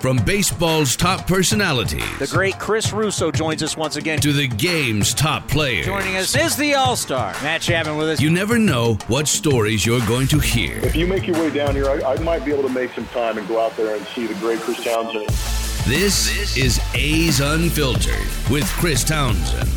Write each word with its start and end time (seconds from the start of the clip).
From 0.00 0.16
baseball's 0.16 0.96
top 0.96 1.26
personalities. 1.26 2.18
The 2.18 2.26
great 2.26 2.58
Chris 2.58 2.90
Russo 2.90 3.30
joins 3.30 3.62
us 3.62 3.76
once 3.76 3.96
again. 3.96 4.18
To 4.20 4.32
the 4.32 4.48
game's 4.48 5.12
top 5.12 5.46
players. 5.46 5.84
Joining 5.84 6.16
us 6.16 6.34
is 6.34 6.56
the 6.56 6.72
All 6.72 6.96
Star, 6.96 7.34
Matt 7.42 7.60
Chapman 7.60 7.98
with 7.98 8.08
us. 8.08 8.20
You 8.20 8.30
never 8.30 8.58
know 8.58 8.94
what 9.08 9.28
stories 9.28 9.84
you're 9.84 10.04
going 10.06 10.26
to 10.28 10.38
hear. 10.38 10.78
If 10.78 10.96
you 10.96 11.06
make 11.06 11.26
your 11.26 11.36
way 11.38 11.50
down 11.50 11.74
here, 11.74 11.90
I, 11.90 12.14
I 12.14 12.18
might 12.20 12.46
be 12.46 12.50
able 12.50 12.62
to 12.62 12.72
make 12.72 12.92
some 12.94 13.04
time 13.08 13.36
and 13.36 13.46
go 13.46 13.60
out 13.60 13.76
there 13.76 13.94
and 13.94 14.06
see 14.06 14.26
the 14.26 14.32
great 14.36 14.60
Chris 14.60 14.82
Townsend. 14.82 15.28
This, 15.86 16.30
this 16.30 16.56
is 16.56 16.80
A's 16.94 17.40
Unfiltered 17.40 18.50
with 18.50 18.64
Chris 18.78 19.04
Townsend. 19.04 19.68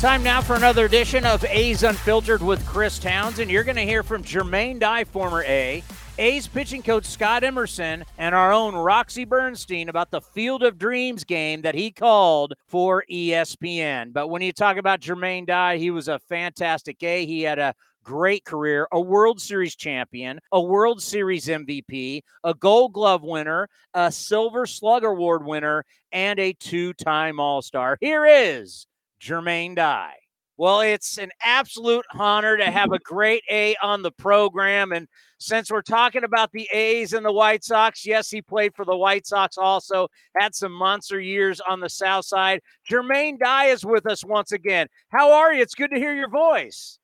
Time 0.00 0.22
now 0.22 0.40
for 0.40 0.56
another 0.56 0.86
edition 0.86 1.26
of 1.26 1.44
A's 1.44 1.82
Unfiltered 1.82 2.40
with 2.40 2.64
Chris 2.64 2.98
Townsend. 2.98 3.50
You're 3.50 3.64
going 3.64 3.76
to 3.76 3.82
hear 3.82 4.02
from 4.02 4.22
Jermaine 4.22 4.78
Dye, 4.78 5.04
former 5.04 5.42
A, 5.42 5.82
A's 6.20 6.48
pitching 6.48 6.82
coach 6.82 7.04
Scott 7.04 7.44
Emerson 7.44 8.04
and 8.18 8.34
our 8.34 8.52
own 8.52 8.74
Roxy 8.74 9.24
Bernstein 9.24 9.88
about 9.88 10.10
the 10.10 10.20
Field 10.20 10.64
of 10.64 10.76
Dreams 10.76 11.22
game 11.22 11.62
that 11.62 11.76
he 11.76 11.92
called 11.92 12.54
for 12.66 13.04
ESPN. 13.08 14.12
But 14.12 14.26
when 14.26 14.42
you 14.42 14.52
talk 14.52 14.78
about 14.78 15.00
Jermaine 15.00 15.46
Dye, 15.46 15.76
he 15.76 15.92
was 15.92 16.08
a 16.08 16.18
fantastic 16.18 17.00
A. 17.04 17.24
He 17.24 17.42
had 17.42 17.60
a 17.60 17.72
great 18.02 18.44
career, 18.44 18.88
a 18.90 19.00
World 19.00 19.40
Series 19.40 19.76
champion, 19.76 20.40
a 20.50 20.60
World 20.60 21.00
Series 21.00 21.46
MVP, 21.46 22.22
a 22.42 22.52
Gold 22.52 22.94
Glove 22.94 23.22
winner, 23.22 23.68
a 23.94 24.10
Silver 24.10 24.66
Slug 24.66 25.04
Award 25.04 25.44
winner, 25.44 25.84
and 26.10 26.40
a 26.40 26.52
two 26.52 26.94
time 26.94 27.38
All 27.38 27.62
Star. 27.62 27.96
Here 28.00 28.26
is 28.26 28.88
Jermaine 29.20 29.76
Dye. 29.76 30.16
Well, 30.56 30.80
it's 30.80 31.18
an 31.18 31.30
absolute 31.40 32.04
honor 32.12 32.56
to 32.56 32.68
have 32.68 32.90
a 32.90 32.98
great 32.98 33.44
A 33.48 33.76
on 33.80 34.02
the 34.02 34.10
program. 34.10 34.90
And 34.90 35.06
since 35.38 35.70
we're 35.70 35.82
talking 35.82 36.24
about 36.24 36.50
the 36.52 36.68
A's 36.72 37.12
and 37.12 37.24
the 37.24 37.32
White 37.32 37.64
Sox, 37.64 38.04
yes, 38.04 38.28
he 38.28 38.42
played 38.42 38.74
for 38.74 38.84
the 38.84 38.96
White 38.96 39.26
Sox 39.26 39.56
also, 39.56 40.08
had 40.36 40.54
some 40.54 40.72
monster 40.72 41.20
years 41.20 41.60
on 41.60 41.80
the 41.80 41.88
South 41.88 42.24
Side. 42.24 42.60
Jermaine 42.88 43.38
Dye 43.38 43.66
is 43.66 43.84
with 43.84 44.06
us 44.06 44.24
once 44.24 44.52
again. 44.52 44.88
How 45.10 45.32
are 45.32 45.54
you? 45.54 45.62
It's 45.62 45.74
good 45.74 45.90
to 45.92 45.96
hear 45.96 46.14
your 46.14 46.28
voice. 46.28 46.98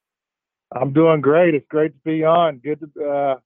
I'm 0.73 0.93
doing 0.93 1.21
great. 1.21 1.55
It's 1.55 1.67
great 1.69 1.93
to 1.93 2.01
be 2.05 2.25
on. 2.25 2.59
Good 2.59 2.81
to 2.81 3.05
uh, 3.05 3.37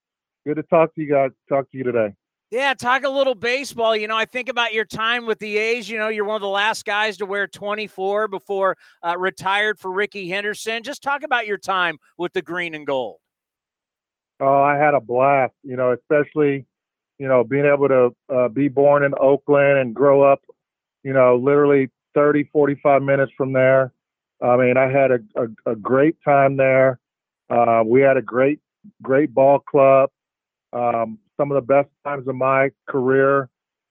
good 0.46 0.56
to 0.56 0.62
talk 0.62 0.94
to 0.94 1.02
you 1.02 1.10
guys. 1.10 1.30
Talk 1.48 1.70
to 1.70 1.78
you 1.78 1.84
today. 1.84 2.14
Yeah, 2.50 2.72
talk 2.72 3.04
a 3.04 3.10
little 3.10 3.34
baseball. 3.34 3.94
You 3.94 4.08
know, 4.08 4.16
I 4.16 4.24
think 4.24 4.48
about 4.48 4.72
your 4.72 4.86
time 4.86 5.26
with 5.26 5.38
the 5.38 5.58
A's. 5.58 5.90
You 5.90 5.98
know, 5.98 6.08
you're 6.08 6.24
one 6.24 6.36
of 6.36 6.40
the 6.40 6.48
last 6.48 6.86
guys 6.86 7.18
to 7.18 7.26
wear 7.26 7.46
24 7.46 8.28
before 8.28 8.78
uh, 9.06 9.18
retired 9.18 9.78
for 9.78 9.92
Rickey 9.92 10.30
Henderson. 10.30 10.82
Just 10.82 11.02
talk 11.02 11.22
about 11.22 11.46
your 11.46 11.58
time 11.58 11.98
with 12.16 12.32
the 12.32 12.40
green 12.40 12.74
and 12.74 12.86
gold. 12.86 13.18
Oh, 14.40 14.62
I 14.62 14.76
had 14.76 14.94
a 14.94 15.00
blast. 15.00 15.54
You 15.62 15.76
know, 15.76 15.92
especially 15.92 16.66
you 17.18 17.28
know 17.28 17.44
being 17.44 17.66
able 17.66 17.88
to 17.88 18.14
uh, 18.34 18.48
be 18.48 18.68
born 18.68 19.04
in 19.04 19.14
Oakland 19.20 19.78
and 19.78 19.94
grow 19.94 20.22
up. 20.22 20.42
You 21.04 21.12
know, 21.12 21.36
literally 21.36 21.90
30, 22.14 22.44
45 22.52 23.02
minutes 23.02 23.32
from 23.36 23.52
there. 23.52 23.92
I 24.42 24.56
mean, 24.56 24.76
I 24.76 24.90
had 24.90 25.10
a, 25.10 25.18
a, 25.36 25.72
a 25.72 25.76
great 25.76 26.16
time 26.24 26.56
there. 26.56 26.98
Uh, 27.50 27.82
we 27.86 28.00
had 28.00 28.16
a 28.16 28.22
great, 28.22 28.60
great 29.02 29.32
ball 29.34 29.58
club. 29.60 30.10
Um, 30.72 31.18
some 31.36 31.50
of 31.50 31.54
the 31.54 31.66
best 31.66 31.88
times 32.04 32.28
of 32.28 32.34
my 32.34 32.70
career 32.88 33.48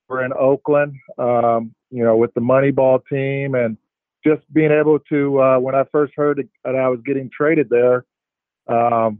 were 0.07 0.23
in 0.23 0.31
Oakland, 0.33 0.95
um, 1.17 1.73
you 1.89 2.03
know, 2.03 2.15
with 2.17 2.33
the 2.33 2.41
Moneyball 2.41 2.99
team 3.09 3.55
and 3.55 3.77
just 4.25 4.41
being 4.53 4.71
able 4.71 4.99
to, 4.99 5.41
uh, 5.41 5.59
when 5.59 5.75
I 5.75 5.83
first 5.91 6.13
heard 6.15 6.47
that 6.63 6.75
I 6.75 6.87
was 6.89 6.99
getting 7.05 7.29
traded 7.29 7.69
there, 7.69 8.05
um, 8.67 9.19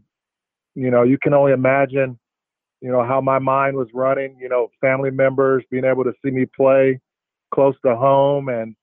you 0.77 0.91
know, 0.91 1.03
you 1.03 1.17
can 1.21 1.33
only 1.33 1.51
imagine, 1.51 2.19
you 2.81 2.91
know, 2.91 3.03
how 3.03 3.21
my 3.21 3.39
mind 3.39 3.75
was 3.75 3.88
running, 3.93 4.38
you 4.39 4.49
know, 4.49 4.69
family 4.81 5.11
members 5.11 5.63
being 5.71 5.85
able 5.85 6.03
to 6.03 6.13
see 6.23 6.31
me 6.31 6.45
play 6.45 6.99
close 7.53 7.75
to 7.85 7.95
home. 7.95 8.49
And 8.49 8.75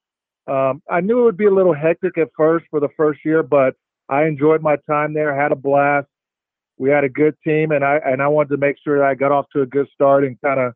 um, 0.46 0.82
I 0.90 1.00
knew 1.00 1.20
it 1.20 1.24
would 1.24 1.36
be 1.36 1.46
a 1.46 1.54
little 1.54 1.74
hectic 1.74 2.18
at 2.18 2.28
first 2.36 2.66
for 2.70 2.80
the 2.80 2.88
first 2.96 3.20
year, 3.24 3.42
but 3.42 3.74
I 4.08 4.24
enjoyed 4.24 4.62
my 4.62 4.76
time 4.88 5.14
there, 5.14 5.34
had 5.34 5.52
a 5.52 5.56
blast 5.56 6.08
we 6.76 6.90
had 6.90 7.04
a 7.04 7.08
good 7.08 7.34
team, 7.44 7.70
and 7.70 7.84
I 7.84 8.00
and 8.04 8.22
I 8.22 8.28
wanted 8.28 8.50
to 8.50 8.56
make 8.56 8.76
sure 8.82 8.98
that 8.98 9.06
I 9.06 9.14
got 9.14 9.32
off 9.32 9.46
to 9.52 9.62
a 9.62 9.66
good 9.66 9.88
start 9.94 10.24
and 10.24 10.40
kind 10.40 10.60
of, 10.60 10.74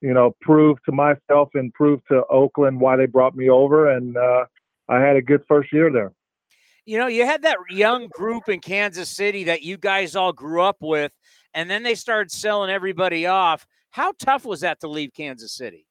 you 0.00 0.14
know, 0.14 0.34
prove 0.40 0.78
to 0.84 0.92
myself 0.92 1.50
and 1.54 1.72
prove 1.74 2.00
to 2.10 2.24
Oakland 2.30 2.80
why 2.80 2.96
they 2.96 3.06
brought 3.06 3.36
me 3.36 3.50
over, 3.50 3.90
and 3.90 4.16
uh, 4.16 4.44
I 4.88 5.00
had 5.00 5.16
a 5.16 5.22
good 5.22 5.42
first 5.48 5.72
year 5.72 5.90
there. 5.92 6.12
You 6.86 6.98
know, 6.98 7.08
you 7.08 7.26
had 7.26 7.42
that 7.42 7.58
young 7.68 8.08
group 8.08 8.48
in 8.48 8.60
Kansas 8.60 9.08
City 9.08 9.44
that 9.44 9.62
you 9.62 9.76
guys 9.76 10.14
all 10.14 10.32
grew 10.32 10.62
up 10.62 10.76
with, 10.80 11.12
and 11.52 11.68
then 11.68 11.82
they 11.82 11.96
started 11.96 12.30
selling 12.30 12.70
everybody 12.70 13.26
off. 13.26 13.66
How 13.90 14.12
tough 14.18 14.44
was 14.44 14.60
that 14.60 14.80
to 14.80 14.88
leave 14.88 15.12
Kansas 15.12 15.52
City? 15.52 15.86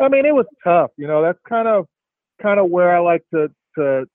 I 0.00 0.08
mean, 0.08 0.24
it 0.24 0.34
was 0.34 0.46
tough. 0.64 0.90
You 0.96 1.06
know, 1.06 1.22
that's 1.22 1.38
kind 1.46 1.68
of 1.68 1.86
kind 2.40 2.58
of 2.58 2.70
where 2.70 2.96
I 2.96 3.00
like 3.00 3.22
to 3.34 3.48
to 3.76 4.06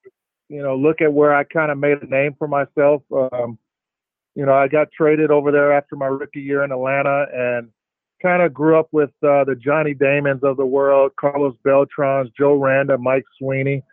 you 0.50 0.64
know 0.64 0.76
look 0.76 1.02
at 1.02 1.14
where 1.14 1.36
I 1.36 1.44
kind 1.44 1.72
of 1.72 1.78
made 1.78 2.02
a 2.02 2.08
name 2.08 2.36
for 2.40 2.48
myself. 2.48 3.04
Um, 3.12 3.60
you 4.34 4.46
know, 4.46 4.54
I 4.54 4.68
got 4.68 4.92
traded 4.92 5.30
over 5.30 5.52
there 5.52 5.72
after 5.72 5.96
my 5.96 6.08
rookie 6.08 6.42
year 6.42 6.64
in 6.64 6.72
Atlanta 6.72 7.26
and 7.34 7.70
kind 8.22 8.42
of 8.42 8.54
grew 8.54 8.80
up 8.80 8.88
with 8.92 9.12
uh, 9.24 9.44
the 9.44 9.56
Johnny 9.56 9.94
Damons 9.94 10.44
of 10.44 10.58
the 10.58 10.66
world, 10.66 11.12
Carlos 11.20 11.56
Beltrans, 11.64 12.32
Joe 12.38 12.56
Randa, 12.56 12.98
Mike 12.98 13.26
Sweeney. 13.38 13.84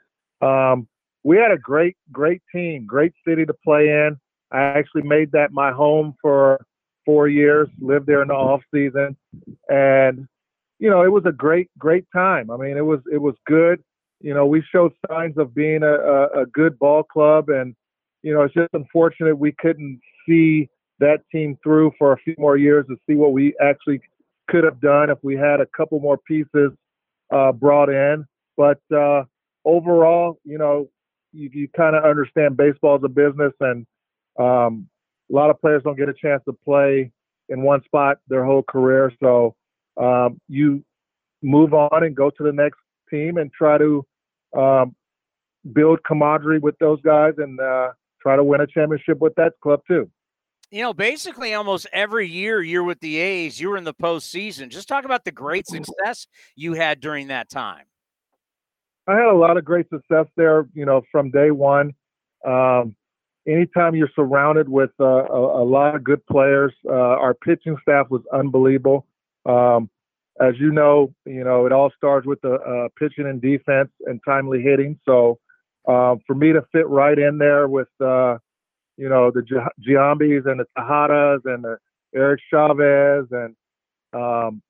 Um, 0.40 0.88
we 1.24 1.36
had 1.36 1.52
a 1.52 1.58
great, 1.58 1.96
great 2.10 2.42
team, 2.54 2.86
great 2.86 3.12
city 3.26 3.44
to 3.46 3.54
play 3.64 3.88
in. 3.88 4.16
I 4.52 4.60
actually 4.60 5.02
made 5.02 5.32
that 5.32 5.52
my 5.52 5.72
home 5.72 6.14
for 6.20 6.64
four 7.04 7.28
years, 7.28 7.68
lived 7.80 8.06
there 8.06 8.22
in 8.22 8.28
the 8.28 8.34
off 8.34 8.60
season, 8.72 9.16
and 9.68 10.26
you 10.78 10.90
know, 10.90 11.02
it 11.02 11.12
was 11.12 11.24
a 11.26 11.32
great, 11.32 11.70
great 11.78 12.04
time. 12.14 12.50
I 12.50 12.56
mean, 12.56 12.76
it 12.76 12.84
was 12.84 13.00
it 13.10 13.18
was 13.18 13.34
good. 13.46 13.82
You 14.20 14.34
know, 14.34 14.46
we 14.46 14.62
showed 14.72 14.92
signs 15.08 15.36
of 15.38 15.54
being 15.54 15.82
a, 15.82 15.94
a, 15.94 16.42
a 16.42 16.46
good 16.46 16.78
ball 16.78 17.02
club, 17.02 17.48
and 17.48 17.74
you 18.22 18.34
know, 18.34 18.42
it's 18.42 18.54
just 18.54 18.70
unfortunate 18.72 19.36
we 19.38 19.52
couldn't 19.52 20.00
see 20.28 20.68
that 21.00 21.20
team 21.32 21.56
through 21.62 21.92
for 21.98 22.12
a 22.12 22.16
few 22.18 22.34
more 22.38 22.56
years 22.56 22.86
to 22.88 22.96
see 23.08 23.16
what 23.16 23.32
we 23.32 23.54
actually 23.60 24.00
could 24.48 24.64
have 24.64 24.80
done 24.80 25.10
if 25.10 25.18
we 25.22 25.36
had 25.36 25.60
a 25.60 25.66
couple 25.76 25.98
more 25.98 26.18
pieces 26.18 26.70
uh, 27.32 27.52
brought 27.52 27.88
in. 27.88 28.24
But 28.56 28.80
uh, 28.94 29.24
overall, 29.64 30.38
you 30.44 30.58
know, 30.58 30.88
you, 31.32 31.50
you 31.52 31.68
kind 31.68 31.96
of 31.96 32.04
understand 32.04 32.56
baseball 32.56 32.96
as 32.96 33.02
a 33.04 33.08
business, 33.08 33.52
and 33.60 33.86
um, 34.38 34.88
a 35.30 35.34
lot 35.34 35.50
of 35.50 35.60
players 35.60 35.82
don't 35.82 35.96
get 35.96 36.08
a 36.08 36.14
chance 36.14 36.42
to 36.44 36.52
play 36.52 37.10
in 37.48 37.62
one 37.62 37.82
spot 37.84 38.18
their 38.28 38.44
whole 38.44 38.62
career. 38.62 39.12
So 39.22 39.54
um, 40.00 40.40
you 40.48 40.84
move 41.42 41.74
on 41.74 42.04
and 42.04 42.14
go 42.14 42.30
to 42.30 42.42
the 42.42 42.52
next 42.52 42.78
team 43.10 43.36
and 43.36 43.52
try 43.52 43.78
to 43.78 44.06
um, 44.56 44.94
build 45.72 46.02
camaraderie 46.04 46.58
with 46.58 46.78
those 46.78 47.00
guys 47.02 47.34
and 47.38 47.60
uh, 47.60 47.90
try 48.20 48.36
to 48.36 48.44
win 48.44 48.60
a 48.60 48.66
championship 48.66 49.18
with 49.18 49.34
that 49.36 49.52
club 49.62 49.80
too. 49.86 50.10
You 50.70 50.82
know, 50.82 50.94
basically 50.94 51.52
almost 51.52 51.86
every 51.92 52.26
year 52.28 52.62
you're 52.62 52.82
with 52.82 53.00
the 53.00 53.18
A's, 53.18 53.60
you 53.60 53.68
were 53.68 53.76
in 53.76 53.84
the 53.84 53.92
postseason. 53.92 54.70
Just 54.70 54.88
talk 54.88 55.04
about 55.04 55.24
the 55.24 55.30
great 55.30 55.66
success 55.66 56.26
you 56.56 56.72
had 56.72 57.00
during 57.00 57.28
that 57.28 57.50
time. 57.50 57.84
I 59.06 59.16
had 59.16 59.26
a 59.26 59.36
lot 59.36 59.56
of 59.56 59.64
great 59.64 59.88
success 59.90 60.26
there, 60.36 60.66
you 60.74 60.84
know, 60.84 61.02
from 61.10 61.30
day 61.30 61.50
one. 61.50 61.92
Um, 62.46 62.94
anytime 63.46 63.94
you're 63.94 64.10
surrounded 64.14 64.68
with 64.68 64.90
uh, 65.00 65.24
a, 65.24 65.62
a, 65.62 65.64
lot 65.64 65.94
of 65.94 66.04
good 66.04 66.24
players, 66.26 66.72
uh, 66.86 66.92
our 66.92 67.34
pitching 67.34 67.76
staff 67.82 68.06
was 68.10 68.22
unbelievable. 68.32 69.06
Um, 69.46 69.90
as 70.40 70.54
you 70.58 70.70
know, 70.70 71.12
you 71.26 71.44
know, 71.44 71.66
it 71.66 71.72
all 71.72 71.90
starts 71.96 72.26
with 72.26 72.40
the 72.42 72.54
uh, 72.54 72.88
pitching 72.98 73.26
and 73.26 73.40
defense 73.40 73.90
and 74.06 74.20
timely 74.26 74.62
hitting. 74.62 74.98
So 75.04 75.38
um, 75.86 76.20
for 76.26 76.34
me 76.34 76.52
to 76.52 76.62
fit 76.72 76.88
right 76.88 77.18
in 77.18 77.38
there 77.38 77.68
with, 77.68 77.88
uh, 78.00 78.38
you 78.96 79.08
know, 79.08 79.30
the 79.30 79.42
Giambis 79.86 80.46
and 80.46 80.60
the 80.60 80.66
Tejadas 80.78 81.40
and 81.44 81.64
the 81.64 81.76
Eric 82.14 82.40
Chavez 82.50 83.26
and 83.30 83.56
um, 84.12 84.62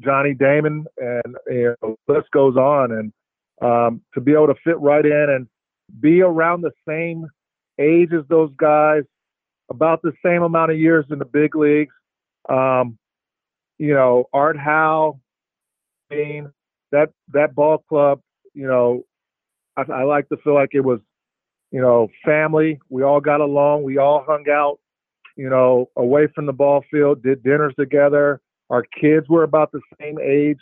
Johnny 0.00 0.34
Damon 0.34 0.86
and 0.98 1.36
you 1.48 1.74
know, 1.82 1.96
list 2.08 2.30
goes 2.32 2.56
on. 2.56 2.92
And 2.92 3.12
um, 3.60 4.00
to 4.14 4.20
be 4.20 4.32
able 4.32 4.48
to 4.48 4.54
fit 4.64 4.78
right 4.80 5.04
in 5.04 5.26
and 5.30 5.46
be 6.00 6.22
around 6.22 6.62
the 6.62 6.72
same 6.88 7.26
age 7.78 8.12
as 8.12 8.24
those 8.28 8.50
guys, 8.56 9.02
about 9.70 10.02
the 10.02 10.12
same 10.24 10.42
amount 10.42 10.70
of 10.70 10.78
years 10.78 11.06
in 11.10 11.18
the 11.18 11.24
big 11.24 11.54
leagues. 11.54 11.94
Um, 12.48 12.98
you 13.78 13.94
know, 13.94 14.28
Art 14.32 14.58
Howe, 14.58 15.20
Beane, 16.10 16.50
that 16.90 17.10
that 17.32 17.54
ball 17.54 17.78
club, 17.88 18.20
you 18.54 18.66
know, 18.66 19.04
I, 19.76 19.82
I 19.90 20.02
like 20.04 20.28
to 20.28 20.36
feel 20.38 20.54
like 20.54 20.70
it 20.72 20.84
was, 20.84 21.00
you 21.70 21.80
know, 21.80 22.08
family. 22.24 22.80
We 22.90 23.02
all 23.02 23.20
got 23.20 23.40
along. 23.40 23.84
We 23.84 23.98
all 23.98 24.24
hung 24.26 24.44
out, 24.50 24.78
you 25.36 25.48
know, 25.48 25.88
away 25.96 26.28
from 26.34 26.46
the 26.46 26.52
ball 26.52 26.84
field, 26.90 27.22
did 27.22 27.42
dinners 27.42 27.74
together. 27.78 28.40
Our 28.70 28.84
kids 29.00 29.28
were 29.28 29.42
about 29.42 29.72
the 29.72 29.80
same 30.00 30.18
age 30.18 30.60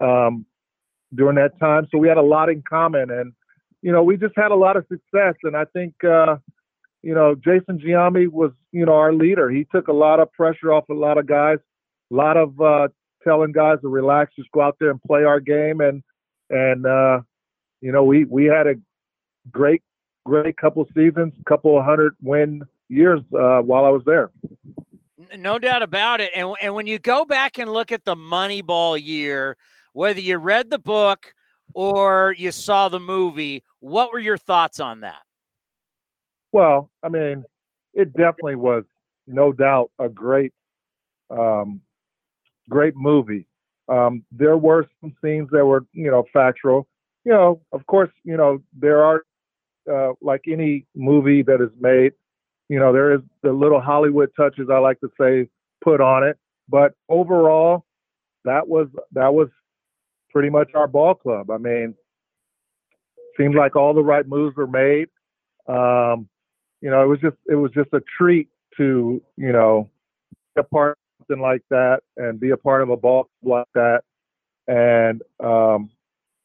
um, 0.00 0.46
during 1.14 1.36
that 1.36 1.58
time, 1.58 1.86
so 1.90 1.98
we 1.98 2.08
had 2.08 2.18
a 2.18 2.22
lot 2.22 2.48
in 2.48 2.62
common, 2.68 3.10
and 3.10 3.32
you 3.82 3.92
know, 3.92 4.02
we 4.02 4.16
just 4.16 4.34
had 4.36 4.50
a 4.50 4.56
lot 4.56 4.76
of 4.76 4.84
success. 4.88 5.34
And 5.44 5.56
I 5.56 5.64
think, 5.66 5.94
uh, 6.04 6.36
you 7.02 7.14
know, 7.14 7.34
Jason 7.34 7.78
Giambi 7.78 8.28
was, 8.28 8.50
you 8.72 8.84
know, 8.84 8.94
our 8.94 9.12
leader. 9.12 9.48
He 9.50 9.66
took 9.72 9.88
a 9.88 9.92
lot 9.92 10.20
of 10.20 10.32
pressure 10.32 10.72
off 10.72 10.88
a 10.88 10.94
lot 10.94 11.16
of 11.16 11.26
guys, 11.26 11.58
a 12.10 12.14
lot 12.14 12.36
of 12.36 12.60
uh, 12.60 12.88
telling 13.22 13.52
guys 13.52 13.78
to 13.82 13.88
relax, 13.88 14.34
just 14.36 14.50
go 14.52 14.62
out 14.62 14.76
there 14.80 14.90
and 14.90 15.02
play 15.02 15.24
our 15.24 15.40
game, 15.40 15.80
and 15.80 16.02
and 16.50 16.86
uh, 16.86 17.20
you 17.80 17.92
know, 17.92 18.04
we 18.04 18.24
we 18.24 18.46
had 18.46 18.66
a 18.66 18.74
great 19.50 19.82
great 20.24 20.56
couple 20.56 20.86
seasons, 20.94 21.32
couple 21.46 21.80
hundred 21.82 22.14
win 22.22 22.62
years 22.88 23.20
uh, 23.38 23.60
while 23.60 23.84
I 23.84 23.90
was 23.90 24.02
there. 24.04 24.30
No 25.36 25.58
doubt 25.58 25.82
about 25.82 26.20
it. 26.20 26.30
And, 26.34 26.54
and 26.62 26.74
when 26.74 26.86
you 26.86 26.98
go 26.98 27.24
back 27.24 27.58
and 27.58 27.72
look 27.72 27.92
at 27.92 28.04
the 28.04 28.14
Moneyball 28.14 29.02
year, 29.02 29.56
whether 29.92 30.20
you 30.20 30.38
read 30.38 30.70
the 30.70 30.78
book 30.78 31.34
or 31.74 32.34
you 32.36 32.52
saw 32.52 32.88
the 32.88 33.00
movie, 33.00 33.62
what 33.80 34.12
were 34.12 34.18
your 34.18 34.38
thoughts 34.38 34.80
on 34.80 35.00
that? 35.00 35.22
Well, 36.52 36.90
I 37.02 37.08
mean, 37.08 37.44
it 37.94 38.12
definitely 38.14 38.56
was 38.56 38.84
no 39.26 39.52
doubt 39.52 39.90
a 39.98 40.08
great, 40.08 40.52
um, 41.30 41.80
great 42.68 42.94
movie. 42.96 43.46
Um, 43.88 44.24
there 44.32 44.56
were 44.56 44.86
some 45.00 45.14
scenes 45.22 45.48
that 45.52 45.64
were, 45.64 45.84
you 45.92 46.10
know, 46.10 46.24
factual. 46.32 46.86
You 47.24 47.32
know, 47.32 47.60
of 47.72 47.86
course, 47.86 48.10
you 48.24 48.36
know, 48.36 48.62
there 48.78 49.02
are 49.02 49.24
uh, 49.90 50.12
like 50.20 50.42
any 50.46 50.86
movie 50.94 51.42
that 51.42 51.60
is 51.60 51.70
made, 51.80 52.12
you 52.68 52.78
know, 52.78 52.92
there 52.92 53.14
is 53.14 53.20
the 53.42 53.52
little 53.52 53.80
Hollywood 53.80 54.30
touches 54.36 54.68
I 54.70 54.78
like 54.78 55.00
to 55.00 55.08
say 55.20 55.48
put 55.82 56.00
on 56.00 56.22
it. 56.22 56.38
But 56.68 56.92
overall, 57.08 57.84
that 58.44 58.68
was 58.68 58.88
that 59.12 59.32
was 59.32 59.48
pretty 60.30 60.50
much 60.50 60.70
our 60.74 60.86
ball 60.86 61.14
club. 61.14 61.50
I 61.50 61.58
mean, 61.58 61.94
seemed 63.38 63.54
like 63.54 63.76
all 63.76 63.94
the 63.94 64.02
right 64.02 64.26
moves 64.26 64.56
were 64.56 64.66
made. 64.66 65.08
Um, 65.66 66.28
you 66.80 66.90
know, 66.90 67.02
it 67.02 67.06
was 67.06 67.20
just 67.20 67.36
it 67.46 67.54
was 67.54 67.70
just 67.72 67.92
a 67.92 68.00
treat 68.18 68.48
to 68.76 69.22
you 69.36 69.52
know 69.52 69.88
be 70.54 70.60
a 70.60 70.64
part 70.64 70.92
of 70.92 71.26
something 71.26 71.42
like 71.42 71.62
that 71.70 72.00
and 72.16 72.38
be 72.40 72.50
a 72.50 72.56
part 72.56 72.82
of 72.82 72.90
a 72.90 72.96
ball 72.96 73.28
club 73.42 73.66
like 73.66 73.66
that. 73.74 74.02
And 74.66 75.22
um, 75.40 75.90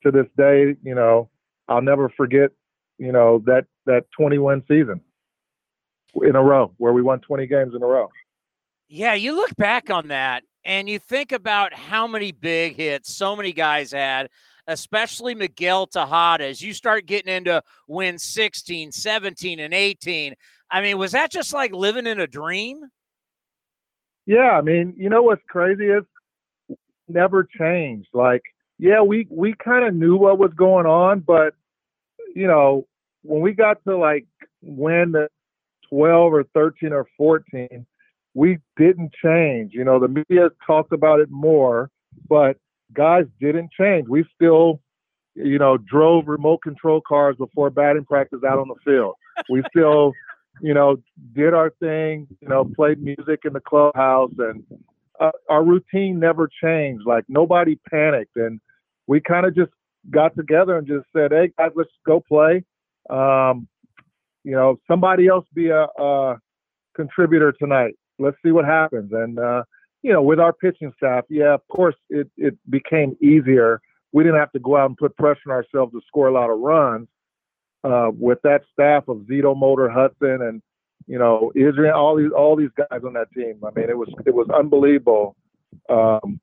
to 0.04 0.12
this 0.12 0.28
day, 0.38 0.76
you 0.84 0.96
know, 0.96 1.30
I'll 1.68 1.82
never 1.82 2.10
forget 2.10 2.52
you 2.98 3.12
know 3.12 3.42
that 3.46 3.66
that 3.86 4.06
21 4.18 4.64
season 4.68 5.02
in 6.22 6.36
a 6.36 6.44
row 6.44 6.72
where 6.78 6.94
we 6.94 7.02
won 7.02 7.20
20 7.20 7.48
games 7.48 7.74
in 7.76 7.82
a 7.82 7.86
row. 7.86 8.10
Yeah, 8.88 9.14
you 9.14 9.36
look 9.36 9.56
back 9.56 9.90
on 9.90 10.10
that 10.10 10.44
and 10.66 10.88
you 10.88 11.00
think 11.00 11.32
about 11.32 11.74
how 11.74 12.08
many 12.08 12.32
big 12.32 12.76
hits 12.76 13.14
so 13.14 13.36
many 13.36 13.54
guys 13.54 13.92
had, 13.92 14.30
especially 14.68 15.36
Miguel 15.36 15.88
Tejada, 15.88 16.46
as 16.46 16.62
you 16.62 16.74
start 16.74 17.06
getting 17.06 17.34
into 17.34 17.62
win 17.88 18.18
16, 18.18 18.92
17, 18.92 19.60
and 19.60 19.74
18. 19.74 20.36
I 20.72 20.82
mean, 20.82 20.98
was 20.98 21.12
that 21.12 21.32
just 21.32 21.54
like 21.54 21.74
living 21.74 22.08
in 22.08 22.20
a 22.20 22.28
dream? 22.28 22.82
Yeah, 24.26 24.52
I 24.52 24.62
mean, 24.62 24.94
you 24.98 25.10
know 25.10 25.22
what's 25.22 25.44
crazy 25.50 25.88
is 25.88 26.04
never 27.08 27.44
changed. 27.44 28.10
Like, 28.14 28.42
yeah, 28.80 29.02
we 29.02 29.28
we 29.30 29.54
kind 29.54 29.86
of 29.86 29.94
knew 29.94 30.16
what 30.16 30.40
was 30.40 30.52
going 30.56 30.86
on, 30.86 31.20
but 31.20 31.54
you 32.34 32.48
know, 32.48 32.88
when 33.22 33.42
we 33.42 33.54
got 33.54 33.84
to 33.84 33.98
like 33.98 34.26
win 34.62 35.12
the 35.12 35.30
12 35.90 36.34
or 36.34 36.44
13 36.54 36.94
or 36.94 37.06
14, 37.18 37.86
we 38.34 38.58
didn't 38.78 39.12
change. 39.24 39.74
You 39.74 39.84
know, 39.84 40.00
the 40.00 40.08
media 40.08 40.50
talked 40.66 40.92
about 40.92 41.20
it 41.20 41.30
more, 41.30 41.90
but 42.28 42.58
guys 42.94 43.26
didn't 43.40 43.72
change. 43.72 44.08
We 44.08 44.26
still, 44.36 44.82
you 45.36 45.60
know, 45.60 45.78
drove 45.78 46.28
remote 46.28 46.62
control 46.62 47.02
cars 47.08 47.36
before 47.38 47.70
batting 47.70 48.06
practice 48.06 48.40
out 48.48 48.60
on 48.60 48.68
the 48.68 48.76
field. 48.84 49.16
We 49.50 49.64
still, 49.70 50.14
you 50.62 50.74
know, 50.74 50.98
did 51.34 51.54
our 51.54 51.72
thing, 51.80 52.28
you 52.42 52.48
know, 52.48 52.66
played 52.76 53.02
music 53.02 53.42
in 53.46 53.54
the 53.54 53.62
clubhouse 53.62 54.32
and 54.38 54.64
uh, 55.20 55.32
our 55.50 55.64
routine 55.64 56.20
never 56.20 56.50
changed. 56.62 57.04
Like 57.06 57.26
nobody 57.28 57.80
panicked 57.90 58.36
and 58.36 58.60
we 59.08 59.20
kind 59.22 59.46
of 59.46 59.56
just 59.56 59.72
got 60.10 60.36
together 60.36 60.78
and 60.78 60.88
just 60.88 61.06
said, 61.16 61.32
"Hey 61.32 61.52
guys, 61.58 61.72
let's 61.76 61.90
go 62.06 62.20
play." 62.20 62.64
Um, 63.10 63.68
you 64.44 64.52
know, 64.52 64.80
somebody 64.88 65.28
else 65.28 65.46
be 65.54 65.70
a, 65.70 65.88
a, 65.98 66.38
contributor 66.96 67.52
tonight. 67.54 67.96
Let's 68.20 68.38
see 68.44 68.52
what 68.52 68.66
happens. 68.66 69.12
And 69.12 69.40
uh, 69.40 69.64
you 70.02 70.12
know, 70.14 70.22
with 70.22 70.40
our 70.40 70.54
pitching 70.54 70.94
staff, 70.98 71.26
yeah, 71.30 71.54
of 71.54 71.68
course, 71.68 71.96
it 72.10 72.30
it 72.38 72.58
became 72.70 73.18
easier. 73.22 73.82
We 74.12 74.24
didn't 74.24 74.40
have 74.40 74.52
to 74.52 74.60
go 74.60 74.78
out 74.78 74.88
and 74.88 74.98
put 74.98 75.16
pressure 75.18 75.40
on 75.48 75.52
ourselves 75.52 75.94
to 75.94 76.02
score 76.08 76.28
a 76.28 76.34
lot 76.34 76.50
of 76.50 76.60
runs. 76.60 77.08
Uh, 77.84 78.12
with 78.18 78.40
that 78.44 78.62
staff 78.72 79.10
of 79.10 79.18
Zito, 79.30 79.58
Mulder, 79.58 79.90
Hudson, 79.90 80.42
and 80.42 80.62
you 81.06 81.20
know, 81.20 81.52
Israel, 81.56 81.96
all 81.96 82.16
these 82.16 82.32
all 82.32 82.56
these 82.56 82.70
guys 82.78 83.02
on 83.06 83.14
that 83.14 83.32
team. 83.34 83.60
I 83.66 83.78
mean, 83.78 83.90
it 83.90 83.98
was 83.98 84.10
it 84.26 84.34
was 84.34 84.48
unbelievable. 84.50 85.36
Um, 85.90 86.40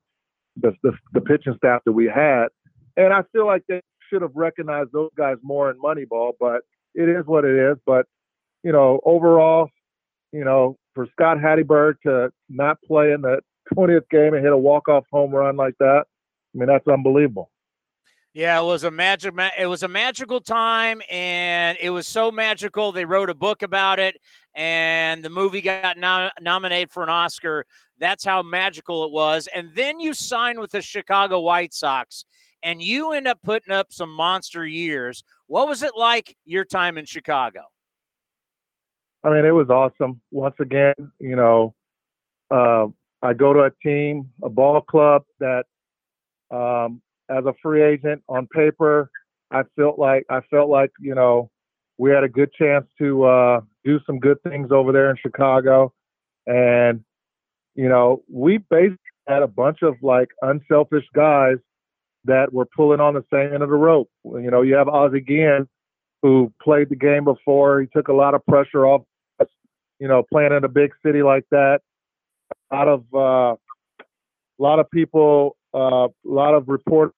the, 0.56 0.72
the 0.82 0.93
the 1.14 1.20
pitching 1.20 1.55
staff 1.56 1.82
that 1.87 1.93
we 1.93 2.06
had, 2.06 2.49
and 2.96 3.12
I 3.12 3.22
feel 3.32 3.46
like 3.46 3.62
they 3.69 3.81
should 4.11 4.22
have 4.22 4.34
recognized 4.34 4.90
those 4.93 5.11
guys 5.17 5.37
more 5.43 5.70
in 5.70 5.78
Moneyball, 5.78 6.32
but 6.38 6.62
it 6.94 7.08
is 7.08 7.25
what 7.26 7.44
it 7.44 7.56
is. 7.56 7.78
But, 7.87 8.06
you 8.62 8.72
know, 8.72 9.00
overall, 9.05 9.70
you 10.32 10.44
know, 10.44 10.76
for 10.95 11.07
Scott 11.13 11.39
Hatteberg 11.39 12.01
to 12.03 12.33
not 12.49 12.79
play 12.83 13.13
in 13.13 13.23
the 13.23 13.41
20th 13.75 14.09
game 14.11 14.35
and 14.35 14.43
hit 14.43 14.53
a 14.53 14.59
walk-off 14.59 15.05
home 15.13 15.31
run 15.31 15.57
like 15.57 15.75
that, 15.79 16.05
I 16.55 16.59
mean, 16.59 16.67
that's 16.67 16.87
unbelievable. 16.89 17.51
Yeah, 18.33 18.61
it 18.61 18.65
was 18.65 18.85
a 18.85 18.93
magic. 18.93 19.35
It 19.59 19.67
was 19.67 19.83
a 19.83 19.89
magical 19.89 20.41
time, 20.41 21.03
and 21.11 21.77
it 21.81 21.91
was 21.91 22.07
so 22.07 22.31
magical. 22.31 22.93
They 22.93 23.05
wrote 23.05 23.29
a 23.29 23.35
book 23.35 23.63
about 23.63 23.99
it, 23.99 24.17
and 24.55 25.25
the 25.25 25.31
movie 25.31 25.61
got 25.61 25.99
no- 25.99 26.31
nominated 26.41 26.93
for 26.93 27.03
an 27.03 27.09
Oscar. 27.09 27.67
That's 27.99 28.25
how 28.25 28.43
magical 28.43 29.05
it 29.05 29.11
was. 29.11 29.49
And 29.53 29.71
then 29.75 29.99
you 29.99 30.15
sign 30.15 30.61
with 30.61 30.71
the 30.71 30.81
Chicago 30.81 31.41
White 31.41 31.75
Sox, 31.75 32.25
and 32.63 32.81
you 32.81 33.11
end 33.13 33.27
up 33.27 33.41
putting 33.43 33.73
up 33.73 33.93
some 33.93 34.11
monster 34.11 34.65
years. 34.65 35.25
What 35.49 35.67
was 35.67 35.83
it 35.83 35.97
like 35.97 36.37
your 36.45 36.65
time 36.65 36.99
in 36.99 37.07
Chicago? 37.07 37.63
I 39.22 39.31
mean, 39.31 39.44
it 39.44 39.50
was 39.50 39.69
awesome. 39.69 40.20
Once 40.31 40.55
again, 40.61 40.94
you 41.19 41.37
know, 41.37 41.75
uh, 42.50 42.87
I 43.22 43.34
go 43.34 43.52
to 43.52 43.61
a 43.61 43.70
team, 43.82 44.31
a 44.43 44.49
ball 44.49 44.81
club 44.81 45.25
that, 45.40 45.64
um, 46.50 47.02
as 47.28 47.44
a 47.44 47.55
free 47.62 47.82
agent 47.82 48.22
on 48.29 48.46
paper, 48.48 49.10
I 49.50 49.62
felt 49.77 49.98
like 49.98 50.24
I 50.31 50.41
felt 50.50 50.69
like 50.69 50.91
you 51.00 51.15
know 51.15 51.50
we 51.98 52.10
had 52.10 52.24
a 52.24 52.29
good 52.29 52.53
chance 52.53 52.86
to 52.98 53.24
uh, 53.24 53.60
do 53.84 54.00
some 54.06 54.19
good 54.19 54.43
things 54.43 54.70
over 54.72 54.91
there 54.93 55.10
in 55.10 55.17
Chicago, 55.17 55.93
and 56.46 57.05
you 57.74 57.89
know 57.89 58.22
we 58.29 58.58
basically 58.58 58.98
had 59.29 59.43
a 59.43 59.48
bunch 59.48 59.82
of 59.82 59.94
like 60.03 60.29
unselfish 60.43 61.05
guys 61.15 61.56
that 62.24 62.53
were 62.53 62.67
pulling 62.77 63.00
on 63.00 63.15
the 63.15 63.24
same 63.32 63.55
end 63.55 63.62
of 63.62 63.69
the 63.69 63.77
rope. 63.77 64.10
You 64.24 64.50
know, 64.50 64.62
you 64.62 64.74
have 64.74 64.89
Ozzie 64.89 65.20
Guillen, 65.20 65.69
who 66.22 66.53
played 66.62 66.89
the 66.89 66.96
game 66.96 67.24
before. 67.24 67.81
He 67.81 67.86
took 67.86 68.08
a 68.08 68.12
lot 68.12 68.34
of 68.34 68.44
pressure 68.46 68.86
off 68.86 69.03
you 70.01 70.09
know, 70.09 70.25
playing 70.33 70.53
in 70.53 70.65
a 70.65 70.69
big 70.69 70.93
city 71.05 71.23
like 71.23 71.45
that. 71.51 71.81
A 72.73 72.75
lot 72.75 72.89
of 72.89 73.05
uh, 73.15 73.55
a 73.99 74.63
lot 74.63 74.79
of 74.81 74.91
people, 74.91 75.57
uh, 75.75 76.09
a 76.09 76.11
lot 76.25 76.55
of 76.55 76.69
reports 76.69 77.15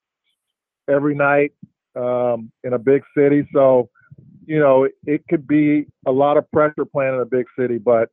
every 0.88 1.14
night 1.14 1.52
um, 1.96 2.50
in 2.64 2.72
a 2.74 2.78
big 2.78 3.02
city. 3.16 3.48
So, 3.54 3.88
you 4.44 4.58
know, 4.58 4.84
it, 4.84 4.92
it 5.06 5.22
could 5.28 5.46
be 5.46 5.86
a 6.06 6.12
lot 6.12 6.36
of 6.36 6.50
pressure 6.50 6.84
playing 6.84 7.14
in 7.14 7.20
a 7.20 7.24
big 7.24 7.46
city. 7.58 7.78
But 7.78 8.10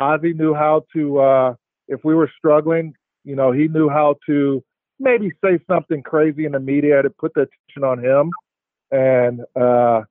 Ozzie 0.00 0.32
knew 0.32 0.54
how 0.54 0.84
to, 0.94 1.18
uh, 1.20 1.54
if 1.88 2.04
we 2.04 2.14
were 2.14 2.30
struggling, 2.36 2.94
you 3.24 3.36
know, 3.36 3.52
he 3.52 3.68
knew 3.68 3.88
how 3.88 4.16
to 4.26 4.62
maybe 4.98 5.30
say 5.44 5.58
something 5.68 6.02
crazy 6.02 6.46
in 6.46 6.52
the 6.52 6.60
media 6.60 7.02
to 7.02 7.10
put 7.10 7.32
the 7.34 7.42
attention 7.42 7.84
on 7.84 8.02
him. 8.02 8.30
And 8.90 9.40
uh, 9.60 10.02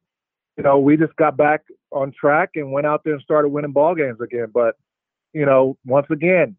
you 0.57 0.63
know, 0.63 0.79
we 0.79 0.97
just 0.97 1.15
got 1.15 1.37
back 1.37 1.61
on 1.95 2.11
track 2.11 2.51
and 2.55 2.71
went 2.71 2.85
out 2.85 3.01
there 3.03 3.13
and 3.13 3.21
started 3.23 3.49
winning 3.49 3.71
ball 3.71 3.95
games 3.95 4.21
again. 4.21 4.47
But 4.53 4.75
you 5.33 5.45
know, 5.45 5.77
once 5.85 6.07
again, 6.11 6.55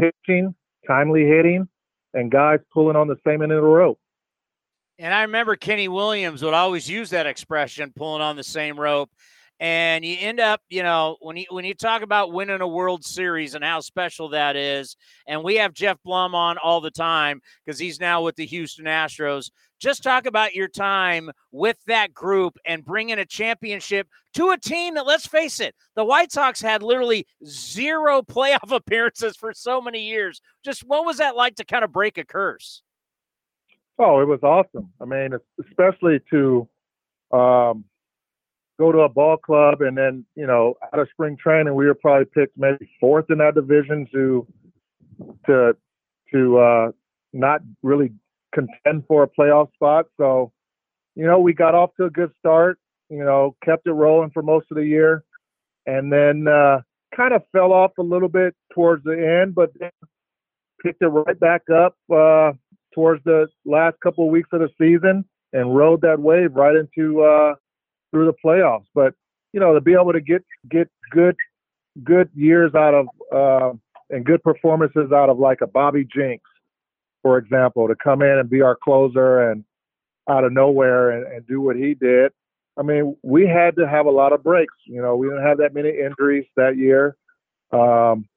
pitching, 0.00 0.54
timely 0.86 1.24
hitting, 1.24 1.68
and 2.12 2.30
guys 2.30 2.58
pulling 2.72 2.96
on 2.96 3.08
the 3.08 3.16
same 3.26 3.42
end 3.42 3.52
of 3.52 3.62
the 3.62 3.68
rope. 3.68 3.98
And 4.98 5.12
I 5.14 5.22
remember 5.22 5.56
Kenny 5.56 5.88
Williams 5.88 6.42
would 6.42 6.54
always 6.54 6.88
use 6.88 7.10
that 7.10 7.26
expression, 7.26 7.92
pulling 7.94 8.22
on 8.22 8.36
the 8.36 8.42
same 8.42 8.80
rope. 8.80 9.10
and 9.58 10.04
you 10.04 10.16
end 10.20 10.38
up, 10.38 10.60
you 10.68 10.82
know, 10.82 11.16
when 11.20 11.36
you 11.36 11.46
when 11.50 11.64
you 11.64 11.74
talk 11.74 12.02
about 12.02 12.32
winning 12.32 12.60
a 12.60 12.68
World 12.68 13.04
Series 13.04 13.54
and 13.54 13.64
how 13.64 13.80
special 13.80 14.28
that 14.30 14.54
is, 14.56 14.96
and 15.26 15.42
we 15.42 15.56
have 15.56 15.72
Geoff 15.72 15.98
Blum 16.04 16.34
on 16.34 16.58
all 16.58 16.80
the 16.80 16.90
time 16.90 17.40
because 17.64 17.78
he's 17.78 17.98
now 17.98 18.22
with 18.22 18.36
the 18.36 18.44
Houston 18.46 18.84
Astros. 18.84 19.50
Just 19.78 20.02
talk 20.02 20.26
about 20.26 20.54
your 20.54 20.68
time 20.68 21.30
with 21.52 21.76
that 21.86 22.14
group 22.14 22.58
and 22.64 22.84
bringing 22.84 23.18
a 23.18 23.26
championship 23.26 24.08
to 24.34 24.50
a 24.50 24.58
team 24.58 24.94
that, 24.94 25.06
let's 25.06 25.26
face 25.26 25.60
it, 25.60 25.74
the 25.94 26.04
White 26.04 26.32
Sox 26.32 26.60
had 26.60 26.82
literally 26.82 27.26
zero 27.46 28.22
playoff 28.28 28.74
appearances 28.74 29.36
for 29.36 29.52
so 29.52 29.80
many 29.80 30.02
years. 30.08 30.40
Just 30.64 30.82
what 30.82 31.04
was 31.04 31.18
that 31.18 31.36
like 31.36 31.56
to 31.56 31.64
kind 31.64 31.84
of 31.84 31.92
break 31.92 32.18
a 32.18 32.24
curse? 32.24 32.82
Oh, 33.98 34.20
it 34.20 34.26
was 34.26 34.40
awesome. 34.42 34.92
I 35.00 35.04
mean, 35.06 35.30
especially 35.58 36.20
to 36.30 36.68
um, 37.32 37.84
go 38.78 38.92
to 38.92 39.00
a 39.00 39.08
ball 39.08 39.36
club 39.36 39.80
and 39.80 39.96
then 39.96 40.24
you 40.34 40.46
know 40.46 40.74
out 40.92 40.98
of 40.98 41.08
spring 41.10 41.36
training 41.36 41.74
we 41.74 41.86
were 41.86 41.94
probably 41.94 42.26
picked 42.26 42.56
maybe 42.58 42.88
fourth 43.00 43.26
in 43.30 43.38
that 43.38 43.54
division 43.54 44.06
to 44.12 44.46
to 45.46 45.76
to 46.32 46.58
uh, 46.58 46.90
not 47.32 47.60
really 47.82 48.12
contend 48.56 49.04
for 49.06 49.22
a 49.22 49.28
playoff 49.28 49.72
spot. 49.74 50.06
So 50.16 50.52
you 51.14 51.26
know 51.26 51.38
we 51.38 51.52
got 51.52 51.74
off 51.74 51.90
to 51.98 52.04
a 52.04 52.10
good 52.10 52.32
start. 52.38 52.78
You 53.10 53.24
know 53.24 53.56
kept 53.64 53.86
it 53.86 53.92
rolling 53.92 54.30
for 54.30 54.42
most 54.42 54.66
of 54.70 54.76
the 54.76 54.86
year, 54.86 55.24
and 55.86 56.12
then 56.12 56.48
uh, 56.48 56.80
kind 57.14 57.34
of 57.34 57.42
fell 57.52 57.72
off 57.72 57.92
a 57.98 58.02
little 58.02 58.28
bit 58.28 58.54
towards 58.74 59.04
the 59.04 59.40
end, 59.42 59.54
but 59.54 59.70
picked 60.82 61.02
it 61.02 61.08
right 61.08 61.38
back 61.38 61.62
up 61.70 61.96
uh, 62.14 62.52
towards 62.94 63.22
the 63.24 63.46
last 63.64 63.96
couple 64.02 64.24
of 64.24 64.30
weeks 64.30 64.48
of 64.52 64.60
the 64.60 64.68
season 64.78 65.24
and 65.52 65.76
rode 65.76 66.00
that 66.02 66.20
wave 66.20 66.54
right 66.54 66.76
into 66.76 67.22
uh, 67.22 67.54
through 68.10 68.26
the 68.26 68.34
playoffs. 68.44 68.86
But 68.94 69.14
you 69.52 69.60
know, 69.60 69.74
to 69.74 69.80
be 69.80 69.94
able 69.94 70.12
to 70.12 70.20
get 70.20 70.44
get 70.70 70.88
good 71.10 71.36
good 72.04 72.28
years 72.34 72.74
out 72.74 72.94
of 72.94 73.06
uh, 73.34 73.72
and 74.10 74.24
good 74.24 74.42
performances 74.42 75.12
out 75.12 75.28
of 75.28 75.38
like 75.38 75.60
a 75.62 75.66
Bobby 75.66 76.06
Jenks, 76.14 76.50
for 77.22 77.38
example, 77.38 77.88
to 77.88 77.94
come 78.02 78.22
in 78.22 78.38
and 78.38 78.48
be 78.48 78.62
our 78.62 78.76
closer 78.76 79.50
and 79.50 79.64
out 80.28 80.44
of 80.44 80.52
nowhere 80.52 81.10
and, 81.10 81.26
and 81.32 81.46
do 81.46 81.60
what 81.60 81.76
he 81.76 81.94
did. 81.94 82.32
I 82.78 82.82
mean, 82.82 83.16
we 83.22 83.46
had 83.46 83.76
to 83.76 83.88
have 83.88 84.06
a 84.06 84.10
lot 84.10 84.32
of 84.32 84.42
breaks. 84.42 84.74
You 84.84 85.00
know, 85.00 85.16
we 85.16 85.28
didn't 85.28 85.44
have 85.44 85.58
that 85.58 85.74
many 85.74 85.90
injuries 85.90 86.46
that 86.56 86.76
year. 86.76 87.16
Um, 87.72 88.28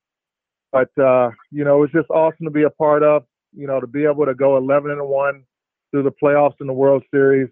but 0.71 0.89
uh, 0.97 1.31
you 1.51 1.63
know, 1.63 1.77
it 1.77 1.81
was 1.81 1.91
just 1.91 2.09
awesome 2.09 2.45
to 2.45 2.51
be 2.51 2.63
a 2.63 2.69
part 2.69 3.03
of. 3.03 3.23
You 3.55 3.67
know, 3.67 3.79
to 3.79 3.87
be 3.87 4.05
able 4.05 4.25
to 4.25 4.35
go 4.35 4.57
11 4.57 4.91
and 4.91 5.07
one 5.07 5.43
through 5.91 6.03
the 6.03 6.11
playoffs 6.11 6.61
in 6.61 6.67
the 6.67 6.73
World 6.73 7.03
Series 7.11 7.49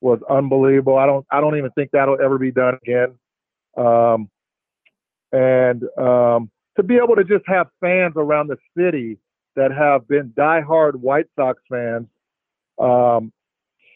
was 0.00 0.20
unbelievable. 0.28 0.96
I 0.96 1.06
don't 1.06 1.26
I 1.30 1.40
don't 1.40 1.56
even 1.56 1.70
think 1.72 1.90
that'll 1.92 2.20
ever 2.20 2.38
be 2.38 2.50
done 2.50 2.78
again. 2.82 3.18
Um, 3.76 4.30
and 5.32 5.82
um, 5.98 6.50
to 6.76 6.82
be 6.82 6.96
able 6.96 7.16
to 7.16 7.24
just 7.24 7.44
have 7.46 7.68
fans 7.80 8.14
around 8.16 8.48
the 8.48 8.56
city 8.76 9.18
that 9.56 9.72
have 9.72 10.06
been 10.08 10.32
diehard 10.36 10.96
White 10.96 11.26
Sox 11.36 11.62
fans 11.70 12.06
um, 12.78 13.32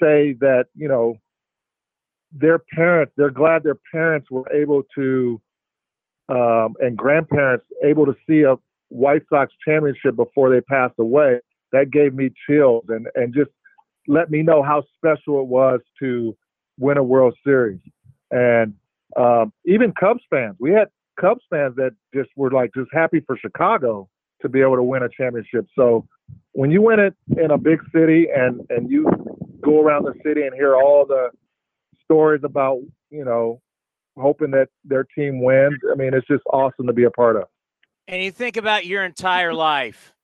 say 0.01 0.35
that 0.41 0.67
you 0.75 0.89
know 0.89 1.17
their 2.33 2.59
parents 2.59 3.13
they're 3.17 3.31
glad 3.31 3.63
their 3.63 3.79
parents 3.93 4.31
were 4.31 4.51
able 4.53 4.83
to 4.95 5.41
um, 6.29 6.75
and 6.81 6.97
grandparents 6.97 7.65
able 7.83 8.07
to 8.07 8.15
see 8.29 8.43
a 8.43 8.57
White 8.89 9.23
Sox 9.29 9.53
championship 9.67 10.17
before 10.17 10.51
they 10.51 10.61
passed 10.61 10.95
away. 10.99 11.41
That 11.73 11.91
gave 11.91 12.15
me 12.15 12.31
chills 12.47 12.85
and 12.89 13.09
and 13.15 13.35
just 13.35 13.51
let 14.07 14.31
me 14.31 14.43
know 14.43 14.63
how 14.63 14.85
special 14.97 15.41
it 15.41 15.47
was 15.47 15.81
to 16.01 16.37
win 16.79 16.97
a 16.97 17.03
World 17.03 17.35
Series. 17.45 17.81
And 18.31 18.75
um, 19.17 19.53
even 19.67 19.93
Cubs 19.93 20.23
fans, 20.31 20.57
we 20.59 20.71
had 20.73 20.89
Cubs 21.21 21.43
fans 21.51 21.77
that 21.77 21.93
just 22.15 22.31
were 22.37 22.51
like 22.51 22.71
just 22.75 22.91
happy 22.93 23.21
for 23.21 23.37
Chicago 23.37 24.09
to 24.43 24.49
be 24.49 24.61
able 24.61 24.77
to 24.77 24.83
win 24.83 25.03
a 25.03 25.09
championship. 25.09 25.67
So 25.77 26.07
when 26.53 26.71
you 26.71 26.83
win 26.83 27.01
it 27.01 27.15
in 27.37 27.51
a 27.51 27.59
big 27.59 27.81
city 27.95 28.29
and 28.35 28.61
and 28.71 28.91
you 28.91 29.07
go 29.63 29.81
around 29.81 30.05
the 30.05 30.15
city 30.25 30.43
and 30.43 30.55
hear 30.55 30.77
all 30.77 31.07
the 31.07 31.31
stories 32.05 32.43
about 32.45 32.79
you 33.11 33.25
know 33.25 33.61
hoping 34.17 34.51
that 34.53 34.69
their 34.85 35.05
team 35.05 35.43
wins, 35.43 35.79
I 35.91 35.95
mean 35.95 36.15
it's 36.15 36.27
just 36.27 36.43
awesome 36.53 36.87
to 36.87 36.93
be 36.93 37.05
a 37.05 37.11
part 37.11 37.37
of. 37.37 37.45
And 38.07 38.23
you 38.23 38.31
think 38.31 38.57
about 38.57 38.87
your 38.87 39.05
entire 39.05 39.53
life. 39.53 40.15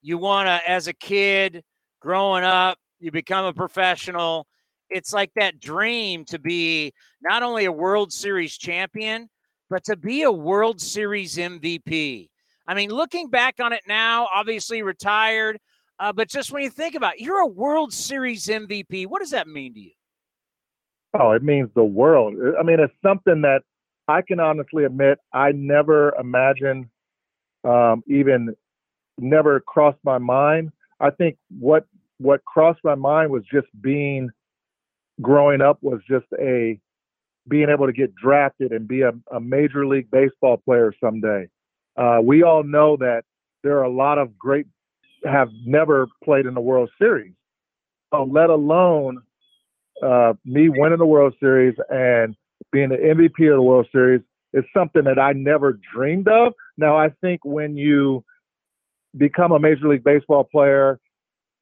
You 0.00 0.16
want 0.18 0.46
to, 0.48 0.70
as 0.70 0.86
a 0.86 0.94
kid 0.94 1.62
growing 2.00 2.44
up, 2.44 2.78
you 3.00 3.10
become 3.10 3.44
a 3.44 3.52
professional. 3.52 4.46
It's 4.88 5.12
like 5.12 5.30
that 5.36 5.60
dream 5.60 6.24
to 6.26 6.38
be 6.38 6.92
not 7.22 7.42
only 7.42 7.66
a 7.66 7.72
World 7.72 8.12
Series 8.12 8.56
champion, 8.56 9.28
but 9.68 9.84
to 9.84 9.96
be 9.96 10.22
a 10.22 10.32
World 10.32 10.80
Series 10.80 11.36
MVP. 11.36 12.28
I 12.66 12.74
mean, 12.74 12.90
looking 12.90 13.28
back 13.28 13.60
on 13.60 13.72
it 13.72 13.82
now, 13.86 14.28
obviously 14.34 14.82
retired, 14.82 15.58
uh, 15.98 16.12
but 16.12 16.28
just 16.28 16.50
when 16.50 16.62
you 16.62 16.70
think 16.70 16.94
about 16.94 17.14
it, 17.14 17.20
you're 17.20 17.40
a 17.40 17.46
World 17.46 17.92
Series 17.92 18.46
MVP. 18.46 19.06
What 19.06 19.20
does 19.20 19.30
that 19.30 19.46
mean 19.46 19.74
to 19.74 19.80
you? 19.80 19.90
Oh, 21.18 21.32
it 21.32 21.42
means 21.42 21.70
the 21.74 21.84
world. 21.84 22.34
I 22.58 22.62
mean, 22.62 22.80
it's 22.80 22.94
something 23.02 23.42
that 23.42 23.62
I 24.08 24.22
can 24.22 24.40
honestly 24.40 24.84
admit 24.84 25.18
I 25.32 25.52
never 25.52 26.14
imagined, 26.18 26.86
um, 27.62 28.02
even 28.08 28.54
never 29.18 29.60
crossed 29.60 29.98
my 30.02 30.18
mind. 30.18 30.72
I 31.00 31.10
think 31.10 31.36
what 31.58 31.86
what 32.18 32.44
crossed 32.44 32.80
my 32.84 32.94
mind 32.94 33.30
was 33.30 33.42
just 33.52 33.66
being 33.80 34.30
growing 35.20 35.60
up 35.60 35.78
was 35.82 36.00
just 36.08 36.26
a 36.40 36.80
being 37.46 37.68
able 37.68 37.86
to 37.86 37.92
get 37.92 38.14
drafted 38.14 38.72
and 38.72 38.88
be 38.88 39.02
a, 39.02 39.12
a 39.32 39.40
major 39.40 39.86
league 39.86 40.10
baseball 40.10 40.56
player 40.56 40.92
someday. 41.02 41.46
Uh, 41.96 42.18
we 42.22 42.42
all 42.42 42.62
know 42.62 42.96
that 42.96 43.22
there 43.62 43.78
are 43.78 43.84
a 43.84 43.92
lot 43.92 44.18
of 44.18 44.38
great 44.38 44.66
have 45.24 45.48
never 45.64 46.06
played 46.22 46.46
in 46.46 46.54
the 46.54 46.60
World 46.60 46.90
Series. 46.98 47.32
So 48.12 48.24
let 48.24 48.50
alone 48.50 49.22
uh, 50.02 50.34
me 50.44 50.68
winning 50.68 50.98
the 50.98 51.06
World 51.06 51.34
Series 51.40 51.74
and 51.88 52.34
being 52.72 52.90
the 52.90 52.96
MVP 52.96 53.50
of 53.50 53.56
the 53.56 53.62
World 53.62 53.86
Series 53.90 54.20
is 54.52 54.64
something 54.76 55.04
that 55.04 55.18
I 55.18 55.32
never 55.32 55.78
dreamed 55.94 56.28
of. 56.28 56.52
Now 56.76 56.96
I 56.96 57.08
think 57.20 57.40
when 57.44 57.76
you 57.76 58.24
become 59.16 59.52
a 59.52 59.58
major 59.58 59.88
league 59.88 60.04
baseball 60.04 60.44
player 60.44 60.98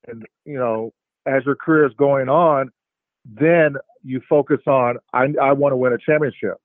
and 0.07 0.25
you 0.45 0.59
know 0.59 0.93
as 1.27 1.45
your 1.45 1.55
career 1.55 1.87
is 1.87 1.93
going 1.97 2.29
on 2.29 2.71
then 3.25 3.77
you 4.03 4.21
focus 4.29 4.59
on 4.67 4.97
i, 5.13 5.27
I 5.41 5.53
want 5.53 5.73
to 5.73 5.77
win 5.77 5.93
a 5.93 5.99
championship 5.99 6.57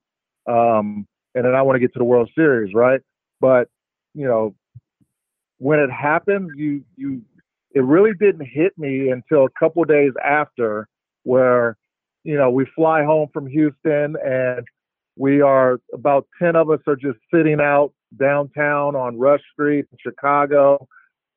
um, 0.47 1.05
and 1.35 1.45
then 1.45 1.53
i 1.55 1.61
want 1.61 1.75
to 1.75 1.79
get 1.79 1.93
to 1.93 1.99
the 1.99 2.05
world 2.05 2.29
series 2.35 2.73
right 2.73 3.01
but 3.39 3.67
you 4.13 4.25
know 4.25 4.55
when 5.57 5.79
it 5.79 5.91
happened 5.91 6.51
you 6.55 6.83
you 6.95 7.21
it 7.71 7.83
really 7.83 8.11
didn't 8.19 8.45
hit 8.45 8.77
me 8.77 9.09
until 9.09 9.45
a 9.45 9.59
couple 9.59 9.83
days 9.83 10.13
after 10.23 10.87
where 11.23 11.77
you 12.23 12.37
know 12.37 12.49
we 12.49 12.65
fly 12.75 13.03
home 13.03 13.29
from 13.33 13.47
houston 13.47 14.15
and 14.25 14.65
we 15.15 15.41
are 15.41 15.79
about 15.93 16.27
10 16.39 16.55
of 16.55 16.69
us 16.69 16.79
are 16.87 16.95
just 16.95 17.17
sitting 17.33 17.59
out 17.59 17.91
downtown 18.19 18.95
on 18.95 19.17
rush 19.17 19.41
street 19.53 19.85
in 19.91 19.97
chicago 19.99 20.87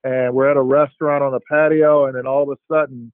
and 0.05 0.35
we're 0.35 0.51
at 0.51 0.57
a 0.57 0.63
restaurant 0.63 1.23
on 1.23 1.33
the 1.33 1.41
patio, 1.41 2.07
and 2.07 2.17
then 2.17 2.27
all 2.27 2.43
of 2.43 2.49
a 2.49 2.75
sudden, 2.75 3.13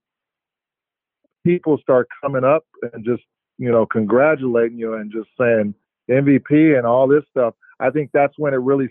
people 1.44 1.78
start 1.78 2.08
coming 2.22 2.44
up 2.44 2.64
and 2.92 3.04
just 3.04 3.22
you 3.58 3.70
know 3.70 3.86
congratulating 3.86 4.78
you 4.78 4.94
and 4.94 5.12
just 5.12 5.28
saying 5.38 5.74
MVP 6.10 6.76
and 6.76 6.86
all 6.86 7.08
this 7.08 7.24
stuff. 7.30 7.54
I 7.80 7.90
think 7.90 8.10
that's 8.12 8.34
when 8.38 8.54
it 8.54 8.58
really 8.58 8.88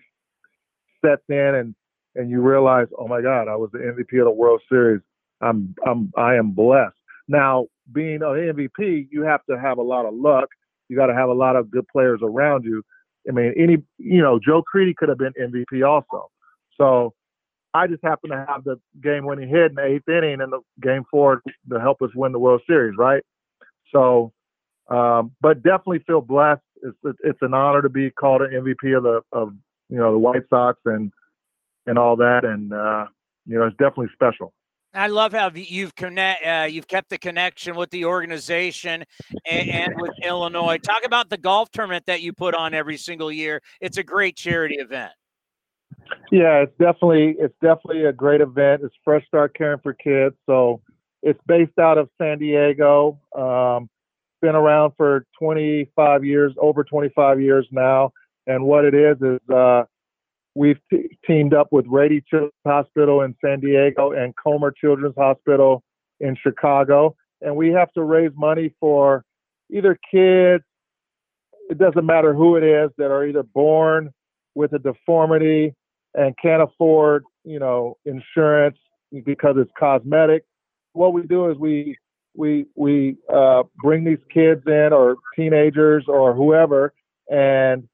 sets 1.04 1.24
in 1.30 1.56
and 1.56 1.76
and 2.18 2.30
you 2.30 2.42
realize, 2.42 2.88
oh 2.98 3.08
my 3.08 3.22
God, 3.22 3.50
I 3.50 3.56
was 3.58 3.70
the 3.74 3.80
MVP 3.80 4.20
of 4.20 4.26
the 4.26 4.32
World 4.32 4.62
Series. 4.70 5.02
I'm 5.42 5.76
I'm 5.86 6.12
I 6.18 6.36
am 6.36 6.52
blessed. 6.52 6.96
Now, 7.28 7.68
being 7.92 8.22
an 8.22 8.22
MVP, 8.22 9.08
you 9.12 9.24
have 9.24 9.42
to 9.50 9.60
have 9.60 9.78
a 9.78 9.84
lot 9.84 10.06
of 10.06 10.14
luck. 10.14 10.50
You 10.88 10.96
got 10.96 11.08
to 11.08 11.16
have 11.16 11.30
a 11.30 11.34
lot 11.34 11.56
of 11.56 11.72
good 11.72 11.88
players 11.88 12.20
around 12.24 12.64
you. 12.64 12.84
I 13.28 13.32
mean, 13.32 13.54
any 13.58 13.78
you 13.98 14.22
know, 14.22 14.40
Joe 14.40 14.62
Crede 14.62 14.96
could 14.98 15.10
have 15.10 15.18
been 15.18 15.34
MVP 15.40 15.86
also. 15.88 16.30
So 16.78 17.14
I 17.74 17.88
just 17.88 18.04
happened 18.04 18.32
to 18.32 18.46
have 18.48 18.64
the 18.64 18.80
game 19.04 19.26
winning 19.26 19.50
hit 19.50 19.72
in 19.72 19.76
the 19.76 19.84
eighth 19.84 20.08
inning 20.08 20.40
in 20.42 20.50
the 20.50 20.62
game 20.82 21.04
four 21.12 21.42
to 21.70 21.80
help 21.80 22.02
us 22.02 22.10
win 22.16 22.32
the 22.32 22.40
World 22.40 22.62
Series, 22.66 22.96
right? 22.98 23.24
So, 23.92 24.32
um, 24.90 25.32
but 25.42 25.62
definitely 25.62 26.00
feel 26.08 26.22
blessed. 26.22 26.62
It's 26.86 27.18
it's 27.24 27.40
an 27.42 27.54
honor 27.54 27.82
to 27.82 27.90
be 27.90 28.12
called 28.12 28.42
an 28.42 28.52
MVP 28.52 28.96
of 28.96 29.04
the 29.04 29.22
of 29.32 29.54
you 29.90 29.98
know 29.98 30.12
the 30.12 30.20
White 30.20 30.44
Sox 30.50 30.80
and 30.86 31.12
and 31.86 31.98
all 31.98 32.16
that, 32.18 32.46
and 32.46 32.74
uh, 32.74 33.06
you 33.46 33.58
know 33.58 33.66
it's 33.66 33.78
definitely 33.78 34.10
special. 34.14 34.54
I 34.94 35.08
love 35.08 35.34
how 35.34 35.52
you've 35.54 35.94
connect, 35.96 36.46
uh, 36.46 36.68
you've 36.70 36.88
kept 36.88 37.10
the 37.10 37.18
connection 37.18 37.76
with 37.76 37.90
the 37.90 38.06
organization 38.06 39.04
and, 39.46 39.70
and, 39.70 39.94
with 40.00 40.14
Illinois. 40.24 40.78
Talk 40.78 41.06
about 41.06 41.30
the 41.30 41.38
golf 41.38 41.70
tournament 41.72 42.06
that 42.06 42.22
you 42.22 42.32
put 42.32 42.56
on 42.56 42.74
every 42.74 42.96
single 42.96 43.30
year. 43.30 43.62
It's 43.82 43.98
a 43.98 44.04
great 44.04 44.38
charity 44.38 44.76
event. 44.76 45.12
Yeah, 46.32 46.64
it's 46.64 46.72
definitely 46.80 47.36
it's 47.40 47.54
definitely 47.62 48.06
a 48.06 48.14
great 48.14 48.42
event. 48.42 48.84
It's 48.84 48.96
Fresh 49.04 49.28
Start 49.28 49.54
Caring 49.56 49.80
for 49.84 49.94
Kids, 49.94 50.36
so 50.46 50.82
it's 51.22 51.40
based 51.46 51.78
out 51.80 51.98
of 51.98 52.10
San 52.18 52.38
Diego. 52.40 53.20
Um, 53.36 53.90
been 54.46 54.56
around 54.56 54.94
for 54.96 55.26
25 55.40 56.24
years, 56.24 56.54
over 56.60 56.84
25 56.84 57.42
years 57.42 57.68
now. 57.72 58.12
And 58.46 58.64
what 58.64 58.86
it 58.86 58.94
is 58.94 59.18
is 59.22 59.40
uh, 59.50 59.84
we've 60.54 60.78
t- 60.92 61.18
teamed 61.26 61.56
up 61.56 61.70
with 61.72 61.86
Rady 61.88 62.24
Children's 62.30 62.54
Hospital 62.64 63.22
in 63.22 63.36
San 63.44 63.60
Diego 63.60 64.12
and 64.12 64.36
Comer 64.36 64.72
Children's 64.72 65.16
Hospital 65.18 65.82
in 66.20 66.38
Chicago, 66.42 67.16
and 67.42 67.56
we 67.56 67.70
have 67.70 67.92
to 67.94 68.04
raise 68.04 68.32
money 68.36 68.74
for 68.80 69.24
either 69.72 69.98
kids. 70.12 70.64
It 71.70 71.80
doesn't 71.80 72.06
matter 72.06 72.36
who 72.36 72.56
it 72.56 72.64
is 72.64 72.92
that 73.00 73.10
are 73.10 73.26
either 73.26 73.42
born 73.42 74.12
with 74.54 74.74
a 74.74 74.80
deformity 74.80 75.74
and 76.14 76.36
can't 76.40 76.62
afford, 76.62 77.24
you 77.44 77.58
know, 77.58 77.98
insurance 78.06 78.78
because 79.26 79.56
it's 79.58 79.72
cosmetic. 79.78 80.44
What 80.94 81.14
we 81.14 81.24
do 81.24 81.50
is 81.50 81.58
we 81.58 81.98
we 82.36 82.66
we 82.76 83.18
uh, 83.34 83.64
bring 83.78 84.04
these 84.04 84.24
kids 84.34 84.62
in 84.68 84.90
or 84.92 85.16
teenagers 85.36 86.06
or 86.08 86.34
whoever, 86.34 86.94
and 87.30 87.88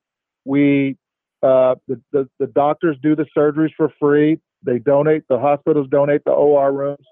we 0.46 0.98
uh, 1.44 1.76
the, 1.88 2.02
the 2.12 2.30
the 2.40 2.48
doctors 2.48 2.98
do 3.02 3.16
the 3.16 3.26
surgeries 3.36 3.72
for 3.76 3.92
free. 4.00 4.40
They 4.64 4.80
donate 4.80 5.24
the 5.28 5.40
hospitals 5.40 5.88
donate 5.90 6.24
the 6.26 6.32
OR 6.32 6.72
rooms 6.72 7.06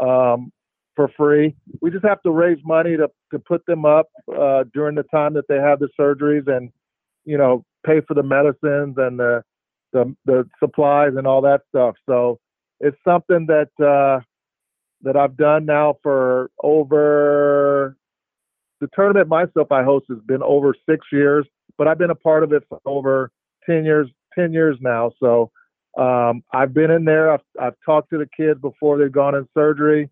um, 0.00 0.52
for 0.96 1.08
free. 1.16 1.54
We 1.80 1.90
just 1.90 2.04
have 2.04 2.22
to 2.22 2.30
raise 2.30 2.58
money 2.64 2.96
to 2.96 3.10
to 3.32 3.38
put 3.38 3.64
them 3.66 3.84
up 3.84 4.08
uh, 4.28 4.64
during 4.72 4.94
the 4.94 5.04
time 5.04 5.34
that 5.34 5.48
they 5.48 5.56
have 5.56 5.78
the 5.78 5.88
surgeries, 5.98 6.46
and 6.48 6.70
you 7.24 7.38
know 7.38 7.64
pay 7.86 8.00
for 8.06 8.14
the 8.14 8.22
medicines 8.22 8.96
and 8.98 9.18
the 9.18 9.42
the, 9.92 10.14
the 10.26 10.48
supplies 10.58 11.12
and 11.16 11.26
all 11.26 11.40
that 11.42 11.62
stuff. 11.68 11.94
So 12.06 12.40
it's 12.80 12.96
something 13.06 13.46
that 13.46 13.70
uh, 13.82 14.20
that 15.04 15.16
I've 15.16 15.36
done 15.36 15.66
now 15.66 15.96
for 16.02 16.50
over 16.62 17.96
the 18.80 18.88
tournament 18.94 19.28
myself 19.28 19.70
I 19.70 19.82
host 19.82 20.06
has 20.08 20.18
been 20.26 20.42
over 20.42 20.74
six 20.88 21.06
years, 21.12 21.46
but 21.78 21.88
I've 21.88 21.98
been 21.98 22.10
a 22.10 22.14
part 22.14 22.42
of 22.42 22.52
it 22.52 22.64
for 22.68 22.80
over 22.84 23.30
ten 23.64 23.84
years 23.84 24.08
ten 24.36 24.52
years 24.52 24.76
now. 24.80 25.12
So 25.20 25.50
um, 25.96 26.42
I've 26.52 26.74
been 26.74 26.90
in 26.90 27.04
there. 27.04 27.32
I've, 27.32 27.40
I've 27.60 27.76
talked 27.86 28.10
to 28.10 28.18
the 28.18 28.28
kids 28.36 28.60
before 28.60 28.98
they've 28.98 29.12
gone 29.12 29.34
in 29.34 29.48
surgery, 29.54 30.10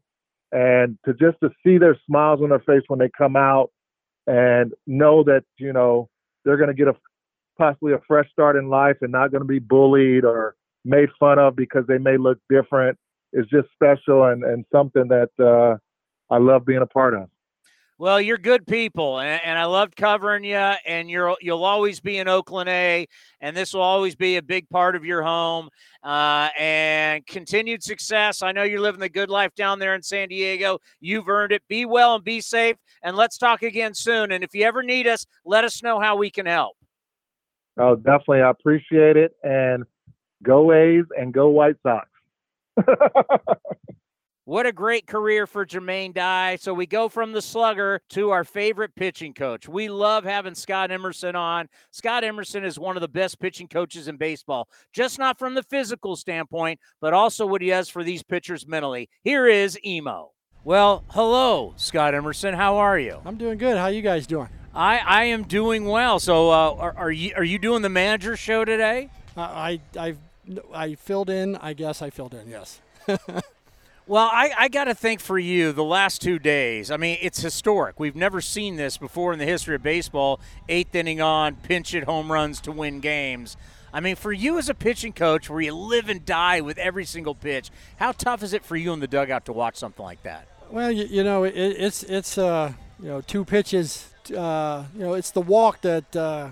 and 0.52 0.96
to 1.04 1.12
just 1.14 1.38
to 1.42 1.50
see 1.64 1.78
their 1.78 1.99
smiles 2.06 2.40
on 2.42 2.50
their 2.50 2.61
face 2.61 2.82
when 2.88 2.99
they 2.99 3.11
come 3.16 3.37
out, 3.37 3.70
and 4.26 4.72
know 4.87 5.25
that 5.25 5.44
you 5.58 5.72
know 5.72 6.08
they're 6.44 6.56
going 6.56 6.68
to 6.68 6.75
get 6.75 6.88
a 6.88 6.94
possibly 7.58 7.92
a 7.92 8.00
fresh 8.06 8.30
start 8.30 8.56
in 8.56 8.68
life 8.68 8.96
and 9.02 9.12
not 9.12 9.30
going 9.30 9.42
to 9.42 9.49
be 9.49 9.58
bullied 9.58 10.25
or 10.25 10.54
made 10.84 11.08
fun 11.18 11.38
of 11.38 11.54
because 11.54 11.87
they 11.87 11.99
may 11.99 12.16
look 12.16 12.38
different 12.49 12.99
is 13.32 13.46
just 13.46 13.68
special 13.72 14.24
and, 14.24 14.44
and 14.44 14.64
something 14.72 15.08
that 15.08 15.30
uh, 15.38 15.76
I 16.32 16.38
love 16.38 16.64
being 16.64 16.82
a 16.82 16.86
part 16.86 17.14
of. 17.14 17.28
Well, 17.98 18.20
you're 18.20 18.36
good 18.38 18.66
people, 18.66 19.20
and, 19.20 19.40
and, 19.44 19.56
I 19.56 19.66
loved 19.66 19.94
covering 19.94 20.42
you. 20.42 20.56
And 20.56 21.08
you're 21.08 21.36
you'll 21.40 21.62
always 21.62 22.00
be 22.00 22.18
in 22.18 22.26
Oakland 22.26 22.68
A, 22.68 23.06
and 23.40 23.56
this 23.56 23.74
will 23.74 23.82
always 23.82 24.16
be 24.16 24.38
a 24.38 24.42
big 24.42 24.68
part 24.70 24.96
of 24.96 25.04
your 25.04 25.22
home. 25.22 25.68
Uh, 26.02 26.48
and 26.58 27.24
continued 27.26 27.80
success. 27.80 28.42
I 28.42 28.50
know 28.50 28.64
you're 28.64 28.80
living 28.80 28.98
the 28.98 29.08
good 29.08 29.30
life 29.30 29.54
down 29.54 29.78
there 29.78 29.94
in 29.94 30.02
San 30.02 30.30
Diego. 30.30 30.78
You've 31.00 31.28
earned 31.28 31.52
it. 31.52 31.62
Be 31.68 31.84
well 31.84 32.16
and 32.16 32.24
be 32.24 32.40
safe. 32.40 32.76
And 33.04 33.16
let's 33.16 33.38
talk 33.38 33.62
again 33.62 33.94
soon. 33.94 34.32
And 34.32 34.42
if 34.42 34.52
you 34.52 34.64
ever 34.64 34.82
need 34.82 35.06
us, 35.06 35.24
let 35.44 35.62
us 35.62 35.80
know 35.80 36.00
how 36.00 36.16
we 36.16 36.28
can 36.28 36.46
help. 36.46 36.76
Oh, 37.78 37.94
definitely. 37.94 38.40
I 38.40 38.50
appreciate 38.50 39.16
it. 39.16 39.36
And 39.44 39.84
go 40.42 40.72
A's 40.72 41.04
and 41.16 41.32
go 41.32 41.50
White 41.50 41.76
Sox. 41.84 42.08
What 44.44 44.66
a 44.66 44.72
great 44.72 45.06
career 45.06 45.46
for 45.46 45.64
Jermaine 45.64 46.12
Dye. 46.12 46.56
So 46.56 46.74
we 46.74 46.84
go 46.84 47.08
from 47.08 47.30
the 47.30 47.40
slugger 47.40 48.00
to 48.10 48.30
our 48.30 48.42
favorite 48.42 48.92
pitching 48.96 49.34
coach. 49.34 49.68
We 49.68 49.88
love 49.88 50.24
having 50.24 50.56
Scott 50.56 50.90
Emerson 50.90 51.36
on. 51.36 51.68
Scott 51.92 52.24
Emerson 52.24 52.64
is 52.64 52.76
one 52.76 52.96
of 52.96 53.02
the 53.02 53.08
best 53.08 53.38
pitching 53.38 53.68
coaches 53.68 54.08
in 54.08 54.16
baseball, 54.16 54.68
just 54.92 55.16
not 55.20 55.38
from 55.38 55.54
the 55.54 55.62
physical 55.62 56.16
standpoint, 56.16 56.80
but 57.00 57.14
also 57.14 57.46
what 57.46 57.62
he 57.62 57.68
does 57.68 57.88
for 57.88 58.02
these 58.02 58.24
pitchers 58.24 58.66
mentally. 58.66 59.08
Here 59.22 59.46
is 59.46 59.78
Emo. 59.86 60.32
Well, 60.64 61.04
hello, 61.10 61.74
Scott 61.76 62.12
Emerson. 62.12 62.52
How 62.52 62.78
are 62.78 62.98
you? 62.98 63.20
I'm 63.24 63.36
doing 63.36 63.58
good. 63.58 63.76
How 63.78 63.86
you 63.86 64.02
guys 64.02 64.26
doing? 64.26 64.48
I, 64.74 64.98
I 64.98 65.24
am 65.24 65.44
doing 65.44 65.84
well. 65.84 66.18
So 66.18 66.50
uh, 66.50 66.74
are, 66.78 66.94
are 66.96 67.12
you 67.12 67.32
are 67.36 67.44
you 67.44 67.60
doing 67.60 67.82
the 67.82 67.88
manager 67.88 68.36
show 68.36 68.64
today? 68.64 69.08
Uh, 69.36 69.40
I 69.42 69.80
I 69.96 70.16
I 70.75 70.94
filled 70.94 71.30
in. 71.30 71.56
I 71.56 71.72
guess 71.72 72.02
I 72.02 72.11
filled 72.11 72.34
in. 72.34 72.49
Yes. 72.49 72.80
Well, 74.08 74.28
I, 74.32 74.50
I 74.58 74.68
got 74.68 74.84
to 74.84 74.94
think 74.94 75.20
for 75.20 75.38
you 75.38 75.70
the 75.70 75.84
last 75.84 76.20
two 76.20 76.40
days. 76.40 76.90
I 76.90 76.96
mean, 76.96 77.18
it's 77.22 77.40
historic. 77.40 78.00
We've 78.00 78.16
never 78.16 78.40
seen 78.40 78.74
this 78.74 78.96
before 78.96 79.33
in 79.33 79.38
the 79.38 79.44
history 79.44 79.76
of 79.76 79.83
baseball. 79.83 80.40
Eighth 80.68 80.92
inning 80.96 81.20
on, 81.20 81.55
pinch 81.55 81.92
hit 81.92 82.05
home 82.05 82.33
runs 82.33 82.61
to 82.62 82.72
win 82.72 82.98
games. 82.98 83.57
I 83.92 84.00
mean, 84.00 84.16
for 84.16 84.33
you 84.33 84.59
as 84.59 84.68
a 84.68 84.74
pitching 84.74 85.12
coach, 85.12 85.48
where 85.48 85.61
you 85.61 85.72
live 85.72 86.09
and 86.09 86.26
die 86.26 86.61
with 86.61 86.78
every 86.78 87.05
single 87.05 87.37
pitch, 87.37 87.70
how 87.96 88.11
tough 88.11 88.42
is 88.42 88.52
it 88.52 88.64
for 88.64 88.74
you 88.74 88.92
in 88.92 88.98
the 88.98 89.07
dugout 89.07 89.44
to 89.44 89.52
watch 89.52 89.76
something 89.76 90.05
like 90.05 90.22
that? 90.24 90.48
Well, 90.68 90.90
you, 90.90 91.05
you 91.05 91.22
know, 91.22 91.44
it, 91.44 91.55
it's 91.55 92.02
it's 92.02 92.38
uh, 92.38 92.72
you 92.98 93.07
know 93.07 93.20
two 93.20 93.44
pitches. 93.44 94.09
Uh, 94.37 94.85
you 94.94 95.00
know, 95.00 95.14
it's 95.14 95.31
the 95.31 95.42
walk 95.42 95.81
that. 95.83 96.16
Uh, 96.16 96.50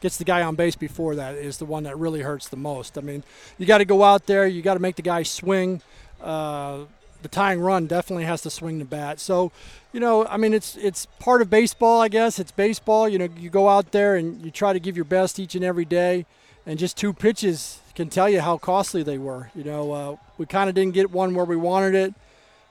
gets 0.00 0.16
the 0.16 0.24
guy 0.24 0.42
on 0.42 0.54
base 0.54 0.76
before 0.76 1.14
that 1.14 1.34
is 1.34 1.58
the 1.58 1.64
one 1.64 1.82
that 1.84 1.98
really 1.98 2.20
hurts 2.22 2.48
the 2.48 2.56
most. 2.56 2.96
I 2.96 3.00
mean, 3.00 3.22
you 3.58 3.66
got 3.66 3.78
to 3.78 3.84
go 3.84 4.02
out 4.02 4.26
there, 4.26 4.46
you 4.46 4.62
got 4.62 4.74
to 4.74 4.80
make 4.80 4.96
the 4.96 5.02
guy 5.02 5.22
swing. 5.22 5.82
Uh, 6.20 6.84
the 7.22 7.28
tying 7.28 7.60
run 7.60 7.86
definitely 7.86 8.24
has 8.24 8.42
to 8.42 8.50
swing 8.50 8.78
the 8.78 8.84
bat. 8.84 9.20
So, 9.20 9.52
you 9.92 10.00
know, 10.00 10.26
I 10.26 10.36
mean, 10.36 10.54
it's 10.54 10.76
it's 10.76 11.06
part 11.18 11.42
of 11.42 11.50
baseball, 11.50 12.00
I 12.00 12.08
guess. 12.08 12.38
It's 12.38 12.52
baseball. 12.52 13.08
You 13.08 13.18
know, 13.18 13.28
you 13.36 13.50
go 13.50 13.68
out 13.68 13.92
there 13.92 14.16
and 14.16 14.42
you 14.42 14.50
try 14.50 14.72
to 14.72 14.80
give 14.80 14.96
your 14.96 15.04
best 15.04 15.38
each 15.38 15.54
and 15.54 15.64
every 15.64 15.84
day, 15.84 16.24
and 16.64 16.78
just 16.78 16.96
two 16.96 17.12
pitches 17.12 17.80
can 17.94 18.08
tell 18.08 18.28
you 18.28 18.40
how 18.40 18.56
costly 18.56 19.02
they 19.02 19.18
were. 19.18 19.50
You 19.54 19.64
know, 19.64 19.92
uh, 19.92 20.16
we 20.38 20.46
kind 20.46 20.68
of 20.68 20.74
didn't 20.74 20.94
get 20.94 21.10
one 21.10 21.34
where 21.34 21.44
we 21.44 21.56
wanted 21.56 21.94
it, 21.94 22.14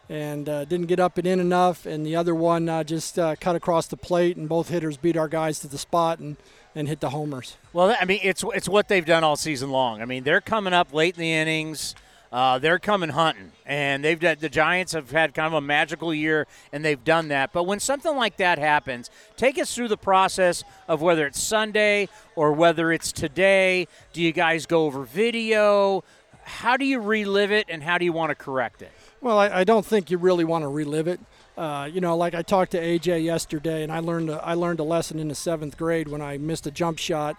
and 0.09 0.49
uh, 0.49 0.65
didn't 0.65 0.87
get 0.87 0.99
up 0.99 1.17
and 1.17 1.27
in 1.27 1.39
enough, 1.39 1.85
and 1.85 2.05
the 2.05 2.15
other 2.15 2.33
one 2.33 2.67
uh, 2.67 2.83
just 2.83 3.19
uh, 3.19 3.35
cut 3.35 3.55
across 3.55 3.85
the 3.87 3.97
plate, 3.97 4.37
and 4.37 4.49
both 4.49 4.69
hitters 4.69 4.97
beat 4.97 5.17
our 5.17 5.27
guys 5.27 5.59
to 5.59 5.67
the 5.67 5.77
spot 5.77 6.19
and 6.19 6.37
and 6.79 6.87
hit 6.87 6.99
the 6.99 7.11
homers. 7.11 7.57
Well, 7.73 7.95
I 7.99 8.05
mean, 8.05 8.21
it's 8.23 8.43
it's 8.55 8.67
what 8.67 8.87
they've 8.87 9.05
done 9.05 9.23
all 9.23 9.35
season 9.35 9.69
long. 9.69 10.01
I 10.01 10.05
mean, 10.05 10.23
they're 10.23 10.41
coming 10.41 10.73
up 10.73 10.93
late 10.93 11.15
in 11.15 11.21
the 11.21 11.31
innings 11.31 11.95
uh, 12.31 12.59
they're 12.59 12.79
coming 12.79 13.09
hunting, 13.09 13.51
and 13.65 14.03
they've 14.03 14.19
done, 14.19 14.37
the 14.39 14.49
Giants 14.49 14.93
have 14.93 15.09
had 15.09 15.33
kind 15.33 15.47
of 15.47 15.53
a 15.53 15.61
magical 15.61 16.13
year, 16.13 16.45
and 16.71 16.85
they've 16.85 17.03
done 17.03 17.29
that. 17.29 17.51
But 17.51 17.63
when 17.63 17.79
something 17.79 18.15
like 18.15 18.37
that 18.37 18.59
happens, 18.59 19.09
take 19.35 19.57
us 19.57 19.73
through 19.73 19.87
the 19.87 19.97
process 19.97 20.63
of 20.87 21.01
whether 21.01 21.25
it's 21.25 21.41
Sunday 21.41 22.07
or 22.35 22.51
whether 22.51 22.91
it's 22.91 23.11
today. 23.11 23.87
Do 24.13 24.21
you 24.21 24.31
guys 24.31 24.67
go 24.67 24.85
over 24.85 25.03
video? 25.03 26.03
How 26.43 26.77
do 26.77 26.85
you 26.85 26.99
relive 26.99 27.51
it, 27.51 27.65
and 27.67 27.81
how 27.81 27.97
do 27.97 28.05
you 28.05 28.13
want 28.13 28.29
to 28.29 28.35
correct 28.35 28.83
it? 28.83 28.91
Well, 29.21 29.39
I, 29.39 29.49
I 29.49 29.63
don't 29.63 29.85
think 29.85 30.11
you 30.11 30.19
really 30.19 30.45
want 30.45 30.63
to 30.63 30.67
relive 30.67 31.07
it. 31.07 31.19
Uh, 31.59 31.89
you 31.91 31.99
know, 31.99 32.15
like 32.15 32.33
I 32.33 32.41
talked 32.41 32.71
to 32.71 32.81
AJ 32.81 33.25
yesterday, 33.25 33.83
and 33.83 33.91
I 33.91 33.99
learned 33.99 34.29
a, 34.29 34.41
I 34.41 34.53
learned 34.53 34.79
a 34.79 34.83
lesson 34.83 35.19
in 35.19 35.27
the 35.27 35.35
seventh 35.35 35.77
grade 35.77 36.07
when 36.07 36.21
I 36.21 36.37
missed 36.37 36.65
a 36.67 36.71
jump 36.71 36.97
shot 36.97 37.35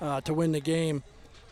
uh, 0.00 0.20
to 0.20 0.32
win 0.32 0.52
the 0.52 0.60
game 0.60 1.02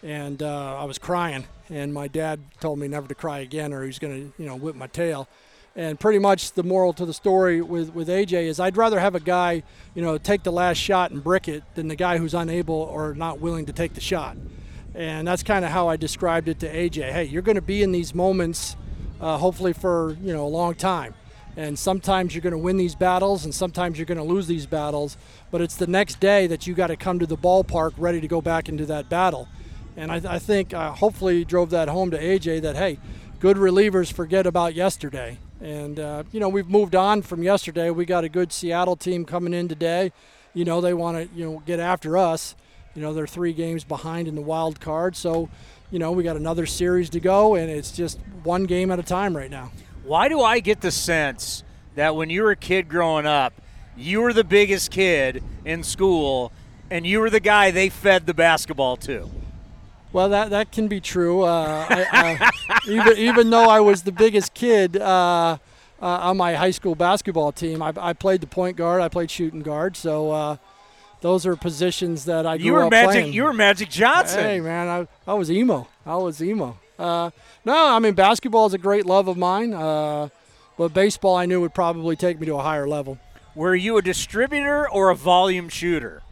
and 0.05 0.41
uh, 0.41 0.77
I 0.81 0.85
was 0.85 0.99
crying. 0.99 1.47
And 1.69 1.93
my 1.93 2.07
dad 2.07 2.39
told 2.61 2.79
me 2.79 2.87
never 2.87 3.09
to 3.09 3.15
cry 3.15 3.41
again, 3.41 3.73
or 3.73 3.85
he's 3.85 3.99
to, 3.99 4.33
you 4.39 4.47
know, 4.47 4.55
whip 4.55 4.77
my 4.77 4.87
tail. 4.87 5.29
And 5.75 5.99
pretty 5.99 6.21
much 6.21 6.53
the 6.53 6.63
moral 6.63 6.93
to 6.93 7.05
the 7.05 7.15
story 7.15 7.61
with, 7.61 7.93
with 7.93 8.07
AJ 8.07 8.45
is 8.45 8.61
I'd 8.61 8.77
rather 8.77 9.01
have 9.01 9.17
a 9.17 9.21
guy, 9.21 9.65
you 9.95 10.03
know, 10.03 10.17
take 10.17 10.45
the 10.45 10.53
last 10.53 10.77
shot 10.77 11.11
and 11.11 11.25
brick 11.25 11.49
it 11.49 11.65
than 11.75 11.89
the 11.89 11.97
guy 11.97 12.19
who's 12.19 12.35
unable 12.35 12.75
or 12.75 13.15
not 13.15 13.41
willing 13.41 13.67
to 13.67 13.73
take 13.73 13.95
the 13.95 14.01
shot. 14.01 14.37
And 14.95 15.27
that's 15.27 15.43
kind 15.43 15.65
of 15.65 15.73
how 15.73 15.89
I 15.89 15.97
described 15.97 16.47
it 16.47 16.61
to 16.61 16.73
AJ. 16.73 17.11
Hey, 17.11 17.25
you're 17.25 17.43
going 17.43 17.57
to 17.57 17.63
be 17.63 17.83
in 17.83 17.91
these 17.91 18.15
moments, 18.15 18.77
uh, 19.21 19.39
hopefully 19.39 19.73
for 19.73 20.17
you 20.23 20.33
know 20.35 20.45
a 20.45 20.49
long 20.49 20.75
time. 20.75 21.15
And 21.57 21.79
sometimes 21.79 22.35
you're 22.35 22.43
going 22.43 22.53
to 22.53 22.59
win 22.59 22.79
these 22.79 22.95
battles, 22.95 23.45
and 23.45 23.55
sometimes 23.55 23.99
you're 23.99 24.07
going 24.07 24.19
to 24.19 24.25
lose 24.25 24.47
these 24.47 24.67
battles. 24.67 25.17
But 25.51 25.61
it's 25.61 25.77
the 25.77 25.87
next 25.87 26.19
day 26.19 26.47
that 26.47 26.67
you 26.67 26.75
got 26.75 26.87
to 26.87 26.97
come 26.97 27.19
to 27.19 27.27
the 27.27 27.37
ballpark 27.37 27.93
ready 27.99 28.21
to 28.21 28.29
go 28.29 28.41
back 28.41 28.69
into 28.69 28.87
that 28.87 29.09
battle. 29.09 29.49
And 29.97 30.11
I, 30.11 30.35
I 30.35 30.39
think 30.39 30.73
uh, 30.73 30.93
hopefully 30.93 31.45
drove 31.45 31.71
that 31.71 31.89
home 31.89 32.11
to 32.13 32.19
AJ 32.19 32.63
that, 32.63 32.77
hey, 32.77 32.99
good 33.41 33.57
relievers 33.57 34.13
forget 34.13 34.47
about 34.47 34.75
yesterday. 34.75 35.39
And, 35.61 36.01
uh, 36.01 36.25
you 36.33 36.41
know, 36.41 36.49
we've 36.49 36.69
moved 36.69 36.95
on 36.95 37.23
from 37.23 37.43
yesterday. 37.43 37.91
We 37.91 38.05
got 38.05 38.25
a 38.25 38.29
good 38.29 38.53
Seattle 38.53 38.97
team 38.97 39.25
coming 39.25 39.53
in 39.53 39.69
today. 39.69 40.13
You 40.55 40.65
know, 40.65 40.81
they 40.81 40.95
want 40.95 41.17
to, 41.19 41.37
you 41.37 41.45
know, 41.45 41.63
get 41.67 41.79
after 41.79 42.17
us. 42.17 42.57
You 42.95 43.03
know, 43.03 43.15
they're 43.15 43.27
three 43.27 43.53
games 43.53 43.85
behind 43.85 44.29
in 44.29 44.35
the 44.35 44.43
wild 44.43 44.81
card. 44.81 45.17
So, 45.17 45.49
you 45.91 45.99
know, 45.99 46.13
we 46.13 46.25
got 46.25 46.37
another 46.37 46.67
series 46.67 47.11
to 47.11 47.21
go, 47.21 47.55
and 47.55 47.71
it's 47.71 47.93
just 47.93 48.19
one 48.43 48.65
game 48.65 48.91
at 48.91 48.99
a 48.99 49.03
time 49.03 49.37
right 49.37 49.51
now. 49.51 49.71
Why 50.05 50.29
do 50.29 50.41
I 50.41 50.61
get 50.61 50.81
the 50.81 50.91
sense 50.91 51.63
that 51.95 52.17
when 52.17 52.31
you 52.31 52.43
were 52.43 52.51
a 52.51 52.57
kid 52.57 52.89
growing 52.89 53.27
up, 53.27 53.55
you 53.97 54.21
were 54.21 54.33
the 54.33 54.45
biggest 54.45 54.91
kid 54.91 55.43
in 55.65 55.83
school 55.83 56.53
and 56.91 57.07
you 57.07 57.21
were 57.21 57.31
the 57.31 57.41
guy 57.41 57.71
they 57.71 57.89
fed 57.89 58.27
the 58.27 58.35
basketball 58.35 58.97
to? 58.99 59.31
Well, 60.13 60.29
that 60.29 60.51
that 60.51 60.73
can 60.73 60.89
be 60.89 61.01
true. 61.01 61.43
Uh, 61.43 61.87
I, 61.89 62.51
uh, 62.69 62.81
even 62.87 63.17
even 63.17 63.51
though 63.51 63.65
I 63.65 63.81
was 63.81 64.03
the 64.03 64.13
biggest 64.13 64.53
kid, 64.53 64.99
uh, 64.99 65.57
uh, 66.03 66.19
on 66.23 66.37
my 66.37 66.55
high 66.55 66.73
school 66.73 66.95
basketball 66.95 67.53
team. 67.53 67.81
I, 67.81 67.93
I, 67.97 68.13
played 68.13 68.41
the 68.41 68.47
point 68.49 68.77
guard. 68.77 69.01
I 69.01 69.09
played 69.09 69.31
shooting 69.31 69.61
guard. 69.61 69.97
So 69.97 70.33
uh, 70.33 70.57
those 71.21 71.47
are 71.47 71.55
positions 71.55 72.25
that 72.25 72.45
I 72.45 72.57
grew 72.57 72.67
you 72.67 72.73
were 72.73 72.85
up 72.85 72.91
Magic. 72.91 73.11
playing. 73.11 73.33
You 73.33 73.45
were 73.45 73.53
Magic 73.53 73.89
Johnson. 73.89 74.41
Hey 74.41 74.61
man, 74.61 74.89
I, 74.89 75.31
I 75.31 75.35
was 75.35 75.51
emo. 75.51 75.87
I 76.05 76.17
was 76.17 76.43
emo. 76.43 76.77
Uh, 77.03 77.31
no, 77.65 77.95
I 77.95 77.99
mean 77.99 78.15
basketball 78.15 78.67
is 78.67 78.75
a 78.75 78.79
great 78.79 79.07
love 79.07 79.27
of 79.27 79.37
mine, 79.37 79.75
uh, 79.75 80.29
but 80.79 80.95
baseball 80.95 81.35
I 81.35 81.47
knew 81.47 81.61
would 81.61 81.75
probably 81.75 82.15
take 82.15 82.39
me 82.39 82.47
to 82.47 82.55
a 82.55 82.63
higher 82.63 82.87
level. 82.87 83.19
Were 83.57 83.75
you 83.75 83.97
a 83.97 84.03
distributor 84.03 84.89
or 84.89 85.11
a 85.11 85.17
volume 85.17 85.69
shooter? 85.69 86.23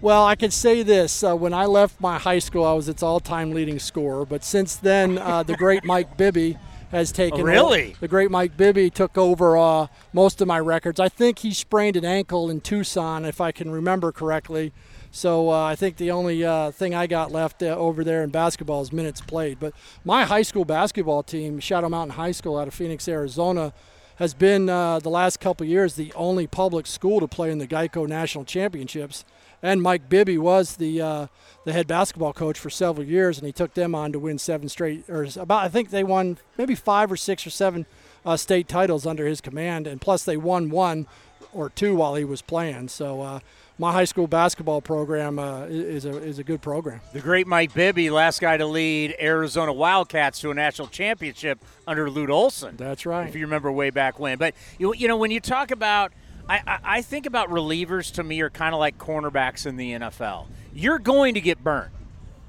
Well, 0.00 0.24
I 0.24 0.36
can 0.36 0.52
say 0.52 0.84
this: 0.84 1.24
uh, 1.24 1.34
when 1.34 1.52
I 1.52 1.64
left 1.64 2.00
my 2.00 2.18
high 2.18 2.38
school, 2.38 2.64
I 2.64 2.72
was 2.74 2.88
its 2.88 3.02
all-time 3.02 3.52
leading 3.52 3.78
scorer. 3.80 4.24
But 4.24 4.44
since 4.44 4.76
then, 4.76 5.18
uh, 5.18 5.42
the 5.42 5.56
great 5.56 5.84
Mike 5.84 6.16
Bibby 6.16 6.56
has 6.92 7.10
taken. 7.10 7.40
Oh, 7.40 7.44
really? 7.44 7.88
Over, 7.88 8.00
the 8.00 8.08
great 8.08 8.30
Mike 8.30 8.56
Bibby 8.56 8.90
took 8.90 9.18
over 9.18 9.56
uh, 9.56 9.88
most 10.12 10.40
of 10.40 10.46
my 10.46 10.60
records. 10.60 11.00
I 11.00 11.08
think 11.08 11.40
he 11.40 11.52
sprained 11.52 11.96
an 11.96 12.04
ankle 12.04 12.48
in 12.48 12.60
Tucson, 12.60 13.24
if 13.24 13.40
I 13.40 13.50
can 13.50 13.70
remember 13.70 14.12
correctly. 14.12 14.72
So 15.16 15.50
uh, 15.50 15.64
I 15.64 15.76
think 15.76 15.96
the 15.96 16.10
only 16.10 16.44
uh, 16.44 16.70
thing 16.72 16.94
I 16.94 17.06
got 17.06 17.32
left 17.32 17.62
uh, 17.62 17.68
over 17.68 18.04
there 18.04 18.22
in 18.22 18.28
basketball 18.28 18.82
is 18.82 18.92
minutes 18.92 19.22
played. 19.22 19.58
But 19.58 19.72
my 20.04 20.24
high 20.24 20.42
school 20.42 20.66
basketball 20.66 21.22
team, 21.22 21.58
Shadow 21.58 21.88
Mountain 21.88 22.16
High 22.16 22.32
School 22.32 22.58
out 22.58 22.68
of 22.68 22.74
Phoenix, 22.74 23.08
Arizona, 23.08 23.72
has 24.16 24.34
been 24.34 24.68
uh, 24.68 24.98
the 24.98 25.08
last 25.08 25.40
couple 25.40 25.66
years 25.66 25.94
the 25.94 26.12
only 26.12 26.46
public 26.46 26.86
school 26.86 27.20
to 27.20 27.26
play 27.26 27.50
in 27.50 27.56
the 27.56 27.66
Geico 27.66 28.06
National 28.06 28.44
Championships. 28.44 29.24
And 29.62 29.80
Mike 29.80 30.10
Bibby 30.10 30.36
was 30.36 30.76
the 30.76 31.00
uh, 31.00 31.26
the 31.64 31.72
head 31.72 31.86
basketball 31.86 32.34
coach 32.34 32.58
for 32.58 32.68
several 32.68 33.06
years, 33.06 33.38
and 33.38 33.46
he 33.46 33.52
took 33.52 33.72
them 33.72 33.94
on 33.94 34.12
to 34.12 34.18
win 34.18 34.36
seven 34.36 34.68
straight, 34.68 35.08
or 35.08 35.26
about 35.36 35.64
I 35.64 35.68
think 35.68 35.88
they 35.88 36.04
won 36.04 36.36
maybe 36.58 36.74
five 36.74 37.10
or 37.10 37.16
six 37.16 37.46
or 37.46 37.50
seven 37.50 37.86
uh, 38.26 38.36
state 38.36 38.68
titles 38.68 39.06
under 39.06 39.26
his 39.26 39.40
command, 39.40 39.86
and 39.86 39.98
plus 39.98 40.24
they 40.24 40.36
won 40.36 40.68
one 40.68 41.06
or 41.54 41.70
two 41.70 41.94
while 41.94 42.16
he 42.16 42.24
was 42.24 42.42
playing. 42.42 42.88
So 42.88 43.40
my 43.78 43.92
high 43.92 44.04
school 44.04 44.26
basketball 44.26 44.80
program 44.80 45.38
uh, 45.38 45.64
is 45.64 46.04
a 46.04 46.16
is 46.22 46.38
a 46.38 46.44
good 46.44 46.62
program. 46.62 47.00
The 47.12 47.20
great 47.20 47.46
Mike 47.46 47.74
Bibby, 47.74 48.08
last 48.10 48.40
guy 48.40 48.56
to 48.56 48.66
lead 48.66 49.14
Arizona 49.20 49.72
Wildcats 49.72 50.40
to 50.40 50.50
a 50.50 50.54
national 50.54 50.88
championship 50.88 51.58
under 51.86 52.08
Lute 52.08 52.30
Olson. 52.30 52.76
That's 52.76 53.04
right. 53.04 53.28
If 53.28 53.34
you 53.34 53.42
remember 53.42 53.70
way 53.70 53.90
back 53.90 54.18
when. 54.18 54.38
But 54.38 54.54
you 54.78 54.94
you 54.94 55.08
know 55.08 55.16
when 55.16 55.30
you 55.30 55.40
talk 55.40 55.70
about, 55.70 56.12
I 56.48 56.62
I, 56.66 56.78
I 56.84 57.02
think 57.02 57.26
about 57.26 57.50
relievers 57.50 58.12
to 58.14 58.22
me 58.22 58.40
are 58.40 58.50
kind 58.50 58.74
of 58.74 58.80
like 58.80 58.98
cornerbacks 58.98 59.66
in 59.66 59.76
the 59.76 59.92
NFL. 59.92 60.46
You're 60.72 60.98
going 60.98 61.34
to 61.34 61.40
get 61.40 61.62
burnt. 61.62 61.92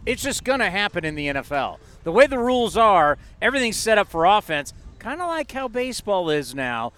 It's 0.06 0.24
just 0.24 0.46
going 0.46 0.60
to 0.60 0.70
happen 0.70 1.04
in 1.04 1.16
the 1.16 1.28
NFL. 1.28 1.80
The 2.06 2.14
way 2.14 2.28
the 2.28 2.40
rules 2.40 2.78
are, 2.78 3.18
everything's 3.42 3.76
set 3.76 3.98
up 3.98 4.08
for 4.08 4.26
offense, 4.26 4.74
kind 5.00 5.22
of 5.22 5.28
like 5.28 5.52
how 5.52 5.68
baseball 5.68 6.30
is 6.30 6.56
now 6.56 6.94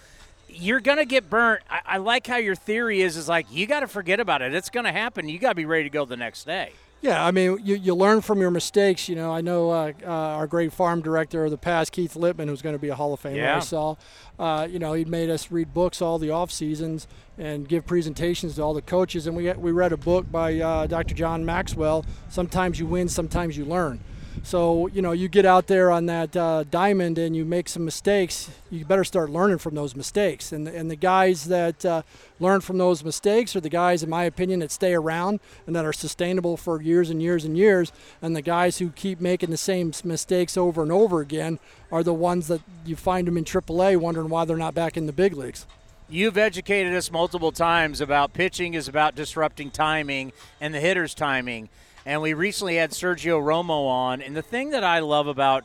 you're 0.54 0.80
gonna 0.80 1.04
get 1.04 1.30
burnt. 1.30 1.62
I, 1.70 1.80
I, 1.86 1.96
like 1.98 2.26
how 2.26 2.36
your 2.36 2.54
theory 2.54 3.00
is 3.02 3.16
is 3.16 3.28
like 3.28 3.46
you 3.50 3.66
got 3.66 3.80
to 3.80 3.88
forget 3.88 4.20
about 4.20 4.42
it. 4.42 4.54
It's 4.54 4.70
gonna 4.70 4.92
happen. 4.92 5.28
You 5.28 5.38
got 5.38 5.50
to 5.50 5.54
be 5.54 5.64
ready 5.64 5.84
to 5.84 5.90
go 5.90 6.04
the 6.04 6.16
next 6.16 6.44
day. 6.44 6.72
Yeah, 7.02 7.24
I 7.24 7.30
mean, 7.30 7.58
you, 7.64 7.76
you 7.76 7.94
learn 7.94 8.20
from 8.20 8.40
your 8.40 8.50
mistakes. 8.50 9.08
You 9.08 9.16
know, 9.16 9.32
I 9.32 9.40
know 9.40 9.70
uh, 9.70 9.92
uh, 10.04 10.06
our 10.06 10.46
great 10.46 10.70
farm 10.70 11.00
director 11.00 11.46
of 11.46 11.50
the 11.50 11.56
past, 11.56 11.92
Keith 11.92 12.12
Lieppman, 12.12 12.48
who's 12.48 12.60
going 12.60 12.74
to 12.74 12.78
be 12.78 12.90
a 12.90 12.94
Hall 12.94 13.14
of 13.14 13.22
Famer. 13.22 13.36
Yeah. 13.36 13.56
I 13.56 13.60
saw, 13.60 13.96
uh, 14.38 14.68
you 14.70 14.78
know, 14.78 14.92
he 14.92 15.06
made 15.06 15.30
us 15.30 15.50
read 15.50 15.72
books 15.72 16.02
all 16.02 16.18
the 16.18 16.30
off 16.30 16.50
seasons 16.50 17.08
and 17.38 17.66
give 17.66 17.86
presentations 17.86 18.56
to 18.56 18.62
all 18.62 18.74
the 18.74 18.82
coaches. 18.82 19.26
And 19.26 19.34
we 19.34 19.50
we 19.54 19.72
read 19.72 19.92
a 19.92 19.96
book 19.96 20.30
by 20.30 20.60
uh, 20.60 20.86
Dr. 20.88 21.14
John 21.14 21.42
Maxwell. 21.42 22.04
Sometimes 22.28 22.78
you 22.78 22.84
win, 22.84 23.08
sometimes 23.08 23.56
you 23.56 23.64
learn. 23.64 24.00
So, 24.42 24.86
you 24.88 25.02
know, 25.02 25.12
you 25.12 25.28
get 25.28 25.44
out 25.44 25.66
there 25.66 25.90
on 25.90 26.06
that 26.06 26.36
uh, 26.36 26.64
diamond 26.70 27.18
and 27.18 27.36
you 27.36 27.44
make 27.44 27.68
some 27.68 27.84
mistakes, 27.84 28.50
you 28.70 28.84
better 28.84 29.04
start 29.04 29.30
learning 29.30 29.58
from 29.58 29.74
those 29.74 29.94
mistakes. 29.94 30.52
And, 30.52 30.66
and 30.66 30.90
the 30.90 30.96
guys 30.96 31.44
that 31.44 31.84
uh, 31.84 32.02
learn 32.38 32.60
from 32.62 32.78
those 32.78 33.04
mistakes 33.04 33.54
are 33.54 33.60
the 33.60 33.68
guys, 33.68 34.02
in 34.02 34.10
my 34.10 34.24
opinion, 34.24 34.60
that 34.60 34.72
stay 34.72 34.94
around 34.94 35.40
and 35.66 35.76
that 35.76 35.84
are 35.84 35.92
sustainable 35.92 36.56
for 36.56 36.80
years 36.80 37.10
and 37.10 37.20
years 37.22 37.44
and 37.44 37.56
years. 37.56 37.92
And 38.22 38.34
the 38.34 38.42
guys 38.42 38.78
who 38.78 38.90
keep 38.90 39.20
making 39.20 39.50
the 39.50 39.56
same 39.56 39.92
mistakes 40.04 40.56
over 40.56 40.82
and 40.82 40.90
over 40.90 41.20
again 41.20 41.58
are 41.92 42.02
the 42.02 42.14
ones 42.14 42.48
that 42.48 42.62
you 42.84 42.96
find 42.96 43.26
them 43.26 43.36
in 43.36 43.44
AAA 43.44 43.98
wondering 43.98 44.30
why 44.30 44.44
they're 44.46 44.56
not 44.56 44.74
back 44.74 44.96
in 44.96 45.06
the 45.06 45.12
big 45.12 45.34
leagues. 45.34 45.66
You've 46.08 46.38
educated 46.38 46.92
us 46.94 47.12
multiple 47.12 47.52
times 47.52 48.00
about 48.00 48.32
pitching 48.32 48.74
is 48.74 48.88
about 48.88 49.14
disrupting 49.14 49.70
timing 49.70 50.32
and 50.60 50.74
the 50.74 50.80
hitter's 50.80 51.14
timing. 51.14 51.68
And 52.06 52.22
we 52.22 52.34
recently 52.34 52.76
had 52.76 52.90
Sergio 52.90 53.40
Romo 53.40 53.88
on. 53.88 54.22
And 54.22 54.36
the 54.36 54.42
thing 54.42 54.70
that 54.70 54.84
I 54.84 55.00
love 55.00 55.26
about 55.26 55.64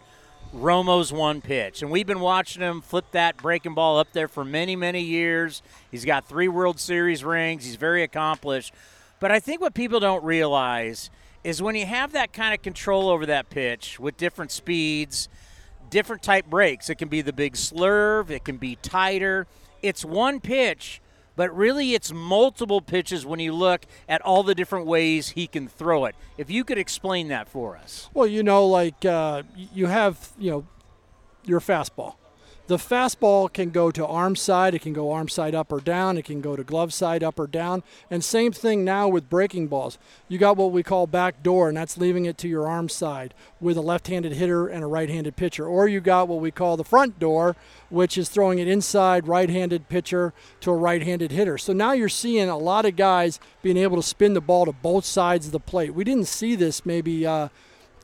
Romo's 0.53 1.11
one 1.11 1.41
pitch, 1.41 1.81
and 1.81 1.91
we've 1.91 2.07
been 2.07 2.19
watching 2.19 2.61
him 2.61 2.81
flip 2.81 3.05
that 3.11 3.37
breaking 3.37 3.73
ball 3.73 3.99
up 3.99 4.13
there 4.13 4.27
for 4.27 4.45
many, 4.45 4.75
many 4.75 5.01
years. 5.01 5.61
He's 5.91 6.05
got 6.05 6.27
three 6.27 6.47
World 6.47 6.79
Series 6.79 7.23
rings, 7.23 7.65
he's 7.65 7.75
very 7.75 8.03
accomplished. 8.03 8.73
But 9.19 9.31
I 9.31 9.39
think 9.39 9.61
what 9.61 9.73
people 9.73 9.99
don't 9.99 10.23
realize 10.23 11.09
is 11.43 11.61
when 11.61 11.75
you 11.75 11.85
have 11.85 12.13
that 12.13 12.33
kind 12.33 12.53
of 12.53 12.61
control 12.61 13.09
over 13.09 13.25
that 13.25 13.49
pitch 13.49 13.99
with 13.99 14.17
different 14.17 14.51
speeds, 14.51 15.29
different 15.89 16.23
type 16.23 16.45
breaks, 16.47 16.89
it 16.89 16.95
can 16.95 17.07
be 17.07 17.21
the 17.21 17.33
big 17.33 17.53
slurve, 17.53 18.29
it 18.29 18.43
can 18.43 18.57
be 18.57 18.77
tighter. 18.77 19.47
It's 19.81 20.03
one 20.03 20.39
pitch 20.39 21.01
but 21.35 21.55
really 21.55 21.93
it's 21.93 22.11
multiple 22.11 22.81
pitches 22.81 23.25
when 23.25 23.39
you 23.39 23.53
look 23.53 23.85
at 24.07 24.21
all 24.21 24.43
the 24.43 24.55
different 24.55 24.85
ways 24.85 25.29
he 25.29 25.47
can 25.47 25.67
throw 25.67 26.05
it. 26.05 26.15
If 26.37 26.49
you 26.49 26.63
could 26.63 26.77
explain 26.77 27.27
that 27.29 27.49
for 27.49 27.77
us. 27.77 28.09
Well, 28.13 28.27
you 28.27 28.43
know, 28.43 28.65
like 28.67 29.05
uh, 29.05 29.43
you 29.55 29.87
have, 29.87 30.31
you 30.37 30.51
know, 30.51 30.67
your 31.43 31.59
fastball. 31.59 32.15
The 32.67 32.77
fastball 32.77 33.53
can 33.53 33.69
go 33.69 33.91
to 33.91 34.07
arm 34.07 34.35
side, 34.35 34.73
it 34.73 34.81
can 34.81 34.91
go 34.91 35.11
arm 35.11 35.29
side 35.29 35.53
up 35.53 35.71
or 35.71 35.79
down, 35.79 36.17
it 36.17 36.25
can 36.25 36.41
go 36.41 36.55
to 36.55 36.63
glove 36.63 36.93
side 36.93 37.23
up 37.23 37.37
or 37.37 37.45
down. 37.45 37.83
And 38.09 38.23
same 38.23 38.51
thing 38.51 38.83
now 38.83 39.07
with 39.07 39.29
breaking 39.29 39.67
balls. 39.67 39.99
You 40.27 40.39
got 40.39 40.57
what 40.57 40.71
we 40.71 40.81
call 40.81 41.05
back 41.05 41.43
door, 41.43 41.67
and 41.67 41.77
that's 41.77 41.95
leaving 41.95 42.25
it 42.25 42.39
to 42.39 42.47
your 42.47 42.67
arm 42.67 42.89
side 42.89 43.35
with 43.61 43.77
a 43.77 43.81
left 43.81 44.07
handed 44.07 44.33
hitter 44.33 44.67
and 44.67 44.83
a 44.83 44.87
right 44.87 45.09
handed 45.09 45.35
pitcher. 45.35 45.67
Or 45.67 45.87
you 45.87 45.99
got 45.99 46.27
what 46.27 46.41
we 46.41 46.49
call 46.49 46.75
the 46.75 46.83
front 46.83 47.19
door, 47.19 47.55
which 47.89 48.17
is 48.17 48.29
throwing 48.29 48.57
it 48.57 48.67
inside 48.67 49.27
right 49.27 49.49
handed 49.49 49.87
pitcher 49.87 50.33
to 50.61 50.71
a 50.71 50.75
right 50.75 51.03
handed 51.03 51.31
hitter. 51.31 51.59
So 51.59 51.71
now 51.71 51.91
you're 51.91 52.09
seeing 52.09 52.49
a 52.49 52.57
lot 52.57 52.85
of 52.85 52.95
guys 52.95 53.39
being 53.61 53.77
able 53.77 53.97
to 53.97 54.03
spin 54.03 54.33
the 54.33 54.41
ball 54.41 54.65
to 54.65 54.71
both 54.71 55.05
sides 55.05 55.45
of 55.45 55.51
the 55.51 55.59
plate. 55.59 55.93
We 55.93 56.03
didn't 56.03 56.25
see 56.27 56.55
this 56.55 56.83
maybe. 56.83 57.27
Uh, 57.27 57.49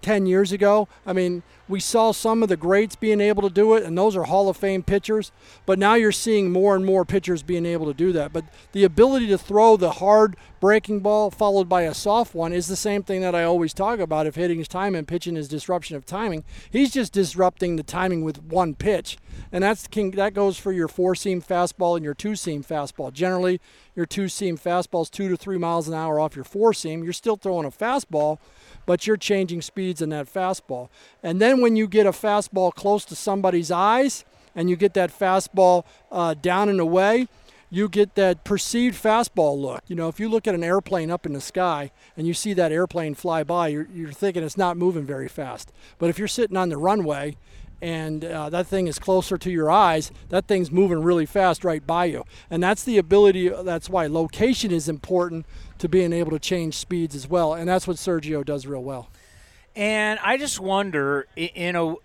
10 0.01 0.25
years 0.25 0.51
ago. 0.51 0.87
I 1.05 1.13
mean, 1.13 1.43
we 1.71 1.79
saw 1.79 2.11
some 2.11 2.43
of 2.43 2.49
the 2.49 2.57
greats 2.57 2.95
being 2.95 3.21
able 3.21 3.41
to 3.43 3.49
do 3.49 3.73
it, 3.75 3.83
and 3.83 3.97
those 3.97 4.15
are 4.15 4.23
Hall 4.23 4.49
of 4.49 4.57
Fame 4.57 4.83
pitchers. 4.83 5.31
But 5.65 5.79
now 5.79 5.95
you're 5.95 6.11
seeing 6.11 6.51
more 6.51 6.75
and 6.75 6.85
more 6.85 7.05
pitchers 7.05 7.41
being 7.41 7.65
able 7.65 7.85
to 7.87 7.93
do 7.93 8.11
that. 8.11 8.33
But 8.33 8.45
the 8.73 8.83
ability 8.83 9.27
to 9.27 9.37
throw 9.37 9.77
the 9.77 9.93
hard 9.93 10.35
breaking 10.61 11.01
ball 11.01 11.29
followed 11.29 11.67
by 11.67 11.81
a 11.81 11.93
soft 11.93 12.33
one 12.33 12.53
is 12.53 12.67
the 12.67 12.77
same 12.77 13.03
thing 13.03 13.19
that 13.19 13.35
I 13.35 13.43
always 13.43 13.73
talk 13.73 13.99
about 13.99 14.27
if 14.27 14.35
hitting 14.35 14.61
is 14.61 14.69
time 14.69 14.95
and 14.95 15.05
pitching 15.05 15.35
is 15.35 15.49
disruption 15.49 15.97
of 15.97 16.05
timing. 16.05 16.45
He's 16.69 16.93
just 16.93 17.11
disrupting 17.11 17.75
the 17.75 17.83
timing 17.83 18.23
with 18.23 18.41
one 18.41 18.75
pitch. 18.75 19.17
And 19.51 19.63
that's 19.63 19.85
that 19.87 20.33
goes 20.33 20.57
for 20.57 20.71
your 20.71 20.87
four 20.87 21.15
seam 21.15 21.41
fastball 21.41 21.97
and 21.97 22.05
your 22.05 22.13
two 22.13 22.37
seam 22.37 22.63
fastball. 22.63 23.11
Generally, 23.11 23.59
your 23.95 24.05
two 24.05 24.29
seam 24.29 24.57
fastball 24.57 25.01
is 25.01 25.09
two 25.09 25.27
to 25.27 25.35
three 25.35 25.57
miles 25.57 25.89
an 25.89 25.93
hour 25.93 26.17
off 26.19 26.37
your 26.37 26.45
four 26.45 26.73
seam. 26.73 27.03
You're 27.03 27.11
still 27.11 27.35
throwing 27.35 27.65
a 27.65 27.71
fastball 27.71 28.37
but 28.85 29.07
you're 29.07 29.17
changing 29.17 29.61
speeds 29.61 30.01
in 30.01 30.09
that 30.09 30.31
fastball. 30.31 30.89
And 31.23 31.41
then 31.41 31.61
when 31.61 31.75
you 31.75 31.87
get 31.87 32.05
a 32.05 32.11
fastball 32.11 32.73
close 32.73 33.05
to 33.05 33.15
somebody's 33.15 33.71
eyes 33.71 34.25
and 34.55 34.69
you 34.69 34.75
get 34.75 34.93
that 34.95 35.17
fastball 35.17 35.85
uh, 36.11 36.33
down 36.33 36.69
and 36.69 36.79
away, 36.79 37.27
you 37.73 37.87
get 37.87 38.15
that 38.15 38.43
perceived 38.43 39.01
fastball 39.01 39.59
look. 39.59 39.81
You 39.87 39.95
know, 39.95 40.09
if 40.09 40.19
you 40.19 40.27
look 40.27 40.45
at 40.45 40.53
an 40.53 40.63
airplane 40.63 41.09
up 41.09 41.25
in 41.25 41.31
the 41.31 41.41
sky 41.41 41.91
and 42.17 42.27
you 42.27 42.33
see 42.33 42.53
that 42.53 42.71
airplane 42.71 43.15
fly 43.15 43.43
by, 43.43 43.69
you're, 43.69 43.87
you're 43.93 44.11
thinking 44.11 44.43
it's 44.43 44.57
not 44.57 44.75
moving 44.75 45.05
very 45.05 45.29
fast. 45.29 45.71
But 45.97 46.09
if 46.09 46.19
you're 46.19 46.27
sitting 46.27 46.57
on 46.57 46.67
the 46.67 46.77
runway 46.77 47.37
and 47.81 48.25
uh, 48.25 48.49
that 48.49 48.67
thing 48.67 48.87
is 48.87 48.99
closer 48.99 49.37
to 49.37 49.49
your 49.49 49.71
eyes, 49.71 50.11
that 50.27 50.47
thing's 50.47 50.69
moving 50.69 51.01
really 51.01 51.25
fast 51.25 51.63
right 51.63 51.87
by 51.87 52.05
you. 52.05 52.25
And 52.49 52.61
that's 52.61 52.83
the 52.83 52.97
ability, 52.97 53.47
that's 53.47 53.89
why 53.89 54.05
location 54.07 54.71
is 54.71 54.89
important 54.89 55.45
to 55.77 55.87
being 55.87 56.11
able 56.11 56.31
to 56.31 56.39
change 56.39 56.75
speeds 56.75 57.15
as 57.15 57.29
well. 57.29 57.53
And 57.53 57.69
that's 57.69 57.87
what 57.87 57.95
Sergio 57.95 58.45
does 58.45 58.67
real 58.67 58.83
well. 58.83 59.09
And 59.73 60.19
I 60.21 60.35
just 60.35 60.59
wonder, 60.59 61.27
in 61.37 61.77
a 61.77 61.95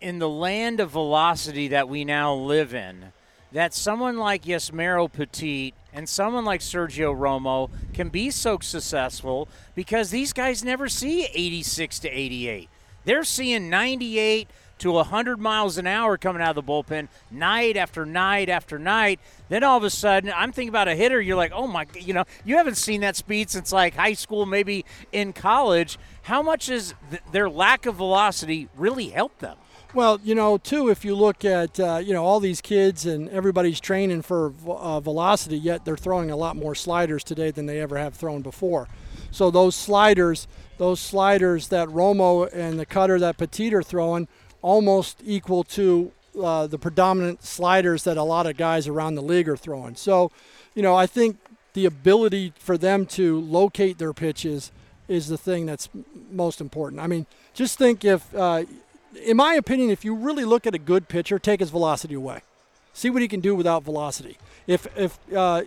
in 0.00 0.20
the 0.20 0.28
land 0.28 0.78
of 0.78 0.92
velocity 0.92 1.66
that 1.68 1.88
we 1.88 2.04
now 2.04 2.32
live 2.32 2.72
in, 2.72 3.12
that 3.56 3.72
someone 3.72 4.18
like 4.18 4.44
Yusmeiro 4.44 5.10
Petit 5.10 5.72
and 5.94 6.06
someone 6.06 6.44
like 6.44 6.60
Sergio 6.60 7.16
Romo 7.16 7.70
can 7.94 8.10
be 8.10 8.30
so 8.30 8.58
successful 8.60 9.48
because 9.74 10.10
these 10.10 10.34
guys 10.34 10.62
never 10.62 10.90
see 10.90 11.24
86 11.32 12.00
to 12.00 12.08
88. 12.10 12.68
They're 13.06 13.24
seeing 13.24 13.70
98 13.70 14.50
to 14.80 14.92
100 14.92 15.40
miles 15.40 15.78
an 15.78 15.86
hour 15.86 16.18
coming 16.18 16.42
out 16.42 16.54
of 16.54 16.66
the 16.66 16.70
bullpen 16.70 17.08
night 17.30 17.78
after 17.78 18.04
night 18.04 18.50
after 18.50 18.78
night. 18.78 19.20
Then 19.48 19.64
all 19.64 19.78
of 19.78 19.84
a 19.84 19.90
sudden, 19.90 20.30
I'm 20.36 20.52
thinking 20.52 20.68
about 20.68 20.88
a 20.88 20.94
hitter. 20.94 21.18
You're 21.18 21.34
like, 21.34 21.52
oh 21.54 21.66
my, 21.66 21.86
you 21.98 22.12
know, 22.12 22.24
you 22.44 22.58
haven't 22.58 22.74
seen 22.74 23.00
that 23.00 23.16
speed 23.16 23.48
since 23.48 23.72
like 23.72 23.94
high 23.94 24.12
school, 24.12 24.44
maybe 24.44 24.84
in 25.12 25.32
college. 25.32 25.98
How 26.24 26.42
much 26.42 26.68
is 26.68 26.92
th- 27.08 27.22
their 27.32 27.48
lack 27.48 27.86
of 27.86 27.94
velocity 27.94 28.68
really 28.76 29.08
help 29.08 29.38
them? 29.38 29.56
Well, 29.96 30.20
you 30.22 30.34
know, 30.34 30.58
too, 30.58 30.90
if 30.90 31.06
you 31.06 31.14
look 31.14 31.42
at 31.42 31.80
uh, 31.80 32.02
you 32.04 32.12
know 32.12 32.22
all 32.22 32.38
these 32.38 32.60
kids 32.60 33.06
and 33.06 33.30
everybody's 33.30 33.80
training 33.80 34.20
for 34.20 34.52
uh, 34.66 35.00
velocity, 35.00 35.56
yet 35.56 35.86
they're 35.86 35.96
throwing 35.96 36.30
a 36.30 36.36
lot 36.36 36.54
more 36.54 36.74
sliders 36.74 37.24
today 37.24 37.50
than 37.50 37.64
they 37.64 37.80
ever 37.80 37.96
have 37.96 38.12
thrown 38.14 38.42
before. 38.42 38.88
So 39.30 39.50
those 39.50 39.74
sliders, 39.74 40.48
those 40.76 41.00
sliders 41.00 41.68
that 41.68 41.88
Romo 41.88 42.52
and 42.52 42.78
the 42.78 42.84
cutter 42.84 43.18
that 43.20 43.38
Petit 43.38 43.74
are 43.74 43.82
throwing, 43.82 44.28
almost 44.60 45.22
equal 45.24 45.64
to 45.64 46.12
uh, 46.38 46.66
the 46.66 46.78
predominant 46.78 47.42
sliders 47.42 48.04
that 48.04 48.18
a 48.18 48.22
lot 48.22 48.44
of 48.44 48.58
guys 48.58 48.86
around 48.86 49.14
the 49.14 49.22
league 49.22 49.48
are 49.48 49.56
throwing. 49.56 49.96
So, 49.96 50.30
you 50.74 50.82
know, 50.82 50.94
I 50.94 51.06
think 51.06 51.38
the 51.72 51.86
ability 51.86 52.52
for 52.58 52.76
them 52.76 53.06
to 53.06 53.40
locate 53.40 53.96
their 53.96 54.12
pitches 54.12 54.72
is 55.08 55.28
the 55.28 55.38
thing 55.38 55.64
that's 55.64 55.88
most 56.30 56.60
important. 56.60 57.00
I 57.00 57.06
mean, 57.06 57.24
just 57.54 57.78
think 57.78 58.04
if, 58.04 58.34
uh, 58.34 58.64
in 59.14 59.36
my 59.36 59.54
opinion, 59.54 59.90
if 59.90 60.04
you 60.04 60.14
really 60.14 60.44
look 60.44 60.66
at 60.66 60.74
a 60.74 60.78
good 60.78 61.08
pitcher, 61.08 61.38
take 61.38 61.60
his 61.60 61.70
velocity 61.70 62.14
away. 62.14 62.40
See 62.92 63.10
what 63.10 63.22
he 63.22 63.28
can 63.28 63.40
do 63.40 63.54
without 63.54 63.82
velocity. 63.82 64.38
If 64.66 64.86
if 64.96 65.18
uh, 65.34 65.62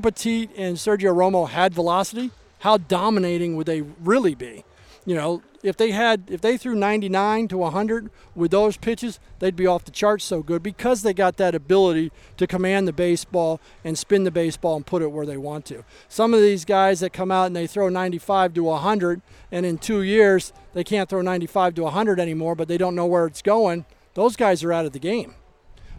Petit 0.00 0.50
and 0.56 0.76
Sergio 0.76 1.14
Romo 1.14 1.48
had 1.48 1.74
velocity, 1.74 2.30
how 2.60 2.76
dominating 2.76 3.56
would 3.56 3.66
they 3.66 3.80
really 3.80 4.34
be? 4.34 4.64
You 5.06 5.14
know, 5.14 5.42
if 5.64 5.78
they 5.78 5.92
had 5.92 6.24
if 6.28 6.42
they 6.42 6.56
threw 6.56 6.74
99 6.74 7.48
to 7.48 7.56
100 7.56 8.10
with 8.34 8.50
those 8.50 8.76
pitches, 8.76 9.18
they'd 9.38 9.56
be 9.56 9.66
off 9.66 9.84
the 9.84 9.90
charts 9.90 10.24
so 10.24 10.42
good 10.42 10.62
because 10.62 11.02
they 11.02 11.14
got 11.14 11.38
that 11.38 11.54
ability 11.54 12.12
to 12.36 12.46
command 12.46 12.86
the 12.86 12.92
baseball 12.92 13.60
and 13.82 13.98
spin 13.98 14.24
the 14.24 14.30
baseball 14.30 14.76
and 14.76 14.86
put 14.86 15.02
it 15.02 15.10
where 15.10 15.26
they 15.26 15.38
want 15.38 15.64
to. 15.66 15.82
Some 16.06 16.34
of 16.34 16.42
these 16.42 16.66
guys 16.66 17.00
that 17.00 17.14
come 17.14 17.32
out 17.32 17.46
and 17.46 17.56
they 17.56 17.66
throw 17.66 17.88
95 17.88 18.52
to 18.54 18.62
100 18.62 19.22
and 19.50 19.64
in 19.64 19.78
2 19.78 20.02
years 20.02 20.52
they 20.74 20.84
can't 20.84 21.08
throw 21.08 21.22
95 21.22 21.74
to 21.74 21.82
100 21.84 22.20
anymore, 22.20 22.54
but 22.54 22.68
they 22.68 22.78
don't 22.78 22.94
know 22.94 23.06
where 23.06 23.26
it's 23.26 23.42
going. 23.42 23.86
Those 24.12 24.36
guys 24.36 24.62
are 24.62 24.72
out 24.72 24.86
of 24.86 24.92
the 24.92 24.98
game. 24.98 25.34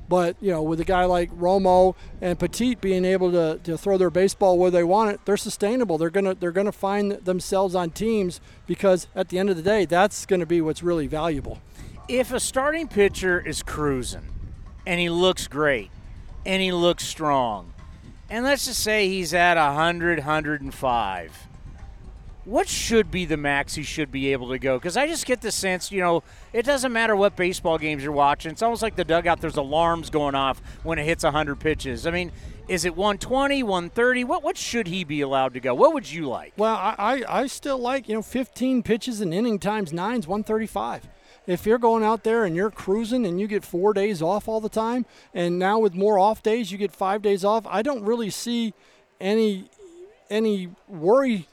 But 0.07 0.35
you 0.39 0.51
know, 0.51 0.61
with 0.61 0.79
a 0.79 0.85
guy 0.85 1.05
like 1.05 1.31
Romo 1.31 1.95
and 2.21 2.37
Petit 2.37 2.75
being 2.75 3.05
able 3.05 3.31
to, 3.31 3.59
to 3.63 3.77
throw 3.77 3.97
their 3.97 4.09
baseball 4.09 4.57
where 4.57 4.71
they 4.71 4.83
want 4.83 5.11
it, 5.11 5.21
they're 5.25 5.37
sustainable. 5.37 5.97
They're 5.97 6.09
gonna 6.09 6.35
they're 6.35 6.51
gonna 6.51 6.71
find 6.71 7.13
themselves 7.13 7.75
on 7.75 7.91
teams 7.91 8.39
because 8.67 9.07
at 9.15 9.29
the 9.29 9.39
end 9.39 9.49
of 9.49 9.57
the 9.57 9.63
day, 9.63 9.85
that's 9.85 10.25
to 10.25 10.45
be 10.45 10.61
what's 10.61 10.83
really 10.83 11.07
valuable. 11.07 11.59
If 12.07 12.31
a 12.31 12.39
starting 12.39 12.87
pitcher 12.87 13.39
is 13.39 13.63
cruising 13.63 14.29
and 14.85 14.99
he 14.99 15.09
looks 15.09 15.47
great 15.47 15.89
and 16.45 16.61
he 16.61 16.71
looks 16.71 17.03
strong, 17.03 17.73
and 18.29 18.45
let's 18.45 18.65
just 18.65 18.83
say 18.83 19.07
he's 19.07 19.33
at 19.33 19.57
100, 19.57 20.19
105 20.19 21.44
what 22.45 22.69
should 22.69 23.09
be 23.09 23.25
the 23.25 23.37
max 23.37 23.75
he 23.75 23.83
should 23.83 24.11
be 24.11 24.31
able 24.31 24.49
to 24.49 24.59
go? 24.59 24.77
Because 24.77 24.95
I 24.95 25.07
just 25.07 25.25
get 25.25 25.41
the 25.41 25.51
sense, 25.51 25.91
you 25.91 25.99
know, 25.99 26.23
it 26.53 26.63
doesn't 26.63 26.93
matter 26.93 27.15
what 27.15 27.35
baseball 27.35 27.77
games 27.77 28.03
you're 28.03 28.11
watching. 28.11 28.51
It's 28.51 28.61
almost 28.61 28.81
like 28.81 28.95
the 28.95 29.03
dugout, 29.03 29.41
there's 29.41 29.57
alarms 29.57 30.09
going 30.09 30.35
off 30.35 30.61
when 30.83 30.99
it 30.99 31.05
hits 31.05 31.23
100 31.23 31.59
pitches. 31.59 32.05
I 32.05 32.11
mean, 32.11 32.31
is 32.67 32.85
it 32.85 32.95
120, 32.95 33.63
130? 33.63 34.23
What 34.23 34.43
what 34.43 34.57
should 34.57 34.87
he 34.87 35.03
be 35.03 35.21
allowed 35.21 35.53
to 35.55 35.59
go? 35.59 35.73
What 35.73 35.93
would 35.93 36.09
you 36.11 36.27
like? 36.27 36.53
Well, 36.57 36.75
I, 36.75 37.23
I, 37.27 37.47
still 37.47 37.77
like, 37.77 38.07
you 38.07 38.15
know, 38.15 38.21
15 38.21 38.81
pitches 38.83 39.21
an 39.21 39.33
inning 39.33 39.59
times 39.59 39.91
nines, 39.91 40.27
135 40.27 41.07
if 41.47 41.65
you're 41.65 41.77
going 41.77 42.03
out 42.03 42.23
there 42.23 42.43
and 42.43 42.55
you're 42.55 42.71
cruising 42.71 43.25
and 43.25 43.39
you 43.39 43.47
get 43.47 43.63
four 43.63 43.93
days 43.93 44.21
off 44.21 44.47
all 44.47 44.59
the 44.59 44.69
time, 44.69 45.05
and 45.33 45.59
now 45.59 45.77
with 45.77 45.93
more 45.93 46.17
off 46.17 46.41
days 46.41 46.71
you 46.71 46.77
get 46.77 46.91
five 46.91 47.21
days 47.21 47.45
off, 47.45 47.67
I 47.67 47.81
don't 47.81 48.03
really 48.03 48.29
see 48.29 48.73
any 49.19 49.69
any 50.29 50.69
worry 50.87 51.47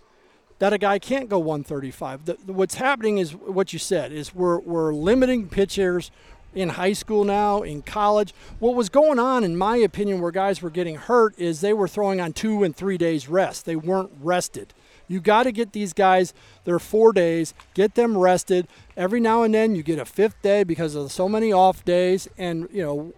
that 0.62 0.72
a 0.72 0.78
guy 0.78 0.96
can't 0.96 1.28
go 1.28 1.40
135. 1.40 2.24
The, 2.24 2.34
what's 2.46 2.76
happening 2.76 3.18
is 3.18 3.34
what 3.34 3.72
you 3.72 3.80
said 3.80 4.12
is 4.12 4.32
we're, 4.32 4.60
we're 4.60 4.94
limiting 4.94 5.48
pitchers 5.48 6.12
in 6.54 6.68
high 6.68 6.92
school 6.92 7.24
now, 7.24 7.62
in 7.62 7.82
college. 7.82 8.32
What 8.60 8.76
was 8.76 8.88
going 8.88 9.18
on, 9.18 9.42
in 9.42 9.58
my 9.58 9.76
opinion, 9.78 10.20
where 10.20 10.30
guys 10.30 10.62
were 10.62 10.70
getting 10.70 10.94
hurt 10.94 11.36
is 11.36 11.62
they 11.62 11.72
were 11.72 11.88
throwing 11.88 12.20
on 12.20 12.32
two 12.32 12.62
and 12.62 12.76
three 12.76 12.96
days 12.96 13.28
rest. 13.28 13.64
They 13.64 13.74
weren't 13.74 14.12
rested. 14.20 14.72
You 15.08 15.18
got 15.18 15.42
to 15.42 15.50
get 15.50 15.72
these 15.72 15.92
guys 15.92 16.32
their 16.62 16.78
four 16.78 17.12
days, 17.12 17.54
get 17.74 17.96
them 17.96 18.16
rested. 18.16 18.68
Every 18.96 19.18
now 19.18 19.42
and 19.42 19.52
then 19.52 19.74
you 19.74 19.82
get 19.82 19.98
a 19.98 20.04
fifth 20.04 20.40
day 20.42 20.62
because 20.62 20.94
of 20.94 21.10
so 21.10 21.28
many 21.28 21.52
off 21.52 21.84
days, 21.84 22.28
and 22.38 22.68
you 22.72 22.84
know, 22.84 23.12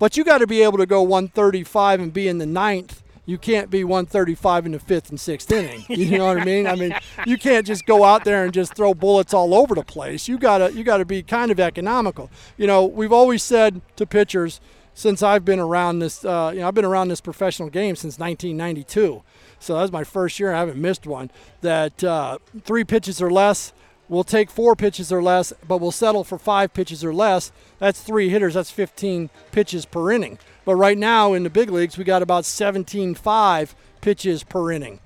but 0.00 0.16
you 0.16 0.24
got 0.24 0.38
to 0.38 0.48
be 0.48 0.64
able 0.64 0.78
to 0.78 0.86
go 0.86 1.00
135 1.00 2.00
and 2.00 2.12
be 2.12 2.26
in 2.26 2.38
the 2.38 2.46
ninth 2.46 3.04
you 3.24 3.38
can't 3.38 3.70
be 3.70 3.84
135 3.84 4.66
in 4.66 4.72
the 4.72 4.78
fifth 4.78 5.10
and 5.10 5.20
sixth 5.20 5.50
inning. 5.50 5.84
You 6.02 6.18
know 6.18 6.26
what 6.26 6.40
I 6.40 6.44
mean? 6.44 6.66
I 6.66 6.74
mean, 6.74 6.94
you 7.26 7.38
can't 7.38 7.66
just 7.66 7.86
go 7.86 8.02
out 8.02 8.24
there 8.24 8.44
and 8.44 8.52
just 8.52 8.74
throw 8.74 8.92
bullets 8.92 9.32
all 9.32 9.54
over 9.54 9.74
the 9.74 9.84
place. 9.84 10.26
You 10.26 10.36
gotta 10.36 10.72
you 10.72 10.82
gotta 10.82 11.04
be 11.04 11.22
kind 11.22 11.50
of 11.50 11.60
economical. 11.60 12.30
You 12.56 12.66
know, 12.66 12.84
we've 12.84 13.12
always 13.12 13.42
said 13.42 13.80
to 13.96 14.06
pitchers 14.06 14.60
since 14.94 15.22
I've 15.22 15.44
been 15.44 15.60
around 15.60 16.00
this. 16.00 16.24
Uh, 16.24 16.50
you 16.54 16.60
know, 16.60 16.68
I've 16.68 16.74
been 16.74 16.84
around 16.84 17.08
this 17.08 17.20
professional 17.20 17.70
game 17.70 17.94
since 17.94 18.18
1992. 18.18 19.22
So 19.58 19.78
that's 19.78 19.92
my 19.92 20.02
first 20.02 20.40
year. 20.40 20.52
I 20.52 20.58
haven't 20.58 20.80
missed 20.80 21.06
one. 21.06 21.30
That 21.60 22.02
uh, 22.02 22.38
three 22.62 22.84
pitches 22.84 23.22
or 23.22 23.30
less. 23.30 23.72
We'll 24.12 24.24
take 24.24 24.50
four 24.50 24.76
pitches 24.76 25.10
or 25.10 25.22
less, 25.22 25.54
but 25.66 25.78
we'll 25.78 25.90
settle 25.90 26.22
for 26.22 26.36
five 26.36 26.74
pitches 26.74 27.02
or 27.02 27.14
less. 27.14 27.50
That's 27.78 27.98
three 27.98 28.28
hitters. 28.28 28.52
That's 28.52 28.70
15 28.70 29.30
pitches 29.52 29.86
per 29.86 30.12
inning. 30.12 30.38
But 30.66 30.76
right 30.76 30.98
now 30.98 31.32
in 31.32 31.44
the 31.44 31.48
big 31.48 31.70
leagues, 31.70 31.96
we 31.96 32.04
got 32.04 32.20
about 32.20 32.44
17.5 32.44 33.74
pitches 34.02 34.44
per 34.44 34.70
inning. 34.70 35.00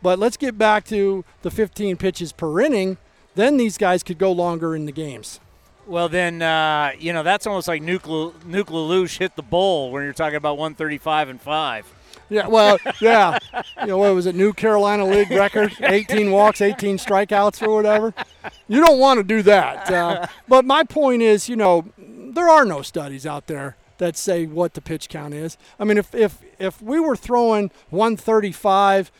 But 0.00 0.18
let's 0.18 0.38
get 0.38 0.56
back 0.56 0.86
to 0.86 1.22
the 1.42 1.50
15 1.50 1.98
pitches 1.98 2.32
per 2.32 2.58
inning. 2.62 2.96
Then 3.34 3.58
these 3.58 3.76
guys 3.76 4.02
could 4.02 4.16
go 4.16 4.32
longer 4.32 4.74
in 4.74 4.86
the 4.86 4.92
games. 4.92 5.38
Well, 5.86 6.08
then, 6.08 6.40
uh, 6.40 6.92
you 6.98 7.12
know, 7.12 7.22
that's 7.22 7.46
almost 7.46 7.68
like 7.68 7.82
Nuke 7.82 8.00
LaLoosh 8.46 9.18
hit 9.18 9.36
the 9.36 9.42
bowl 9.42 9.92
when 9.92 10.02
you're 10.02 10.14
talking 10.14 10.36
about 10.36 10.56
135 10.56 11.28
and 11.28 11.42
5. 11.42 11.92
Yeah, 12.28 12.48
well, 12.48 12.78
yeah. 13.00 13.38
You 13.80 13.86
know, 13.86 13.98
what 13.98 14.14
was 14.14 14.26
it, 14.26 14.34
New 14.34 14.52
Carolina 14.52 15.04
League 15.04 15.30
record? 15.30 15.72
18 15.80 16.30
walks, 16.30 16.60
18 16.60 16.98
strikeouts, 16.98 17.66
or 17.66 17.74
whatever. 17.74 18.14
You 18.68 18.84
don't 18.84 18.98
want 18.98 19.18
to 19.18 19.24
do 19.24 19.42
that. 19.42 19.90
Uh, 19.90 20.26
but 20.48 20.64
my 20.64 20.82
point 20.84 21.22
is, 21.22 21.48
you 21.48 21.56
know, 21.56 21.86
there 21.98 22.48
are 22.48 22.64
no 22.64 22.82
studies 22.82 23.26
out 23.26 23.46
there 23.46 23.76
that 23.98 24.16
say 24.16 24.46
what 24.46 24.74
the 24.74 24.80
pitch 24.80 25.08
count 25.08 25.34
is. 25.34 25.56
I 25.78 25.84
mean, 25.84 25.98
if, 25.98 26.14
if, 26.14 26.40
if 26.58 26.82
we 26.82 27.00
were 27.00 27.16
throwing 27.16 27.70
135 27.90 29.10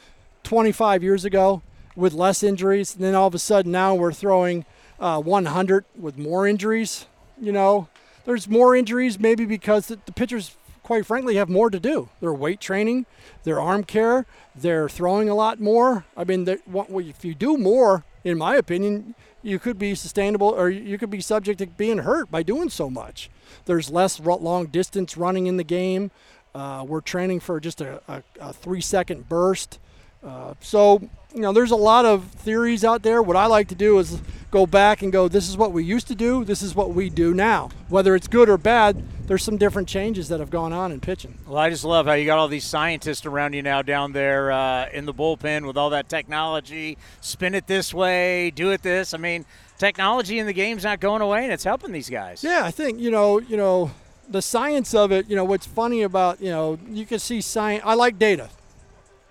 25 0.42 1.02
years 1.02 1.24
ago 1.24 1.60
with 1.96 2.12
less 2.12 2.42
injuries, 2.42 2.94
and 2.94 3.02
then 3.02 3.14
all 3.14 3.26
of 3.26 3.34
a 3.34 3.38
sudden 3.38 3.72
now 3.72 3.94
we're 3.94 4.12
throwing 4.12 4.64
uh, 5.00 5.20
100 5.20 5.84
with 5.98 6.16
more 6.18 6.46
injuries, 6.46 7.06
you 7.40 7.52
know, 7.52 7.88
there's 8.24 8.48
more 8.48 8.76
injuries 8.76 9.18
maybe 9.18 9.44
because 9.44 9.88
the, 9.88 9.98
the 10.06 10.12
pitchers, 10.12 10.56
quite 10.86 11.04
frankly, 11.04 11.34
have 11.34 11.48
more 11.48 11.68
to 11.68 11.80
do. 11.80 12.08
Their 12.20 12.32
weight 12.32 12.60
training, 12.60 13.06
their 13.42 13.60
arm 13.60 13.82
care, 13.82 14.24
they're 14.54 14.88
throwing 14.88 15.28
a 15.28 15.34
lot 15.34 15.58
more. 15.58 16.04
I 16.16 16.22
mean, 16.22 16.46
if 16.48 17.24
you 17.24 17.34
do 17.34 17.58
more, 17.58 18.04
in 18.22 18.38
my 18.38 18.54
opinion, 18.54 19.16
you 19.42 19.58
could 19.58 19.80
be 19.80 19.96
sustainable 19.96 20.46
or 20.48 20.70
you 20.70 20.96
could 20.96 21.10
be 21.10 21.20
subject 21.20 21.58
to 21.58 21.66
being 21.66 21.98
hurt 21.98 22.30
by 22.30 22.44
doing 22.44 22.70
so 22.70 22.88
much. 22.88 23.28
There's 23.64 23.90
less 23.90 24.20
long 24.20 24.66
distance 24.66 25.16
running 25.16 25.48
in 25.48 25.56
the 25.56 25.64
game. 25.64 26.12
Uh, 26.54 26.84
we're 26.86 27.00
training 27.00 27.40
for 27.40 27.58
just 27.58 27.80
a, 27.80 28.00
a, 28.06 28.22
a 28.40 28.52
three 28.52 28.80
second 28.80 29.28
burst. 29.28 29.80
Uh, 30.26 30.54
so, 30.60 31.08
you 31.32 31.40
know, 31.40 31.52
there's 31.52 31.70
a 31.70 31.76
lot 31.76 32.04
of 32.04 32.24
theories 32.24 32.84
out 32.84 33.02
there. 33.02 33.22
What 33.22 33.36
I 33.36 33.46
like 33.46 33.68
to 33.68 33.74
do 33.74 33.98
is 33.98 34.20
go 34.50 34.66
back 34.66 35.02
and 35.02 35.12
go, 35.12 35.28
this 35.28 35.48
is 35.48 35.56
what 35.56 35.72
we 35.72 35.84
used 35.84 36.08
to 36.08 36.14
do, 36.14 36.44
this 36.44 36.62
is 36.62 36.74
what 36.74 36.94
we 36.94 37.10
do 37.10 37.32
now. 37.32 37.70
Whether 37.88 38.14
it's 38.14 38.26
good 38.26 38.48
or 38.48 38.58
bad, 38.58 39.02
there's 39.26 39.44
some 39.44 39.56
different 39.56 39.88
changes 39.88 40.28
that 40.28 40.40
have 40.40 40.50
gone 40.50 40.72
on 40.72 40.92
in 40.92 41.00
pitching. 41.00 41.38
Well, 41.46 41.58
I 41.58 41.70
just 41.70 41.84
love 41.84 42.06
how 42.06 42.14
you 42.14 42.26
got 42.26 42.38
all 42.38 42.48
these 42.48 42.64
scientists 42.64 43.26
around 43.26 43.52
you 43.52 43.62
now 43.62 43.82
down 43.82 44.12
there 44.12 44.50
uh, 44.50 44.88
in 44.92 45.04
the 45.04 45.14
bullpen 45.14 45.66
with 45.66 45.76
all 45.76 45.90
that 45.90 46.08
technology. 46.08 46.96
Spin 47.20 47.54
it 47.54 47.66
this 47.66 47.92
way, 47.92 48.50
do 48.50 48.70
it 48.70 48.82
this. 48.82 49.14
I 49.14 49.18
mean, 49.18 49.44
technology 49.78 50.38
in 50.38 50.46
the 50.46 50.52
game's 50.52 50.84
not 50.84 51.00
going 51.00 51.22
away, 51.22 51.44
and 51.44 51.52
it's 51.52 51.64
helping 51.64 51.92
these 51.92 52.10
guys. 52.10 52.42
Yeah, 52.42 52.62
I 52.64 52.70
think 52.70 53.00
you 53.00 53.10
know, 53.10 53.38
you 53.38 53.56
know, 53.56 53.90
the 54.28 54.42
science 54.42 54.94
of 54.94 55.12
it. 55.12 55.28
You 55.28 55.36
know, 55.36 55.44
what's 55.44 55.66
funny 55.66 56.02
about 56.02 56.40
you 56.40 56.50
know, 56.50 56.78
you 56.88 57.04
can 57.04 57.18
see 57.18 57.40
science. 57.40 57.82
I 57.84 57.94
like 57.94 58.18
data. 58.18 58.48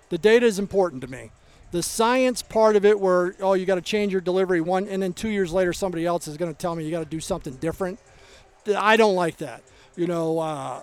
The 0.08 0.18
data 0.18 0.46
is 0.46 0.58
important 0.58 1.02
to 1.02 1.08
me. 1.08 1.30
The 1.72 1.82
science 1.82 2.42
part 2.42 2.76
of 2.76 2.84
it, 2.84 2.98
where 2.98 3.34
oh, 3.40 3.54
you 3.54 3.66
got 3.66 3.74
to 3.74 3.80
change 3.80 4.12
your 4.12 4.20
delivery 4.20 4.60
one, 4.60 4.86
and 4.88 5.02
then 5.02 5.12
two 5.12 5.28
years 5.28 5.52
later, 5.52 5.72
somebody 5.72 6.06
else 6.06 6.28
is 6.28 6.36
going 6.36 6.52
to 6.52 6.58
tell 6.58 6.74
me 6.74 6.84
you 6.84 6.90
got 6.90 7.00
to 7.00 7.04
do 7.04 7.20
something 7.20 7.54
different. 7.56 7.98
I 8.76 8.96
don't 8.96 9.14
like 9.14 9.38
that. 9.38 9.62
You 9.96 10.06
know, 10.06 10.38
uh, 10.38 10.82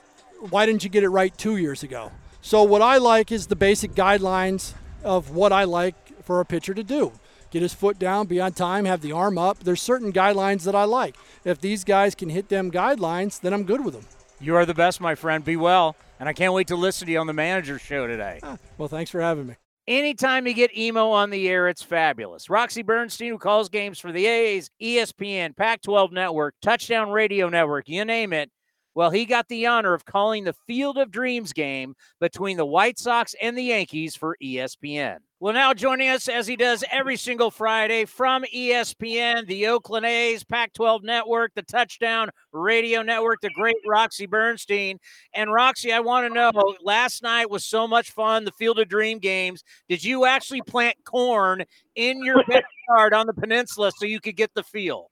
why 0.50 0.66
didn't 0.66 0.84
you 0.84 0.90
get 0.90 1.04
it 1.04 1.10
right 1.10 1.36
two 1.38 1.58
years 1.58 1.84
ago? 1.84 2.12
So 2.42 2.64
what 2.64 2.82
I 2.82 2.98
like 2.98 3.32
is 3.32 3.48
the 3.48 3.56
basic 3.56 3.94
guidelines 3.94 4.74
of 5.04 5.32
what 5.32 5.54
I 5.54 5.64
like 5.64 5.96
for 6.24 6.42
a 6.42 6.46
pitcher 6.46 6.74
to 6.74 6.84
do 6.84 7.12
get 7.54 7.62
his 7.62 7.74
foot 7.74 8.00
down, 8.00 8.26
be 8.26 8.42
on 8.42 8.52
time, 8.52 8.84
have 8.86 9.02
the 9.02 9.12
arm 9.12 9.38
up. 9.38 9.60
There's 9.60 9.82
certain 9.82 10.12
guidelines 10.12 10.64
that 10.64 10.74
I 10.74 10.86
like. 10.86 11.16
If 11.46 11.62
these 11.62 11.84
guys 11.84 12.16
can 12.16 12.30
hit 12.30 12.50
them 12.50 12.72
guidelines, 12.72 13.40
then 13.40 13.54
I'm 13.54 13.64
good 13.64 13.86
with 13.86 13.94
them. 13.94 14.06
You 14.42 14.56
are 14.56 14.66
the 14.66 14.74
best, 14.74 15.00
my 15.00 15.14
friend. 15.14 15.46
Be 15.46 15.56
well. 15.56 15.96
And 16.24 16.30
I 16.30 16.32
can't 16.32 16.54
wait 16.54 16.68
to 16.68 16.78
listen 16.78 17.06
to 17.08 17.12
you 17.12 17.20
on 17.20 17.28
the 17.28 17.34
manager 17.34 17.78
show 17.78 18.08
today. 18.08 18.40
Ah, 18.44 18.58
well, 18.78 18.88
thanks 18.88 19.12
for 19.12 19.20
having 19.20 19.46
me. 19.46 19.56
Anytime 19.90 20.48
you 20.48 20.54
get 20.54 20.74
emo 20.74 21.10
on 21.10 21.32
the 21.32 21.50
air, 21.50 21.68
it's 21.68 21.84
fabulous. 21.84 22.50
Roxy 22.50 22.82
Bernstein, 22.82 23.28
who 23.28 23.38
calls 23.38 23.68
games 23.68 24.00
for 24.00 24.14
the 24.14 24.26
A's, 24.26 24.72
ESPN, 24.82 25.54
Pac 25.54 25.82
12 25.82 26.14
Network, 26.14 26.56
Touchdown 26.62 27.12
Radio 27.12 27.50
Network, 27.50 27.90
you 27.90 28.06
name 28.06 28.32
it. 28.32 28.50
Well, 28.96 29.10
he 29.10 29.26
got 29.26 29.50
the 29.50 29.66
honor 29.66 29.94
of 29.94 30.06
calling 30.06 30.46
the 30.46 30.56
Field 30.66 30.98
of 30.98 31.12
Dreams 31.12 31.52
game 31.52 31.94
between 32.22 32.56
the 32.56 32.66
White 32.66 32.98
Sox 32.98 33.36
and 33.42 33.58
the 33.58 33.64
Yankees 33.64 34.16
for 34.16 34.38
ESPN. 34.42 35.18
Well, 35.43 35.53
now 35.53 35.73
joining 35.73 36.08
us 36.08 36.29
as 36.29 36.47
he 36.47 36.56
does 36.56 36.86
every 36.89 37.17
single 37.17 37.51
Friday 37.51 38.06
from 38.06 38.45
ESPN, 38.56 39.45
the 39.45 39.67
Oakland 39.67 40.06
A's, 40.06 40.41
Pac 40.41 40.71
12 40.71 41.03
Network, 41.03 41.53
the 41.53 41.63
Touchdown 41.63 42.29
Radio 42.53 43.01
Network, 43.01 43.41
the 43.41 43.49
great 43.49 43.75
Roxy 43.86 44.25
Bernstein. 44.25 44.99
And 45.36 45.51
Roxy, 45.51 45.91
I 45.91 45.99
want 45.99 46.25
to 46.29 46.34
know 46.34 46.53
last 46.82 47.23
night 47.23 47.49
was 47.49 47.65
so 47.65 47.89
much 47.89 48.12
fun, 48.12 48.45
the 48.45 48.53
Field 48.53 48.79
of 48.79 48.88
Dream 48.88 49.19
games. 49.19 49.65
Did 49.89 50.01
you 50.01 50.23
actually 50.23 50.62
plant 50.62 50.95
corn 51.03 51.65
in 51.95 52.23
your 52.23 52.41
backyard 52.47 53.13
on 53.13 53.27
the 53.27 53.34
peninsula 53.34 53.91
so 53.97 54.06
you 54.06 54.21
could 54.21 54.38
get 54.38 54.53
the 54.53 54.63
feel? 54.63 55.12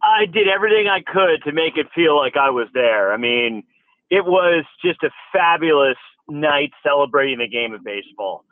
I 0.00 0.26
did 0.26 0.46
everything 0.46 0.86
I 0.86 1.00
could 1.00 1.42
to 1.42 1.50
make 1.50 1.76
it 1.76 1.88
feel 1.92 2.16
like 2.16 2.36
I 2.36 2.50
was 2.50 2.68
there. 2.72 3.12
I 3.12 3.16
mean, 3.16 3.64
it 4.10 4.24
was 4.24 4.64
just 4.80 5.02
a 5.02 5.10
fabulous 5.32 5.98
night 6.28 6.70
celebrating 6.84 7.40
the 7.40 7.48
game 7.48 7.74
of 7.74 7.82
baseball. 7.82 8.44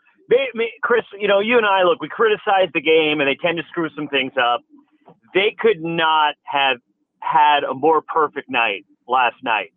Chris, 0.83 1.05
you 1.19 1.29
know, 1.29 1.41
you 1.41 1.57
and 1.57 1.67
I 1.67 1.83
look, 1.83 2.01
we 2.01 2.09
criticize 2.09 2.69
the 2.75 2.81
game 2.81 3.21
and 3.21 3.29
they 3.29 3.37
tend 3.41 3.59
to 3.59 3.64
screw 3.69 3.88
some 3.97 4.09
things 4.09 4.33
up. 4.41 4.61
They 5.35 5.55
could 5.59 5.81
not 5.81 6.35
have 6.45 6.79
had 7.21 7.64
a 7.64 7.75
more 7.75 8.03
perfect 8.03 8.51
night 8.51 8.85
last 9.07 9.37
night. 9.43 9.73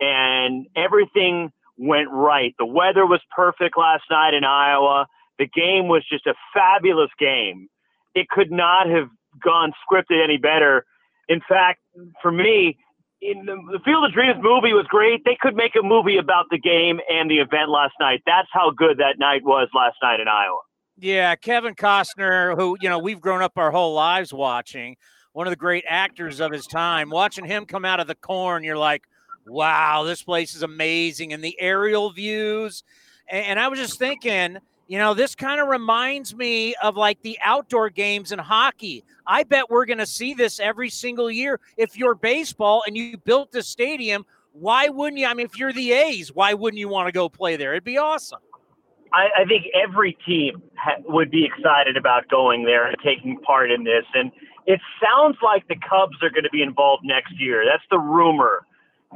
And 0.00 0.66
everything 0.76 1.52
went 1.78 2.08
right. 2.10 2.54
The 2.58 2.66
weather 2.66 3.06
was 3.06 3.20
perfect 3.34 3.76
last 3.76 4.04
night 4.10 4.34
in 4.34 4.44
Iowa. 4.44 5.06
The 5.38 5.46
game 5.46 5.88
was 5.88 6.04
just 6.08 6.26
a 6.26 6.34
fabulous 6.52 7.10
game. 7.18 7.68
It 8.14 8.28
could 8.28 8.50
not 8.50 8.88
have 8.88 9.08
gone 9.42 9.72
scripted 9.82 10.22
any 10.22 10.36
better. 10.36 10.84
In 11.28 11.40
fact, 11.48 11.80
for 12.22 12.30
me, 12.30 12.78
in 13.24 13.46
the, 13.46 13.56
the 13.72 13.78
Field 13.84 14.04
of 14.04 14.12
Dreams 14.12 14.36
movie 14.42 14.72
was 14.72 14.86
great. 14.88 15.24
They 15.24 15.36
could 15.40 15.56
make 15.56 15.74
a 15.76 15.82
movie 15.82 16.18
about 16.18 16.46
the 16.50 16.58
game 16.58 17.00
and 17.10 17.30
the 17.30 17.38
event 17.38 17.70
last 17.70 17.94
night. 17.98 18.22
That's 18.26 18.48
how 18.52 18.70
good 18.70 18.98
that 18.98 19.18
night 19.18 19.42
was 19.44 19.68
last 19.74 19.96
night 20.02 20.20
in 20.20 20.28
Iowa. 20.28 20.60
Yeah, 20.98 21.34
Kevin 21.34 21.74
Costner, 21.74 22.56
who 22.56 22.76
you 22.80 22.88
know 22.88 22.98
we've 22.98 23.20
grown 23.20 23.42
up 23.42 23.52
our 23.56 23.70
whole 23.70 23.94
lives 23.94 24.32
watching, 24.32 24.96
one 25.32 25.46
of 25.46 25.50
the 25.50 25.56
great 25.56 25.84
actors 25.88 26.40
of 26.40 26.52
his 26.52 26.66
time. 26.66 27.10
Watching 27.10 27.44
him 27.44 27.64
come 27.64 27.84
out 27.84 27.98
of 27.98 28.06
the 28.06 28.14
corn, 28.14 28.62
you're 28.62 28.78
like, 28.78 29.04
"Wow, 29.46 30.04
this 30.04 30.22
place 30.22 30.54
is 30.54 30.62
amazing!" 30.62 31.32
And 31.32 31.42
the 31.42 31.60
aerial 31.60 32.10
views. 32.10 32.84
And 33.28 33.58
I 33.58 33.68
was 33.68 33.78
just 33.78 33.98
thinking, 33.98 34.58
you 34.86 34.98
know, 34.98 35.14
this 35.14 35.34
kind 35.34 35.60
of 35.60 35.68
reminds 35.68 36.34
me 36.34 36.74
of 36.82 36.96
like 36.96 37.20
the 37.22 37.38
outdoor 37.42 37.90
games 37.90 38.32
in 38.32 38.38
hockey. 38.38 39.04
I 39.26 39.44
bet 39.44 39.70
we're 39.70 39.86
going 39.86 39.98
to 39.98 40.06
see 40.06 40.34
this 40.34 40.60
every 40.60 40.90
single 40.90 41.30
year. 41.30 41.60
If 41.76 41.96
you're 41.96 42.14
baseball 42.14 42.82
and 42.86 42.96
you 42.96 43.16
built 43.16 43.52
the 43.52 43.62
stadium, 43.62 44.26
why 44.52 44.88
wouldn't 44.88 45.18
you? 45.18 45.26
I 45.26 45.34
mean, 45.34 45.46
if 45.46 45.58
you're 45.58 45.72
the 45.72 45.92
A's, 45.92 46.34
why 46.34 46.54
wouldn't 46.54 46.78
you 46.78 46.88
want 46.88 47.08
to 47.08 47.12
go 47.12 47.28
play 47.28 47.56
there? 47.56 47.72
It'd 47.72 47.84
be 47.84 47.98
awesome. 47.98 48.40
I, 49.12 49.42
I 49.42 49.44
think 49.46 49.66
every 49.74 50.18
team 50.26 50.62
ha- 50.76 51.00
would 51.06 51.30
be 51.30 51.44
excited 51.44 51.96
about 51.96 52.28
going 52.28 52.64
there 52.64 52.86
and 52.86 52.96
taking 53.02 53.38
part 53.40 53.70
in 53.70 53.84
this. 53.84 54.04
And 54.12 54.30
it 54.66 54.80
sounds 55.02 55.36
like 55.42 55.66
the 55.68 55.76
Cubs 55.76 56.16
are 56.22 56.30
going 56.30 56.44
to 56.44 56.50
be 56.50 56.62
involved 56.62 57.04
next 57.04 57.32
year. 57.38 57.64
That's 57.64 57.84
the 57.90 57.98
rumor 57.98 58.66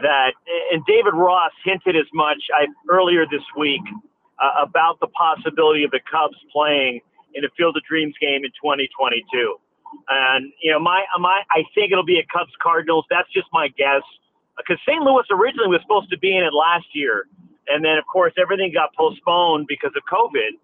that, 0.01 0.33
and 0.73 0.85
David 0.87 1.15
Ross 1.15 1.53
hinted 1.65 1.97
as 1.97 2.07
much 2.15 2.39
I, 2.55 2.67
earlier 2.89 3.27
this 3.31 3.43
week 3.57 3.83
uh, 4.41 4.63
about 4.63 5.01
the 5.01 5.09
possibility 5.09 5.85
of 5.85 5.91
the 5.91 6.01
Cubs 6.11 6.37
playing 6.53 7.01
in 7.35 7.45
a 7.45 7.49
Field 7.57 7.77
of 7.77 7.83
Dreams 7.85 8.15
game 8.21 8.45
in 8.45 8.51
2022. 8.57 9.57
And 10.09 10.53
you 10.63 10.71
know, 10.71 10.79
my 10.79 11.05
my 11.19 11.43
I 11.51 11.65
think 11.75 11.93
it'll 11.93 12.05
be 12.05 12.19
a 12.19 12.27
Cubs 12.33 12.53
Cardinals. 12.63 13.07
That's 13.09 13.31
just 13.33 13.49
my 13.53 13.69
guess 13.69 14.03
because 14.57 14.79
St. 14.87 15.01
Louis 15.01 15.25
originally 15.31 15.69
was 15.69 15.81
supposed 15.83 16.11
to 16.11 16.19
be 16.19 16.37
in 16.37 16.45
it 16.45 16.53
last 16.53 16.87
year, 16.93 17.25
and 17.69 17.85
then 17.85 17.97
of 17.97 18.05
course 18.11 18.33
everything 18.37 18.73
got 18.73 18.95
postponed 18.95 19.67
because 19.67 19.93
of 19.97 20.03
COVID. 20.05 20.61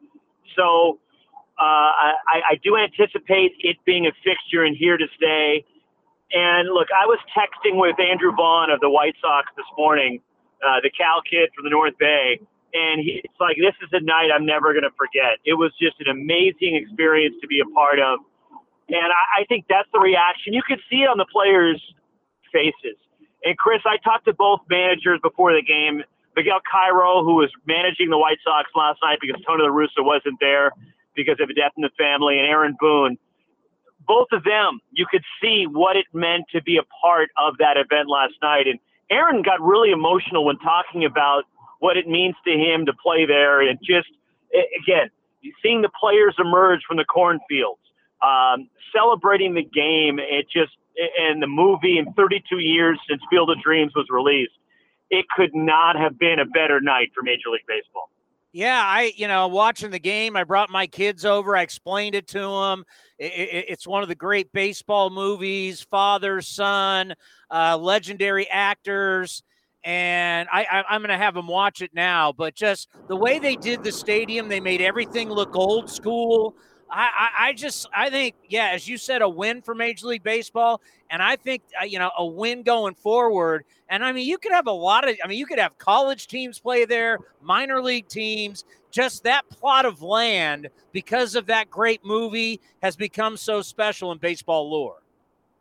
So 0.57 1.01
uh, 1.59 2.13
I, 2.27 2.41
I 2.51 2.55
do 2.63 2.77
anticipate 2.77 3.53
it 3.61 3.77
being 3.85 4.07
a 4.07 4.13
fixture 4.25 4.65
and 4.65 4.77
here 4.77 4.99
to 4.99 5.07
stay. 5.17 5.65
And 6.33 6.69
look, 6.69 6.89
I 6.91 7.07
was 7.07 7.19
texting 7.31 7.79
with 7.79 7.99
Andrew 8.01 8.33
Vaughn 8.35 8.71
of 8.71 8.81
the 8.81 8.91
White 8.91 9.15
Sox 9.21 9.47
this 9.57 9.67
morning, 9.79 10.21
uh, 10.67 10.81
the 10.83 10.91
Cal 10.91 11.23
kid 11.23 11.51
from 11.55 11.65
the 11.65 11.71
North 11.71 11.95
Bay, 11.99 12.41
and 12.75 13.01
he, 13.01 13.23
it's 13.23 13.41
like 13.41 13.57
this 13.57 13.75
is 13.81 13.89
a 13.93 14.03
night 14.03 14.35
I'm 14.35 14.45
never 14.45 14.75
going 14.75 14.85
to 14.85 14.95
forget. 14.99 15.39
It 15.47 15.55
was 15.55 15.71
just 15.81 15.97
an 16.03 16.11
amazing 16.11 16.75
experience 16.75 17.37
to 17.41 17.47
be 17.47 17.63
a 17.63 17.69
part 17.73 18.03
of, 18.03 18.19
and 18.91 19.09
I, 19.09 19.43
I 19.43 19.45
think 19.49 19.67
that's 19.71 19.89
the 19.95 20.01
reaction. 20.01 20.53
You 20.53 20.63
could 20.67 20.81
see 20.91 21.07
it 21.07 21.09
on 21.09 21.17
the 21.17 21.27
players' 21.31 21.81
faces. 22.53 22.99
And 23.45 23.57
Chris, 23.57 23.81
I 23.87 23.97
talked 24.03 24.25
to 24.27 24.35
both 24.35 24.61
managers 24.69 25.21
before 25.23 25.55
the 25.55 25.63
game. 25.63 26.03
Miguel 26.35 26.61
Cairo, 26.67 27.23
who 27.23 27.37
was 27.37 27.51
managing 27.67 28.11
the 28.11 28.19
White 28.19 28.39
Sox 28.43 28.69
last 28.75 28.99
night 29.03 29.19
because 29.21 29.41
Tony 29.47 29.63
La 29.63 29.71
Russa 29.71 30.03
wasn't 30.03 30.41
there 30.41 30.73
because 31.15 31.39
of 31.41 31.49
a 31.49 31.55
death 31.55 31.73
in 31.77 31.83
the 31.83 31.95
family, 31.97 32.39
and 32.39 32.47
Aaron 32.47 32.77
Boone. 32.81 33.17
Both 34.07 34.29
of 34.33 34.45
them, 34.45 34.81
you 34.93 35.07
could 35.09 35.23
see 35.41 35.65
what 35.71 35.97
it 35.97 36.07
meant 36.13 36.45
to 36.53 36.61
be 36.61 36.77
a 36.77 36.83
part 37.01 37.31
of 37.39 37.57
that 37.59 37.77
event 37.77 38.09
last 38.09 38.35
night. 38.43 38.67
And 38.67 38.79
Aaron 39.11 39.43
got 39.43 39.63
really 39.63 39.93
emotional 39.93 40.45
when 40.45 40.59
talking 40.59 41.05
about 41.05 41.45
what 41.85 41.99
it 41.99 42.09
means 42.09 42.35
to 42.47 42.51
him 42.51 42.87
to 42.87 42.95
play 42.95 43.27
there, 43.27 43.61
and 43.61 43.79
just 43.79 44.09
again 44.81 45.11
seeing 45.63 45.83
the 45.83 45.91
players 46.01 46.35
emerge 46.39 46.81
from 46.89 46.97
the 46.97 47.05
cornfields, 47.05 47.83
um, 48.23 48.71
celebrating 48.91 49.53
the 49.53 49.63
game. 49.63 50.19
It 50.19 50.47
just 50.51 50.73
and 51.19 51.43
the 51.43 51.47
movie 51.47 51.99
in 51.99 52.11
32 52.15 52.59
years 52.61 52.99
since 53.07 53.21
Field 53.29 53.51
of 53.51 53.61
Dreams 53.61 53.93
was 53.95 54.07
released, 54.09 54.55
it 55.11 55.27
could 55.37 55.55
not 55.55 55.97
have 55.97 56.19
been 56.19 56.39
a 56.39 56.47
better 56.47 56.81
night 56.81 57.11
for 57.15 57.23
Major 57.23 57.51
League 57.53 57.67
Baseball. 57.69 58.09
Yeah, 58.53 58.81
I, 58.83 59.13
you 59.17 59.29
know, 59.29 59.49
watching 59.49 59.91
the 59.91 59.99
game, 59.99 60.37
I 60.37 60.45
brought 60.45 60.71
my 60.71 60.87
kids 60.87 61.25
over. 61.25 61.57
I 61.57 61.63
explained 61.63 62.15
it 62.15 62.29
to 62.29 62.39
them. 62.39 62.85
It, 63.19 63.33
it, 63.33 63.65
it's 63.69 63.87
one 63.87 64.03
of 64.03 64.09
the 64.09 64.15
great 64.15 64.53
baseball 64.53 65.11
movies, 65.11 65.83
father, 65.83 66.41
son, 66.41 67.15
uh, 67.51 67.77
legendary 67.77 68.49
actors 68.49 69.43
and 69.85 70.49
I, 70.51 70.85
I 70.89 70.95
am 70.95 71.03
going 71.03 71.11
to 71.11 71.23
have 71.23 71.35
them 71.35 71.47
watch 71.47 71.83
it 71.83 71.93
now. 71.95 72.33
But 72.33 72.55
just 72.55 72.89
the 73.07 73.17
way 73.17 73.39
they 73.39 73.55
did 73.55 73.85
the 73.85 73.93
stadium, 73.93 74.49
they 74.49 74.61
made 74.61 74.81
everything 74.81 75.29
look 75.29 75.55
old 75.55 75.91
school. 75.91 76.57
I, 76.91 77.09
I, 77.39 77.49
I 77.49 77.53
just 77.53 77.87
I 77.95 78.09
think 78.11 78.35
yeah, 78.49 78.69
as 78.69 78.89
you 78.89 78.97
said, 78.97 79.21
a 79.21 79.29
win 79.29 79.63
for 79.63 79.75
Major 79.75 80.07
League 80.07 80.23
Baseball, 80.23 80.81
and 81.11 81.23
I 81.23 81.37
think 81.37 81.63
uh, 81.81 81.85
you 81.85 81.99
know 81.99 82.11
a 82.17 82.25
win 82.25 82.63
going 82.63 82.95
forward. 82.95 83.65
And 83.89 84.05
I 84.05 84.13
mean, 84.13 84.27
you 84.27 84.39
could 84.39 84.53
have 84.53 84.67
a 84.67 84.73
lot 84.73 85.09
of 85.09 85.17
I 85.23 85.29
mean, 85.29 85.39
you 85.39 85.47
could 85.47 85.59
have 85.59 85.77
college 85.79 86.29
teams 86.29 86.59
play 86.59 86.85
there, 86.85 87.19
minor 87.43 87.83
league 87.83 88.09
teams. 88.09 88.65
Just 88.91 89.25
that 89.25 89.49
plot 89.51 89.87
of 89.87 90.03
land 90.03 90.69
because 90.93 91.35
of 91.35 91.47
that 91.47 91.69
great 91.69 92.05
movie 92.05 92.61
has 92.81 92.95
become 92.95 93.37
so 93.37 93.61
special 93.61 94.13
in 94.13 94.19
baseball 94.19 94.71
lore. 94.71 95.04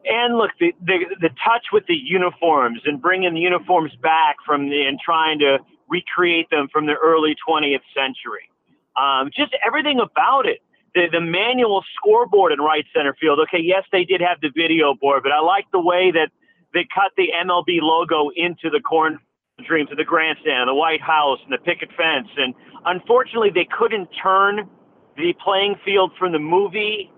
And 0.06 0.38
look, 0.38 0.52
the, 0.60 0.74
the 0.82 1.06
the 1.22 1.30
touch 1.44 1.68
with 1.72 1.86
the 1.88 1.96
uniforms 1.96 2.82
and 2.86 3.02
bringing 3.02 3.34
the 3.34 3.40
uniforms 3.40 3.92
back 4.02 4.36
from 4.46 4.70
the 4.70 4.86
and 4.86 5.00
trying 5.00 5.40
to 5.40 5.60
recreate 5.90 6.50
them 6.50 6.68
from 6.72 6.86
the 6.88 6.96
early 6.96 7.36
20th 7.48 7.82
century. 7.96 8.50
Um, 8.98 9.30
just 9.36 9.56
everything 9.66 10.00
about 10.00 10.46
it. 10.46 10.60
The, 10.96 11.08
the 11.12 11.22
manual 11.22 11.84
scoreboard 11.96 12.52
in 12.52 12.60
right 12.60 12.86
center 12.96 13.16
field. 13.20 13.40
Okay, 13.48 13.60
yes, 13.62 13.84
they 13.92 14.04
did 14.04 14.22
have 14.22 14.42
the 14.42 14.50
video 14.56 14.94
board, 14.94 15.24
but 15.24 15.32
I 15.32 15.40
like 15.40 15.66
the 15.72 15.80
way 15.80 16.12
that 16.12 16.30
they 16.74 16.86
cut 16.94 17.12
the 17.18 17.30
MLB 17.34 17.80
logo 17.82 18.30
into 18.36 18.70
the 18.70 18.80
corn 18.80 19.20
dreams 19.66 19.90
of 19.92 19.98
the 19.98 20.04
grandstand, 20.04 20.68
the 20.68 20.74
White 20.74 21.02
House, 21.02 21.40
and 21.44 21.54
the 21.54 21.58
picket 21.58 21.90
fence. 21.96 22.28
And 22.38 22.54
unfortunately, 22.86 23.52
they 23.54 23.66
couldn't 23.66 24.10
turn 24.22 24.70
the 25.18 25.34
playing 25.44 25.76
field 25.86 26.12
from 26.18 26.32
the 26.32 26.40
movie 26.40 27.12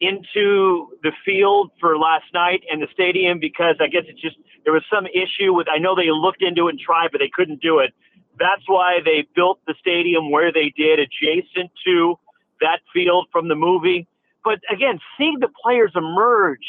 into 0.00 0.88
the 1.02 1.12
field 1.24 1.70
for 1.78 1.98
last 1.98 2.24
night 2.32 2.62
and 2.70 2.80
the 2.82 2.88
stadium 2.92 3.38
because 3.38 3.76
I 3.80 3.86
guess 3.88 4.04
it's 4.08 4.20
just 4.20 4.36
there 4.64 4.72
was 4.72 4.84
some 4.92 5.06
issue 5.06 5.52
with 5.52 5.66
I 5.70 5.78
know 5.78 5.94
they 5.94 6.10
looked 6.10 6.42
into 6.42 6.68
it 6.68 6.70
and 6.70 6.80
tried 6.80 7.08
but 7.12 7.18
they 7.18 7.30
couldn't 7.32 7.60
do 7.60 7.78
it. 7.80 7.92
That's 8.38 8.62
why 8.66 9.00
they 9.04 9.26
built 9.34 9.60
the 9.66 9.74
stadium 9.78 10.30
where 10.30 10.52
they 10.52 10.72
did 10.76 10.98
adjacent 10.98 11.70
to 11.84 12.18
that 12.60 12.80
field 12.92 13.28
from 13.30 13.48
the 13.48 13.54
movie. 13.54 14.06
But 14.42 14.60
again, 14.72 14.98
seeing 15.18 15.38
the 15.40 15.50
players 15.62 15.92
emerge 15.94 16.64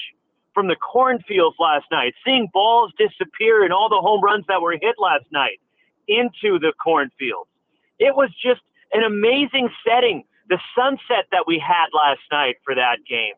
from 0.54 0.68
the 0.68 0.76
cornfields 0.76 1.56
last 1.60 1.86
night, 1.92 2.14
seeing 2.26 2.50
balls 2.54 2.92
disappear 2.98 3.64
and 3.64 3.72
all 3.72 3.88
the 3.88 4.02
home 4.02 4.22
runs 4.22 4.46
that 4.50 4.62
were 4.62 4.74
hit 4.74 4.96
last 5.00 5.26
night 5.32 5.60
into 6.10 6.60
the 6.60 6.74
cornfields. 6.84 7.50
It 8.00 8.16
was 8.16 8.30
just 8.44 8.62
an 8.94 9.04
amazing 9.04 9.70
setting 9.88 10.26
the 10.52 10.60
sunset 10.76 11.26
that 11.32 11.46
we 11.48 11.58
had 11.58 11.88
last 11.94 12.22
night 12.32 12.58
for 12.64 12.76
that 12.76 12.98
game. 13.10 13.34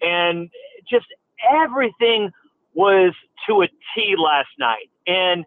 And 0.00 0.48
just 0.88 1.06
everything 1.52 2.30
was 2.72 3.12
to 3.46 3.62
a 3.62 3.68
T 3.94 4.14
last 4.16 4.48
night. 4.58 4.88
And 5.06 5.44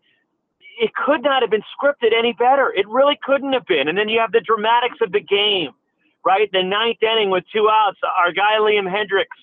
it 0.80 0.92
could 0.94 1.24
not 1.24 1.42
have 1.42 1.50
been 1.50 1.64
scripted 1.74 2.14
any 2.16 2.34
better. 2.34 2.72
It 2.72 2.88
really 2.88 3.18
couldn't 3.24 3.54
have 3.54 3.66
been. 3.66 3.88
And 3.88 3.98
then 3.98 4.10
you 4.10 4.20
have 4.20 4.32
the 4.32 4.42
dramatics 4.42 4.98
of 5.02 5.12
the 5.12 5.20
game 5.20 5.72
right? 6.28 6.52
The 6.52 6.62
ninth 6.62 7.02
inning 7.02 7.30
with 7.30 7.46
two 7.54 7.70
outs, 7.72 8.00
our 8.20 8.34
guy 8.34 8.60
Liam 8.60 8.84
Hendriks 8.84 9.40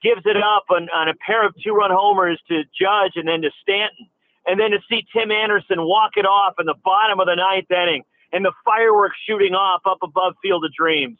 gives 0.00 0.22
it 0.24 0.36
up 0.36 0.64
on, 0.70 0.88
on 0.94 1.08
a 1.08 1.14
pair 1.26 1.44
of 1.44 1.52
two 1.60 1.72
run 1.72 1.90
homers 1.90 2.40
to 2.46 2.62
Judge 2.70 3.16
and 3.16 3.26
then 3.26 3.42
to 3.42 3.50
Stanton. 3.60 4.06
And 4.46 4.58
then 4.58 4.70
to 4.70 4.78
see 4.88 5.04
Tim 5.12 5.32
Anderson 5.32 5.82
walk 5.82 6.12
it 6.16 6.24
off 6.24 6.54
in 6.60 6.66
the 6.66 6.78
bottom 6.84 7.18
of 7.18 7.26
the 7.26 7.34
ninth 7.34 7.70
inning 7.70 8.04
and 8.32 8.44
the 8.44 8.52
fireworks 8.64 9.16
shooting 9.28 9.54
off 9.54 9.82
up 9.84 9.98
above 10.02 10.34
Field 10.42 10.64
of 10.64 10.72
Dreams. 10.72 11.18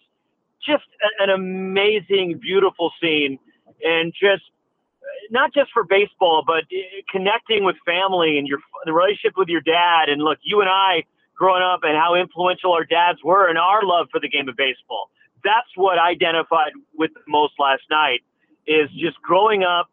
Just 0.65 0.85
a, 1.03 1.25
an 1.25 1.31
amazing, 1.31 2.39
beautiful 2.41 2.93
scene. 3.01 3.39
And 3.83 4.13
just 4.13 4.43
not 5.31 5.53
just 5.55 5.71
for 5.73 5.85
baseball, 5.85 6.45
but 6.47 6.65
uh, 6.65 7.03
connecting 7.11 7.65
with 7.65 7.77
family 7.87 8.39
and 8.39 8.47
your 8.47 8.59
the 8.85 8.93
relationship 8.93 9.35
with 9.37 9.49
your 9.49 9.63
dad. 9.63 10.09
And 10.09 10.23
look, 10.23 10.39
you 10.43 10.61
and 10.61 10.69
I 10.69 11.05
growing 11.35 11.63
up 11.63 11.81
and 11.83 11.97
how 11.97 12.15
influential 12.15 12.73
our 12.73 12.85
dads 12.85 13.19
were 13.25 13.49
and 13.49 13.59
our 13.59 13.83
love 13.83 14.09
for 14.11 14.21
the 14.21 14.29
game 14.29 14.49
of 14.49 14.57
baseball. 14.57 15.11
That's 15.43 15.69
what 15.75 15.99
I 15.99 16.11
identified 16.11 16.73
with 16.95 17.13
the 17.15 17.21
most 17.27 17.55
last 17.59 17.83
night 17.91 18.21
is 18.67 18.91
just 18.91 19.21
growing 19.23 19.63
up. 19.63 19.89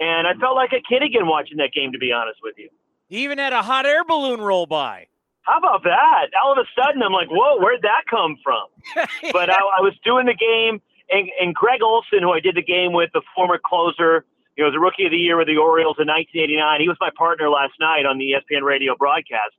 And 0.00 0.26
I 0.26 0.34
felt 0.34 0.56
like 0.56 0.72
a 0.72 0.82
kid 0.82 1.02
again 1.02 1.26
watching 1.26 1.58
that 1.58 1.72
game, 1.72 1.92
to 1.92 1.98
be 1.98 2.12
honest 2.12 2.40
with 2.42 2.54
you. 2.58 2.68
Even 3.08 3.38
had 3.38 3.52
a 3.52 3.62
hot 3.62 3.86
air 3.86 4.04
balloon 4.04 4.40
roll 4.40 4.66
by. 4.66 5.06
How 5.48 5.56
about 5.56 5.82
that? 5.84 6.28
All 6.44 6.52
of 6.52 6.58
a 6.58 6.68
sudden, 6.76 7.02
I'm 7.02 7.12
like, 7.12 7.28
whoa, 7.28 7.56
where'd 7.56 7.80
that 7.80 8.04
come 8.08 8.36
from? 8.44 8.68
but 9.32 9.48
I, 9.48 9.56
I 9.56 9.80
was 9.80 9.94
doing 10.04 10.26
the 10.26 10.36
game, 10.36 10.82
and, 11.08 11.30
and 11.40 11.54
Gregg 11.54 11.82
Olson, 11.82 12.20
who 12.20 12.32
I 12.32 12.40
did 12.40 12.54
the 12.54 12.62
game 12.62 12.92
with, 12.92 13.08
the 13.14 13.22
former 13.34 13.56
closer, 13.56 14.26
you 14.56 14.62
know, 14.62 14.68
was 14.68 14.76
a 14.76 14.80
rookie 14.80 15.06
of 15.06 15.10
the 15.10 15.16
year 15.16 15.38
with 15.38 15.46
the 15.48 15.56
Orioles 15.56 15.96
in 15.96 16.04
1989. 16.04 16.80
He 16.82 16.88
was 16.88 16.98
my 17.00 17.08
partner 17.16 17.48
last 17.48 17.72
night 17.80 18.04
on 18.04 18.18
the 18.18 18.36
ESPN 18.36 18.60
radio 18.60 18.94
broadcast. 18.94 19.56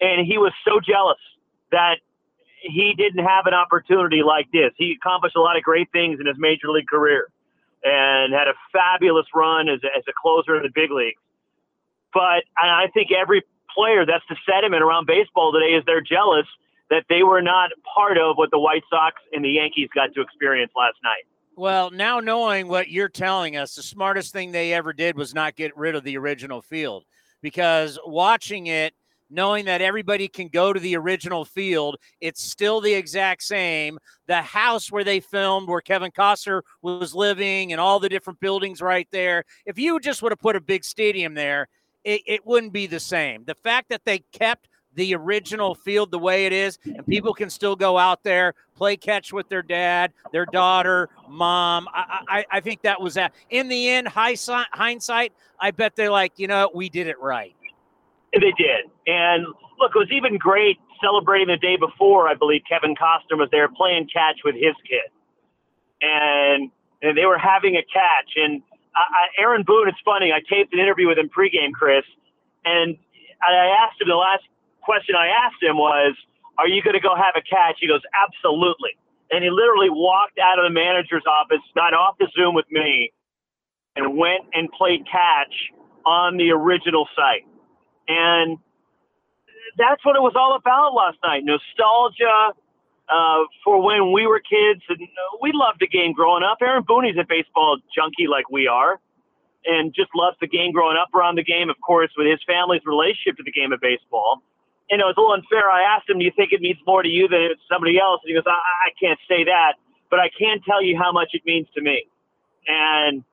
And 0.00 0.24
he 0.24 0.38
was 0.38 0.52
so 0.62 0.78
jealous 0.78 1.18
that 1.72 1.98
he 2.62 2.94
didn't 2.96 3.24
have 3.24 3.46
an 3.46 3.54
opportunity 3.54 4.22
like 4.22 4.46
this. 4.52 4.70
He 4.76 4.94
accomplished 4.94 5.34
a 5.34 5.40
lot 5.40 5.56
of 5.56 5.64
great 5.64 5.90
things 5.90 6.20
in 6.20 6.26
his 6.26 6.36
major 6.38 6.70
league 6.70 6.86
career 6.86 7.26
and 7.82 8.32
had 8.32 8.46
a 8.46 8.54
fabulous 8.70 9.26
run 9.34 9.68
as 9.68 9.80
a, 9.82 9.90
as 9.90 10.04
a 10.06 10.12
closer 10.14 10.54
in 10.54 10.62
the 10.62 10.70
big 10.72 10.92
leagues. 10.92 11.18
But 12.14 12.46
I 12.54 12.86
think 12.94 13.10
every 13.10 13.42
player, 13.74 14.04
that's 14.06 14.24
the 14.28 14.36
sentiment 14.48 14.82
around 14.82 15.06
baseball 15.06 15.52
today, 15.52 15.74
is 15.74 15.82
they're 15.86 16.00
jealous 16.00 16.46
that 16.90 17.04
they 17.08 17.22
were 17.22 17.42
not 17.42 17.70
part 17.94 18.18
of 18.18 18.36
what 18.36 18.50
the 18.50 18.58
White 18.58 18.82
Sox 18.90 19.16
and 19.32 19.44
the 19.44 19.50
Yankees 19.50 19.88
got 19.94 20.12
to 20.14 20.20
experience 20.20 20.72
last 20.76 20.96
night. 21.02 21.24
Well, 21.56 21.90
now 21.90 22.20
knowing 22.20 22.68
what 22.68 22.90
you're 22.90 23.08
telling 23.08 23.56
us, 23.56 23.74
the 23.74 23.82
smartest 23.82 24.32
thing 24.32 24.52
they 24.52 24.72
ever 24.72 24.92
did 24.92 25.16
was 25.16 25.34
not 25.34 25.56
get 25.56 25.76
rid 25.76 25.94
of 25.94 26.04
the 26.04 26.16
original 26.16 26.62
field 26.62 27.04
because 27.42 27.98
watching 28.06 28.68
it, 28.68 28.94
knowing 29.28 29.64
that 29.64 29.80
everybody 29.80 30.28
can 30.28 30.48
go 30.48 30.72
to 30.72 30.80
the 30.80 30.96
original 30.96 31.44
field, 31.44 31.96
it's 32.20 32.42
still 32.42 32.80
the 32.80 32.92
exact 32.92 33.42
same. 33.42 33.98
The 34.26 34.42
house 34.42 34.92
where 34.92 35.04
they 35.04 35.20
filmed, 35.20 35.68
where 35.68 35.80
Kevin 35.80 36.10
Costner 36.10 36.62
was 36.82 37.14
living, 37.14 37.72
and 37.72 37.80
all 37.80 37.98
the 38.00 38.10
different 38.10 38.40
buildings 38.40 38.82
right 38.82 39.08
there. 39.10 39.44
If 39.64 39.78
you 39.78 39.98
just 40.00 40.22
would 40.22 40.32
have 40.32 40.38
put 40.38 40.56
a 40.56 40.60
big 40.60 40.84
stadium 40.84 41.34
there, 41.34 41.68
it, 42.04 42.22
it 42.26 42.46
wouldn't 42.46 42.72
be 42.72 42.86
the 42.86 43.00
same. 43.00 43.44
The 43.44 43.54
fact 43.54 43.88
that 43.90 44.04
they 44.04 44.20
kept 44.32 44.68
the 44.94 45.14
original 45.14 45.74
field 45.74 46.10
the 46.10 46.18
way 46.18 46.44
it 46.44 46.52
is, 46.52 46.78
and 46.84 47.06
people 47.06 47.32
can 47.32 47.48
still 47.48 47.74
go 47.74 47.96
out 47.96 48.22
there, 48.22 48.54
play 48.76 48.96
catch 48.96 49.32
with 49.32 49.48
their 49.48 49.62
dad, 49.62 50.12
their 50.32 50.44
daughter, 50.46 51.08
mom. 51.28 51.88
I, 51.94 52.20
I, 52.28 52.44
I 52.50 52.60
think 52.60 52.82
that 52.82 53.00
was 53.00 53.14
that. 53.14 53.32
In 53.48 53.68
the 53.68 53.88
end, 53.88 54.08
hindsight, 54.08 55.32
I 55.58 55.70
bet 55.70 55.96
they're 55.96 56.10
like, 56.10 56.32
you 56.36 56.46
know, 56.46 56.70
we 56.74 56.88
did 56.88 57.06
it 57.06 57.18
right. 57.20 57.54
They 58.34 58.40
did. 58.40 58.90
And 59.06 59.46
look, 59.78 59.92
it 59.94 59.98
was 59.98 60.08
even 60.10 60.36
great 60.36 60.78
celebrating 61.02 61.48
the 61.48 61.56
day 61.56 61.76
before. 61.76 62.28
I 62.28 62.34
believe 62.34 62.62
Kevin 62.68 62.94
Costner 62.94 63.38
was 63.38 63.48
there 63.50 63.68
playing 63.68 64.08
catch 64.12 64.40
with 64.44 64.54
his 64.54 64.74
kid. 64.88 65.10
And, 66.02 66.70
and 67.00 67.16
they 67.16 67.26
were 67.26 67.38
having 67.38 67.76
a 67.76 67.82
catch. 67.82 68.32
And 68.36 68.62
I, 68.94 69.40
Aaron 69.40 69.64
Boone, 69.66 69.88
it's 69.88 70.00
funny, 70.04 70.32
I 70.32 70.40
taped 70.40 70.72
an 70.74 70.80
interview 70.80 71.08
with 71.08 71.18
him 71.18 71.30
pregame, 71.30 71.72
Chris, 71.72 72.04
and 72.64 72.96
I 73.42 73.74
asked 73.84 74.00
him 74.00 74.08
the 74.08 74.16
last 74.16 74.44
question 74.82 75.14
I 75.16 75.28
asked 75.28 75.62
him 75.62 75.76
was, 75.76 76.14
Are 76.58 76.68
you 76.68 76.82
going 76.82 76.94
to 76.94 77.00
go 77.00 77.14
have 77.16 77.34
a 77.36 77.42
catch? 77.42 77.78
He 77.80 77.88
goes, 77.88 78.02
Absolutely. 78.14 78.94
And 79.30 79.42
he 79.42 79.50
literally 79.50 79.88
walked 79.88 80.38
out 80.38 80.58
of 80.58 80.68
the 80.68 80.74
manager's 80.74 81.24
office, 81.26 81.64
got 81.74 81.94
off 81.94 82.16
the 82.20 82.28
Zoom 82.36 82.54
with 82.54 82.66
me, 82.70 83.12
and 83.96 84.16
went 84.16 84.44
and 84.52 84.70
played 84.70 85.06
catch 85.10 85.54
on 86.04 86.36
the 86.36 86.50
original 86.50 87.08
site. 87.16 87.46
And 88.08 88.58
that's 89.78 90.04
what 90.04 90.16
it 90.16 90.22
was 90.22 90.34
all 90.36 90.56
about 90.56 90.92
last 90.92 91.18
night 91.24 91.44
nostalgia 91.44 92.52
uh, 93.08 93.44
for 93.64 93.82
when 93.82 94.12
we 94.12 94.26
were 94.26 94.40
kids. 94.40 94.82
And 94.88 94.98
we 95.40 95.50
loved 95.54 95.78
the 95.80 95.88
game 95.88 96.12
growing 96.12 96.42
up. 96.42 96.58
Aaron 96.60 96.84
Boone's 96.86 97.18
a 97.18 97.24
baseball 97.28 97.78
junkie 97.94 98.26
like 98.28 98.50
we 98.50 98.66
are 98.66 99.00
and 99.64 99.94
just 99.94 100.10
loves 100.14 100.36
the 100.40 100.48
game 100.48 100.72
growing 100.72 100.96
up 101.00 101.14
around 101.14 101.36
the 101.36 101.44
game, 101.44 101.70
of 101.70 101.76
course, 101.80 102.10
with 102.16 102.26
his 102.26 102.40
family's 102.46 102.82
relationship 102.84 103.36
to 103.36 103.44
the 103.44 103.52
game 103.52 103.72
of 103.72 103.80
baseball 103.80 104.42
you 104.92 104.98
know, 104.98 105.08
it's 105.08 105.16
a 105.16 105.20
little 105.20 105.34
unfair. 105.34 105.70
I 105.70 105.82
asked 105.96 106.08
him, 106.08 106.18
"Do 106.18 106.24
you 106.24 106.30
think 106.36 106.52
it 106.52 106.60
means 106.60 106.78
more 106.86 107.02
to 107.02 107.08
you 107.08 107.26
than 107.26 107.54
somebody 107.66 107.98
else?" 107.98 108.20
And 108.22 108.28
he 108.28 108.34
goes, 108.34 108.44
I, 108.46 108.50
"I 108.50 108.90
can't 109.00 109.18
say 109.26 109.44
that, 109.44 109.74
but 110.10 110.20
I 110.20 110.28
can 110.28 110.60
tell 110.60 110.82
you 110.82 110.98
how 110.98 111.10
much 111.12 111.30
it 111.32 111.42
means 111.46 111.66
to 111.74 111.80
me." 111.80 112.04
And 112.68 113.24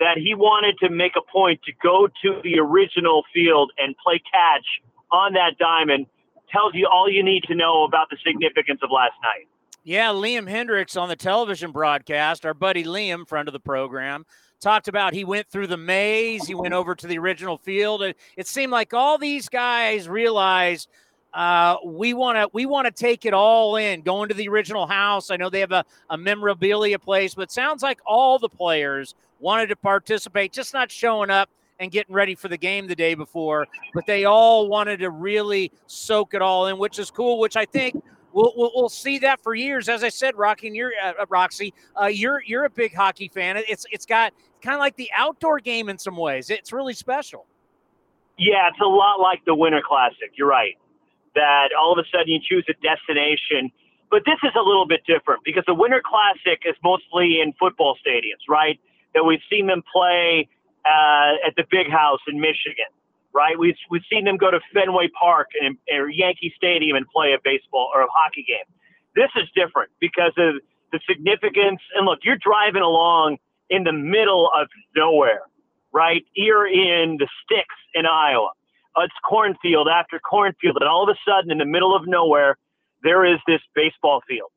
that 0.00 0.18
he 0.18 0.34
wanted 0.34 0.76
to 0.78 0.90
make 0.90 1.14
a 1.16 1.22
point 1.22 1.62
to 1.62 1.72
go 1.80 2.08
to 2.22 2.40
the 2.42 2.58
original 2.58 3.24
field 3.32 3.70
and 3.78 3.96
play 3.96 4.18
catch 4.18 4.66
on 5.12 5.34
that 5.34 5.56
diamond 5.58 6.06
tells 6.50 6.74
you 6.74 6.88
all 6.90 7.10
you 7.10 7.22
need 7.22 7.44
to 7.44 7.54
know 7.54 7.84
about 7.84 8.08
the 8.10 8.16
significance 8.24 8.80
of 8.82 8.90
last 8.90 9.14
night. 9.22 9.48
Yeah, 9.84 10.08
Liam 10.08 10.50
Hendriks 10.50 11.00
on 11.00 11.08
the 11.08 11.16
television 11.16 11.70
broadcast, 11.70 12.44
our 12.44 12.54
buddy 12.54 12.82
Liam, 12.82 13.26
friend 13.26 13.48
of 13.48 13.52
the 13.52 13.60
program, 13.60 14.26
talked 14.60 14.88
about 14.88 15.12
he 15.12 15.24
went 15.24 15.48
through 15.48 15.68
the 15.68 15.76
maze, 15.76 16.46
he 16.46 16.54
went 16.54 16.74
over 16.74 16.94
to 16.94 17.06
the 17.06 17.18
original 17.18 17.56
field, 17.56 18.02
and 18.02 18.14
it 18.36 18.48
seemed 18.48 18.72
like 18.72 18.92
all 18.94 19.16
these 19.16 19.48
guys 19.48 20.08
realized 20.08 20.88
uh, 21.34 21.76
we 21.84 22.14
want 22.14 22.36
to 22.38 22.48
we 22.52 22.66
want 22.66 22.86
to 22.86 22.90
take 22.90 23.26
it 23.26 23.34
all 23.34 23.76
in, 23.76 24.00
going 24.00 24.28
to 24.28 24.34
the 24.34 24.48
original 24.48 24.86
house. 24.86 25.30
I 25.30 25.36
know 25.36 25.50
they 25.50 25.60
have 25.60 25.72
a, 25.72 25.84
a 26.10 26.16
memorabilia 26.16 26.98
place, 26.98 27.34
but 27.34 27.52
sounds 27.52 27.82
like 27.82 28.00
all 28.06 28.38
the 28.38 28.48
players 28.48 29.14
wanted 29.38 29.66
to 29.68 29.76
participate, 29.76 30.52
just 30.52 30.72
not 30.72 30.90
showing 30.90 31.30
up 31.30 31.50
and 31.78 31.90
getting 31.90 32.14
ready 32.14 32.34
for 32.34 32.48
the 32.48 32.56
game 32.56 32.86
the 32.86 32.96
day 32.96 33.14
before, 33.14 33.66
but 33.94 34.06
they 34.06 34.24
all 34.24 34.68
wanted 34.68 34.98
to 35.00 35.10
really 35.10 35.72
soak 35.86 36.34
it 36.34 36.42
all 36.42 36.66
in, 36.66 36.78
which 36.78 36.98
is 36.98 37.10
cool. 37.10 37.38
Which 37.38 37.56
I 37.56 37.64
think 37.64 38.02
we'll, 38.32 38.52
we'll, 38.56 38.72
we'll 38.74 38.88
see 38.88 39.18
that 39.20 39.40
for 39.42 39.54
years. 39.54 39.88
As 39.88 40.04
I 40.04 40.08
said, 40.08 40.36
Rocky, 40.36 40.68
and 40.68 40.76
you're 40.76 40.92
uh, 41.02 41.12
uh, 41.20 41.26
Roxy, 41.28 41.74
uh, 42.00 42.06
you're 42.06 42.42
you're 42.46 42.64
a 42.64 42.70
big 42.70 42.94
hockey 42.94 43.28
fan. 43.28 43.56
It's 43.56 43.86
it's 43.90 44.06
got 44.06 44.32
kind 44.62 44.74
of 44.74 44.80
like 44.80 44.96
the 44.96 45.10
outdoor 45.16 45.58
game 45.60 45.88
in 45.88 45.98
some 45.98 46.16
ways. 46.16 46.50
It's 46.50 46.72
really 46.72 46.94
special. 46.94 47.46
Yeah, 48.38 48.68
it's 48.68 48.80
a 48.80 48.86
lot 48.86 49.20
like 49.20 49.44
the 49.46 49.54
Winter 49.54 49.82
Classic. 49.86 50.32
You're 50.36 50.48
right. 50.48 50.76
That 51.34 51.70
all 51.78 51.92
of 51.92 51.98
a 51.98 52.08
sudden 52.10 52.28
you 52.28 52.40
choose 52.40 52.66
a 52.68 52.74
destination, 52.82 53.70
but 54.10 54.22
this 54.24 54.38
is 54.42 54.52
a 54.54 54.62
little 54.62 54.86
bit 54.86 55.00
different 55.06 55.42
because 55.44 55.64
the 55.66 55.74
Winter 55.74 56.02
Classic 56.04 56.62
is 56.64 56.74
mostly 56.82 57.40
in 57.40 57.52
football 57.58 57.96
stadiums, 58.06 58.44
right? 58.48 58.78
That 59.14 59.24
we've 59.24 59.40
seen 59.50 59.66
them 59.66 59.82
play 59.90 60.48
uh, 60.86 61.46
at 61.46 61.56
the 61.56 61.64
Big 61.70 61.90
House 61.90 62.20
in 62.28 62.40
Michigan 62.40 62.86
right? 63.36 63.58
We've 63.58 63.76
we've 63.90 64.02
seen 64.10 64.24
them 64.24 64.38
go 64.38 64.50
to 64.50 64.58
Fenway 64.72 65.08
Park 65.08 65.48
and 65.60 65.76
or 65.92 66.08
Yankee 66.08 66.52
Stadium 66.56 66.96
and 66.96 67.06
play 67.06 67.34
a 67.34 67.38
baseball 67.44 67.90
or 67.94 68.00
a 68.00 68.06
hockey 68.10 68.44
game. 68.48 68.64
This 69.14 69.28
is 69.36 69.44
different 69.54 69.90
because 70.00 70.32
of 70.38 70.54
the 70.90 71.00
significance. 71.08 71.80
And 71.94 72.06
look, 72.06 72.20
you're 72.24 72.40
driving 72.40 72.82
along 72.82 73.36
in 73.68 73.84
the 73.84 73.92
middle 73.92 74.50
of 74.58 74.68
nowhere, 74.96 75.42
right? 75.92 76.24
You're 76.34 76.66
in 76.66 77.18
the 77.18 77.28
sticks 77.44 77.76
in 77.94 78.06
Iowa. 78.06 78.50
It's 78.98 79.14
cornfield 79.28 79.88
after 79.92 80.18
cornfield, 80.18 80.78
and 80.80 80.88
all 80.88 81.02
of 81.02 81.14
a 81.14 81.18
sudden, 81.28 81.50
in 81.50 81.58
the 81.58 81.66
middle 81.66 81.94
of 81.94 82.06
nowhere, 82.06 82.56
there 83.02 83.26
is 83.26 83.38
this 83.46 83.60
baseball 83.74 84.22
field. 84.26 84.50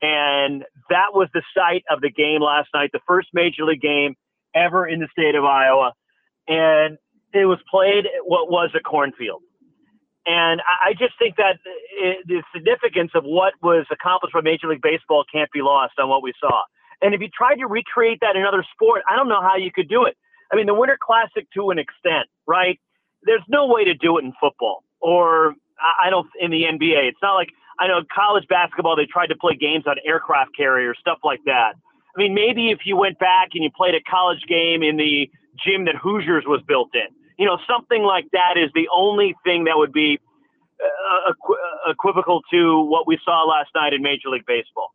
And 0.00 0.64
that 0.88 1.12
was 1.12 1.28
the 1.34 1.42
site 1.54 1.84
of 1.90 2.00
the 2.00 2.10
game 2.10 2.40
last 2.40 2.70
night, 2.72 2.90
the 2.92 3.04
first 3.06 3.28
major 3.34 3.64
league 3.64 3.82
game 3.82 4.16
ever 4.54 4.86
in 4.86 5.00
the 5.00 5.08
state 5.12 5.34
of 5.34 5.44
Iowa. 5.44 5.92
And 6.48 6.98
it 7.32 7.46
was 7.46 7.58
played 7.70 8.04
what 8.24 8.50
was 8.50 8.70
a 8.74 8.80
cornfield. 8.80 9.42
And 10.24 10.60
I 10.60 10.92
just 10.92 11.18
think 11.18 11.36
that 11.36 11.58
the 12.26 12.42
significance 12.54 13.10
of 13.14 13.24
what 13.24 13.54
was 13.60 13.86
accomplished 13.90 14.34
by 14.34 14.40
Major 14.40 14.68
League 14.68 14.82
Baseball 14.82 15.24
can't 15.32 15.50
be 15.50 15.62
lost 15.62 15.94
on 15.98 16.08
what 16.08 16.22
we 16.22 16.32
saw. 16.38 16.62
And 17.00 17.12
if 17.14 17.20
you 17.20 17.28
tried 17.28 17.56
to 17.56 17.66
recreate 17.66 18.20
that 18.20 18.36
in 18.36 18.42
another 18.42 18.64
sport, 18.72 19.02
I 19.08 19.16
don't 19.16 19.28
know 19.28 19.42
how 19.42 19.56
you 19.56 19.72
could 19.72 19.88
do 19.88 20.04
it. 20.04 20.16
I 20.52 20.56
mean, 20.56 20.66
the 20.66 20.74
Winter 20.74 20.96
Classic 21.00 21.48
to 21.54 21.70
an 21.70 21.78
extent, 21.78 22.28
right? 22.46 22.78
There's 23.24 23.42
no 23.48 23.66
way 23.66 23.84
to 23.84 23.94
do 23.94 24.18
it 24.18 24.24
in 24.24 24.32
football 24.38 24.84
or 25.00 25.54
I 25.82 26.10
don't 26.10 26.28
in 26.38 26.52
the 26.52 26.62
NBA. 26.62 27.08
It's 27.08 27.18
not 27.22 27.34
like 27.34 27.48
I 27.80 27.88
know 27.88 28.02
college 28.14 28.46
basketball 28.48 28.94
they 28.94 29.06
tried 29.06 29.28
to 29.28 29.36
play 29.36 29.56
games 29.56 29.84
on 29.86 29.96
aircraft 30.06 30.56
carriers, 30.56 30.96
stuff 31.00 31.18
like 31.24 31.40
that. 31.46 31.74
I 32.16 32.20
mean, 32.20 32.34
maybe 32.34 32.70
if 32.70 32.80
you 32.84 32.96
went 32.96 33.18
back 33.18 33.50
and 33.54 33.64
you 33.64 33.70
played 33.74 33.94
a 33.94 34.00
college 34.02 34.42
game 34.48 34.82
in 34.82 34.96
the 34.96 35.30
gym 35.64 35.86
that 35.86 35.96
Hoosiers 35.96 36.44
was 36.46 36.60
built 36.66 36.90
in, 36.94 37.08
you 37.38 37.46
know, 37.46 37.58
something 37.66 38.02
like 38.02 38.26
that 38.32 38.56
is 38.56 38.70
the 38.74 38.88
only 38.94 39.34
thing 39.44 39.64
that 39.64 39.76
would 39.76 39.92
be 39.92 40.18
uh, 40.82 41.32
equ- 41.32 41.90
equivocal 41.90 42.42
to 42.50 42.80
what 42.82 43.06
we 43.06 43.18
saw 43.24 43.44
last 43.44 43.70
night 43.74 43.92
in 43.94 44.02
Major 44.02 44.28
League 44.28 44.46
Baseball. 44.46 44.92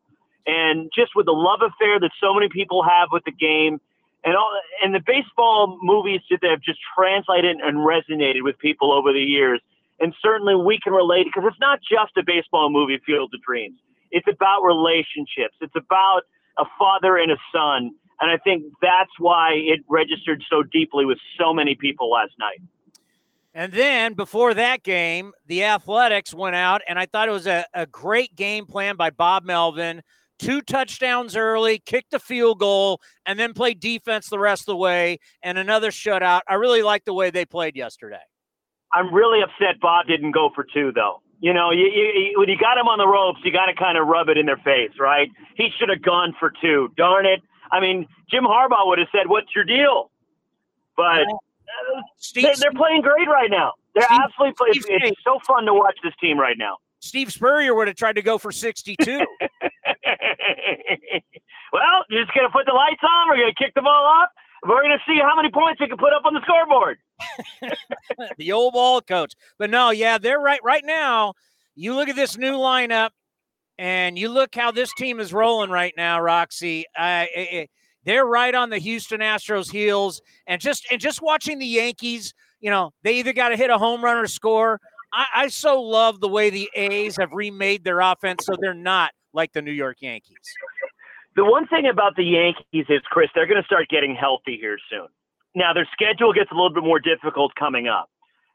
and 0.47 0.89
just 0.95 1.11
with 1.15 1.25
the 1.25 1.33
love 1.33 1.59
affair 1.61 1.99
that 1.99 2.11
so 2.21 2.33
many 2.33 2.47
people 2.49 2.83
have 2.83 3.09
with 3.11 3.23
the 3.25 3.31
game, 3.31 3.79
and 4.23 4.35
all, 4.35 4.49
and 4.83 4.95
the 4.95 5.03
baseball 5.05 5.77
movies 5.81 6.21
that 6.31 6.43
have 6.43 6.61
just 6.61 6.79
translated 6.97 7.57
and 7.57 7.77
resonated 7.77 8.43
with 8.43 8.57
people 8.59 8.91
over 8.91 9.13
the 9.13 9.21
years. 9.21 9.61
And 9.99 10.13
certainly 10.21 10.55
we 10.55 10.79
can 10.79 10.93
relate 10.93 11.25
because 11.25 11.43
it's 11.47 11.59
not 11.59 11.79
just 11.81 12.15
a 12.17 12.23
baseball 12.25 12.69
movie, 12.69 12.99
Field 13.05 13.31
of 13.33 13.41
Dreams. 13.41 13.79
It's 14.11 14.27
about 14.27 14.61
relationships. 14.63 15.55
It's 15.59 15.75
about 15.75 16.21
a 16.57 16.65
father 16.77 17.17
and 17.17 17.31
a 17.31 17.37
son. 17.53 17.91
And 18.19 18.31
I 18.31 18.37
think 18.37 18.63
that's 18.81 19.11
why 19.19 19.53
it 19.53 19.81
registered 19.87 20.43
so 20.49 20.63
deeply 20.63 21.05
with 21.05 21.19
so 21.39 21.53
many 21.53 21.75
people 21.75 22.09
last 22.09 22.33
night. 22.39 22.61
And 23.53 23.73
then 23.73 24.13
before 24.13 24.53
that 24.53 24.83
game, 24.83 25.33
the 25.47 25.63
Athletics 25.63 26.33
went 26.33 26.55
out, 26.55 26.81
and 26.87 26.99
I 26.99 27.07
thought 27.07 27.27
it 27.27 27.31
was 27.31 27.47
a, 27.47 27.65
a 27.73 27.87
great 27.87 28.35
game 28.35 28.67
plan 28.67 28.95
by 28.95 29.09
Bob 29.09 29.45
Melvin. 29.45 30.03
Two 30.37 30.61
touchdowns 30.61 31.35
early, 31.35 31.79
kicked 31.79 32.13
a 32.13 32.19
field 32.19 32.59
goal, 32.59 33.01
and 33.25 33.39
then 33.39 33.53
played 33.53 33.79
defense 33.79 34.29
the 34.29 34.37
rest 34.37 34.61
of 34.63 34.73
the 34.73 34.77
way, 34.77 35.17
and 35.41 35.57
another 35.57 35.89
shutout. 35.89 36.41
I 36.47 36.53
really 36.53 36.83
like 36.83 37.05
the 37.05 37.15
way 37.15 37.31
they 37.31 37.45
played 37.45 37.75
yesterday. 37.75 38.21
I'm 38.93 39.11
really 39.11 39.41
upset 39.41 39.81
Bob 39.81 40.05
didn't 40.05 40.33
go 40.33 40.51
for 40.53 40.65
two, 40.71 40.91
though. 40.93 41.21
You 41.39 41.53
know, 41.53 41.71
you, 41.71 41.85
you, 41.85 42.33
when 42.39 42.49
you 42.49 42.57
got 42.57 42.77
him 42.77 42.87
on 42.87 42.97
the 42.97 43.07
ropes, 43.07 43.39
you 43.43 43.51
got 43.51 43.67
to 43.67 43.75
kind 43.75 43.97
of 43.97 44.07
rub 44.07 44.27
it 44.29 44.37
in 44.37 44.47
their 44.47 44.57
face, 44.57 44.91
right? 44.99 45.29
He 45.55 45.69
should 45.77 45.89
have 45.89 46.01
gone 46.01 46.33
for 46.39 46.51
two. 46.61 46.89
Darn 46.97 47.25
it. 47.25 47.41
I 47.71 47.79
mean, 47.79 48.07
Jim 48.29 48.43
Harbaugh 48.43 48.87
would 48.87 48.97
have 48.97 49.09
said, 49.11 49.27
What's 49.27 49.53
your 49.53 49.63
deal? 49.63 50.09
But 50.95 51.21
uh, 51.21 52.01
Steve, 52.17 52.43
they're, 52.43 52.55
they're, 52.55 52.71
playing 52.73 53.01
great 53.01 53.27
right 53.27 53.51
now. 53.51 53.73
They're 53.93 54.05
Steve, 54.05 54.19
absolutely 54.23 54.53
playing. 54.53 55.01
It's, 55.01 55.11
it's 55.11 55.23
so 55.23 55.39
fun 55.45 55.65
to 55.65 55.73
watch 55.73 55.97
this 56.03 56.13
team 56.19 56.39
right 56.39 56.57
now. 56.57 56.77
Steve 56.99 57.31
Spurrier 57.31 57.75
would 57.75 57.87
have 57.87 57.95
tried 57.95 58.15
to 58.15 58.23
go 58.23 58.37
for 58.37 58.51
62. 58.51 58.97
well, 59.05 59.25
you're 62.09 62.23
just 62.23 62.33
going 62.33 62.47
to 62.47 62.51
put 62.51 62.65
the 62.65 62.73
lights 62.73 63.03
on. 63.03 63.29
We're 63.29 63.37
going 63.37 63.53
to 63.53 63.63
kick 63.63 63.75
the 63.75 63.83
ball 63.83 64.05
off. 64.05 64.29
We're 64.63 64.81
going 64.81 64.97
to 64.97 65.03
see 65.07 65.19
how 65.19 65.35
many 65.35 65.51
points 65.51 65.79
we 65.79 65.87
can 65.87 65.97
put 65.97 66.13
up 66.13 66.23
on 66.25 66.33
the 66.33 66.41
scoreboard. 66.41 66.97
the 68.37 68.51
old 68.51 68.73
ball 68.73 69.01
coach. 69.01 69.33
But 69.59 69.69
no, 69.69 69.91
yeah, 69.91 70.17
they're 70.17 70.39
right. 70.39 70.59
Right 70.63 70.83
now, 70.85 71.33
you 71.75 71.93
look 71.93 72.09
at 72.09 72.15
this 72.15 72.37
new 72.37 72.53
lineup 72.53 73.11
and 73.77 74.17
you 74.17 74.29
look 74.29 74.55
how 74.55 74.71
this 74.71 74.91
team 74.97 75.19
is 75.19 75.33
rolling 75.33 75.69
right 75.69 75.93
now, 75.95 76.19
Roxy. 76.19 76.85
It, 76.97 77.69
they're 78.03 78.25
right 78.25 78.55
on 78.55 78.69
the 78.69 78.77
Houston 78.77 79.19
Astros 79.19 79.69
heels, 79.69 80.21
and 80.47 80.61
just 80.61 80.87
and 80.89 80.99
just 80.99 81.21
watching 81.21 81.59
the 81.59 81.65
Yankees, 81.65 82.33
you 82.61 82.71
know, 82.71 82.91
they 83.03 83.19
either 83.19 83.33
got 83.33 83.49
to 83.49 83.57
hit 83.57 83.69
a 83.69 83.77
home 83.77 84.01
run 84.03 84.17
or 84.17 84.27
score. 84.27 84.79
I, 85.13 85.25
I 85.35 85.47
so 85.49 85.81
love 85.81 86.21
the 86.21 86.29
way 86.29 86.49
the 86.49 86.69
A's 86.75 87.17
have 87.17 87.33
remade 87.33 87.83
their 87.83 87.99
offense 87.99 88.45
so 88.45 88.55
they're 88.59 88.73
not 88.73 89.11
like 89.33 89.51
the 89.51 89.61
New 89.61 89.71
York 89.71 89.97
Yankees. 89.99 90.37
The 91.37 91.45
one 91.45 91.67
thing 91.67 91.85
about 91.85 92.15
the 92.15 92.23
Yankees 92.23 92.87
is, 92.89 93.01
Chris, 93.11 93.29
they're 93.35 93.45
going 93.45 93.61
to 93.61 93.65
start 93.65 93.87
getting 93.89 94.15
healthy 94.15 94.57
here 94.59 94.79
soon. 94.89 95.05
Now, 95.53 95.71
their 95.71 95.87
schedule 95.93 96.33
gets 96.33 96.49
a 96.51 96.55
little 96.55 96.73
bit 96.73 96.83
more 96.83 96.99
difficult 96.99 97.53
coming 97.53 97.87
up. 97.87 98.09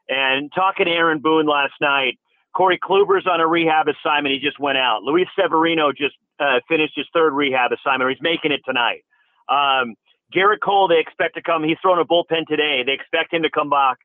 And 0.09 0.51
talking 0.53 0.87
to 0.87 0.91
Aaron 0.91 1.19
Boone 1.19 1.47
last 1.47 1.73
night, 1.79 2.19
Corey 2.53 2.77
Kluber's 2.77 3.25
on 3.25 3.39
a 3.39 3.47
rehab 3.47 3.87
assignment. 3.87 4.35
He 4.35 4.39
just 4.39 4.59
went 4.59 4.77
out. 4.77 5.01
Luis 5.01 5.27
Severino 5.39 5.93
just 5.93 6.15
uh, 6.41 6.59
finished 6.67 6.93
his 6.97 7.05
third 7.13 7.31
rehab 7.31 7.71
assignment. 7.71 8.11
He's 8.11 8.21
making 8.21 8.51
it 8.51 8.59
tonight. 8.65 9.05
Um, 9.47 9.95
Gerrit 10.35 10.59
Cole, 10.61 10.89
they 10.89 10.99
expect 10.99 11.35
to 11.35 11.41
come. 11.41 11.63
He's 11.63 11.77
throwing 11.81 12.01
a 12.01 12.05
bullpen 12.05 12.47
today. 12.49 12.83
They 12.85 12.91
expect 12.91 13.33
him 13.33 13.43
to 13.43 13.49
come 13.49 13.69
back 13.69 13.97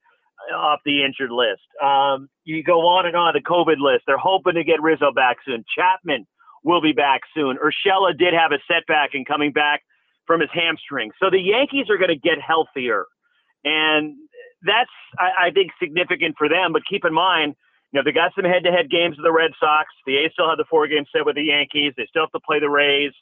off 0.55 0.79
the 0.85 1.05
injured 1.05 1.33
list. 1.33 1.66
Um, 1.83 2.29
you 2.45 2.62
go 2.62 2.87
on 2.87 3.07
and 3.07 3.16
on 3.16 3.35
the 3.35 3.43
COVID 3.43 3.81
list. 3.81 4.05
They're 4.07 4.18
hoping 4.18 4.55
to 4.55 4.62
get 4.62 4.81
Rizzo 4.81 5.11
back 5.12 5.39
soon. 5.45 5.64
Chapman 5.76 6.29
will 6.65 6.81
be 6.81 6.93
back 6.93 7.23
soon. 7.35 7.57
Urshela 7.57 8.17
did 8.17 8.35
have 8.35 8.53
a 8.53 8.59
setback 8.71 9.11
in 9.15 9.25
coming 9.25 9.53
back 9.53 9.83
from 10.27 10.41
his 10.41 10.51
hamstring. 10.53 11.11
So 11.21 11.31
the 11.31 11.41
Yankees 11.41 11.87
are 11.91 11.97
going 11.97 12.11
to 12.11 12.19
get 12.19 12.41
healthier. 12.41 13.05
And 13.65 14.17
that's, 14.63 14.91
I, 15.19 15.49
I 15.49 15.51
think, 15.51 15.73
significant 15.81 16.37
for 16.37 16.49
them. 16.49 16.73
But 16.73 16.83
keep 16.89 17.05
in 17.05 17.15
mind, 17.15 17.55
you 17.93 17.99
know, 17.99 18.05
they 18.05 18.13
got 18.13 18.33
some 18.35 18.45
head 18.45 18.65
to 18.65 18.71
head 18.71 18.91
games 18.91 19.17
with 19.17 19.25
the 19.25 19.33
Red 19.33 19.53
Sox. 19.59 19.89
The 20.07 20.19
A's 20.19 20.31
still 20.33 20.49
have 20.49 20.59
the 20.59 20.69
four 20.69 20.87
game 20.87 21.05
set 21.15 21.25
with 21.25 21.37
the 21.37 21.45
Yankees. 21.45 21.95
They 21.97 22.07
still 22.09 22.23
have 22.23 22.33
to 22.33 22.41
play 22.41 22.61
the 22.61 22.69
Rays. 22.69 23.13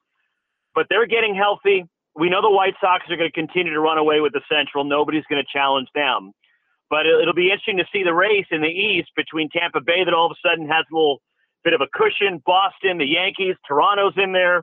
But 0.75 0.87
they're 0.91 1.07
getting 1.07 1.35
healthy 1.35 1.87
we 2.17 2.31
know 2.31 2.41
the 2.41 2.51
White 2.51 2.75
Sox 2.81 3.05
are 3.11 3.17
going 3.17 3.31
to 3.31 3.35
continue 3.35 3.73
to 3.73 3.81
run 3.81 3.99
away 3.99 4.21
with 4.21 4.33
the 4.33 4.41
Central. 4.51 4.85
Nobody's 4.85 5.25
going 5.29 5.43
to 5.43 5.53
challenge 5.53 5.89
them. 5.95 6.33
But 6.89 7.05
it'll 7.05 7.35
be 7.35 7.51
interesting 7.51 7.77
to 7.79 7.85
see 7.93 8.05
the 8.05 8.15
race 8.15 8.47
in 8.51 8.63
the 8.63 8.73
East 8.73 9.11
between 9.17 9.51
Tampa 9.51 9.81
Bay 9.81 10.05
that 10.05 10.15
all 10.15 10.27
of 10.27 10.33
a 10.33 10.41
sudden 10.49 10.67
has 10.69 10.87
a 10.91 10.95
little 10.95 11.21
bit 11.67 11.75
of 11.75 11.83
a 11.83 11.91
cushion, 11.91 12.39
Boston, 12.47 12.99
the 13.03 13.11
Yankees, 13.11 13.59
Toronto's 13.67 14.15
in 14.17 14.31
there. 14.31 14.63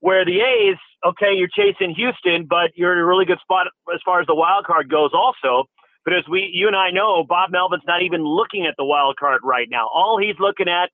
Where 0.00 0.24
the 0.24 0.40
A's, 0.40 0.80
okay, 1.06 1.30
you're 1.36 1.52
chasing 1.52 1.94
Houston, 1.94 2.46
but 2.48 2.72
you're 2.74 2.92
in 2.92 2.98
a 2.98 3.06
really 3.06 3.24
good 3.24 3.38
spot 3.38 3.68
as 3.94 4.00
far 4.04 4.20
as 4.20 4.26
the 4.26 4.34
wild 4.34 4.64
card 4.64 4.90
goes, 4.90 5.10
also. 5.14 5.68
But 6.04 6.14
as 6.14 6.24
we, 6.28 6.50
you 6.52 6.66
and 6.66 6.74
I 6.74 6.90
know, 6.90 7.22
Bob 7.22 7.52
Melvin's 7.52 7.84
not 7.86 8.02
even 8.02 8.24
looking 8.24 8.66
at 8.66 8.74
the 8.76 8.84
wild 8.84 9.14
card 9.20 9.42
right 9.44 9.68
now. 9.70 9.86
All 9.94 10.18
he's 10.18 10.34
looking 10.40 10.66
at 10.66 10.90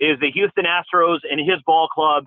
is 0.00 0.18
the 0.18 0.32
Houston 0.32 0.64
Astros 0.64 1.18
and 1.30 1.38
his 1.38 1.62
ball 1.64 1.86
club 1.86 2.24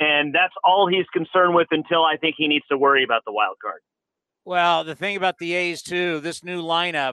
and 0.00 0.34
that's 0.34 0.54
all 0.64 0.88
he's 0.88 1.06
concerned 1.12 1.54
with 1.54 1.68
until 1.70 2.02
I 2.02 2.16
think 2.16 2.34
he 2.38 2.48
needs 2.48 2.66
to 2.70 2.78
worry 2.78 3.04
about 3.04 3.22
the 3.26 3.32
wild 3.32 3.56
card. 3.62 3.80
Well, 4.46 4.82
the 4.82 4.94
thing 4.94 5.16
about 5.16 5.38
the 5.38 5.52
A's 5.52 5.82
too, 5.82 6.20
this 6.20 6.42
new 6.42 6.62
lineup, 6.62 7.12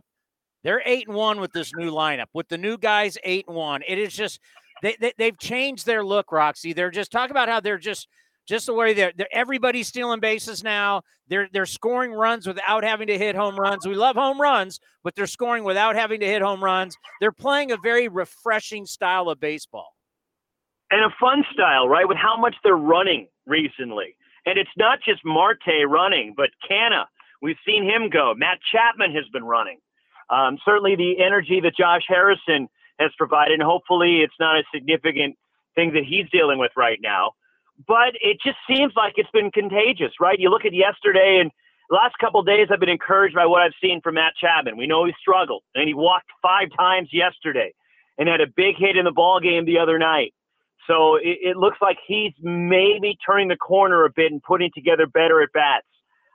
they're 0.64 0.82
eight 0.86 1.08
and 1.08 1.16
one 1.16 1.42
with 1.42 1.52
this 1.52 1.74
new 1.76 1.92
lineup. 1.92 2.28
With 2.34 2.48
the 2.48 2.58
new 2.58 2.78
guys, 2.78 3.18
eight 3.24 3.46
and 3.48 3.56
one. 3.56 3.84
It 3.88 4.00
is 4.00 4.16
just 4.16 4.40
they, 4.82 4.96
they 5.00 5.14
they've 5.18 5.38
changed 5.38 5.86
their 5.86 6.04
look, 6.04 6.32
Roxy. 6.32 6.74
They're 6.74 6.92
just 6.92 7.12
talking 7.12 7.32
about 7.32 7.50
how 7.50 7.60
they're 7.60 7.78
just 7.78 8.08
just 8.48 8.68
the 8.68 8.74
way 8.74 8.94
they're, 8.94 9.12
they're, 9.16 9.28
everybody's 9.32 9.88
stealing 9.88 10.20
bases 10.20 10.64
now. 10.64 11.02
They're 11.28 11.50
they're 11.52 11.66
scoring 11.66 12.12
runs 12.12 12.48
without 12.48 12.84
having 12.84 13.08
to 13.08 13.18
hit 13.18 13.36
home 13.36 13.58
runs. 13.58 13.86
We 13.88 13.96
love 13.96 14.16
home 14.16 14.40
runs, 14.40 14.80
but 15.04 15.16
they're 15.16 15.28
scoring 15.28 15.64
without 15.64 15.96
having 15.96 16.20
to 16.22 16.26
hit 16.26 16.42
home 16.42 16.64
runs. 16.64 16.96
They're 17.20 17.32
playing 17.32 17.72
a 17.72 17.78
very 17.78 18.08
refreshing 18.08 18.86
style 18.86 19.30
of 19.30 19.40
baseball 19.40 19.98
and 20.92 21.02
a 21.02 21.14
fun 21.20 21.44
style, 21.54 21.88
right? 21.88 22.08
With 22.08 22.18
how 22.18 22.38
much 22.38 22.56
they're 22.64 22.76
running 22.76 23.28
recently. 23.46 24.16
And 24.46 24.58
it's 24.58 24.70
not 24.78 25.00
just 25.04 25.26
Marte 25.26 25.86
running, 25.88 26.34
but 26.36 26.50
Canha. 26.70 27.06
We've 27.42 27.58
seen 27.66 27.84
him 27.84 28.10
go. 28.10 28.34
Matt 28.36 28.60
Chapman 28.72 29.14
has 29.14 29.26
been 29.32 29.44
running. 29.44 29.78
Um, 30.30 30.58
certainly 30.66 30.96
the 30.96 31.24
energy 31.24 31.60
that 31.62 31.76
Josh 31.78 32.04
Harrison 32.08 32.68
has 33.00 33.12
provided, 33.18 33.54
and 33.54 33.64
hopefully 33.64 34.22
it's 34.22 34.34
not 34.40 34.58
a 34.58 34.64
significant 34.74 35.36
thing 35.76 35.94
that 35.94 36.04
he's 36.04 36.30
dealing 36.32 36.58
with 36.58 36.72
right 36.76 37.00
now. 37.02 37.32
But 37.88 38.16
it 38.22 38.38
just 38.44 38.58
seems 38.68 38.94
like 38.96 39.14
it's 39.18 39.30
been 39.32 39.52
contagious, 39.52 40.14
right? 40.20 40.40
You 40.40 40.50
look 40.50 40.66
at 40.66 40.74
yesterday 40.74 41.38
and 41.40 41.52
last 41.92 42.16
couple 42.20 42.42
days, 42.42 42.68
I've 42.72 42.80
been 42.80 42.90
encouraged 42.90 43.36
by 43.36 43.46
what 43.46 43.62
I've 43.62 43.78
seen 43.82 44.02
from 44.02 44.16
Matt 44.16 44.34
Chapman. 44.42 44.78
We 44.78 44.88
know 44.88 45.06
he 45.06 45.14
struggled, 45.20 45.64
and 45.76 45.88
he 45.88 45.94
walked 45.94 46.30
five 46.42 46.70
times 46.76 47.10
yesterday, 47.12 47.74
and 48.18 48.28
had 48.28 48.42
a 48.42 48.48
big 48.48 48.76
hit 48.78 48.98
in 48.98 49.06
the 49.06 49.12
ball 49.12 49.40
game 49.40 49.66
the 49.66 49.80
other 49.80 50.00
night. 50.00 50.34
So 50.88 51.16
it, 51.18 51.38
it, 51.42 51.58
looks 51.58 51.78
like 51.82 51.98
he's 52.08 52.32
maybe 52.42 53.18
turning 53.24 53.50
the 53.50 53.58
corner 53.58 54.06
a 54.06 54.10
bit 54.10 54.32
and 54.32 54.42
putting 54.42 54.72
together 54.74 55.06
better 55.06 55.42
at 55.42 55.52
bats. 55.54 55.86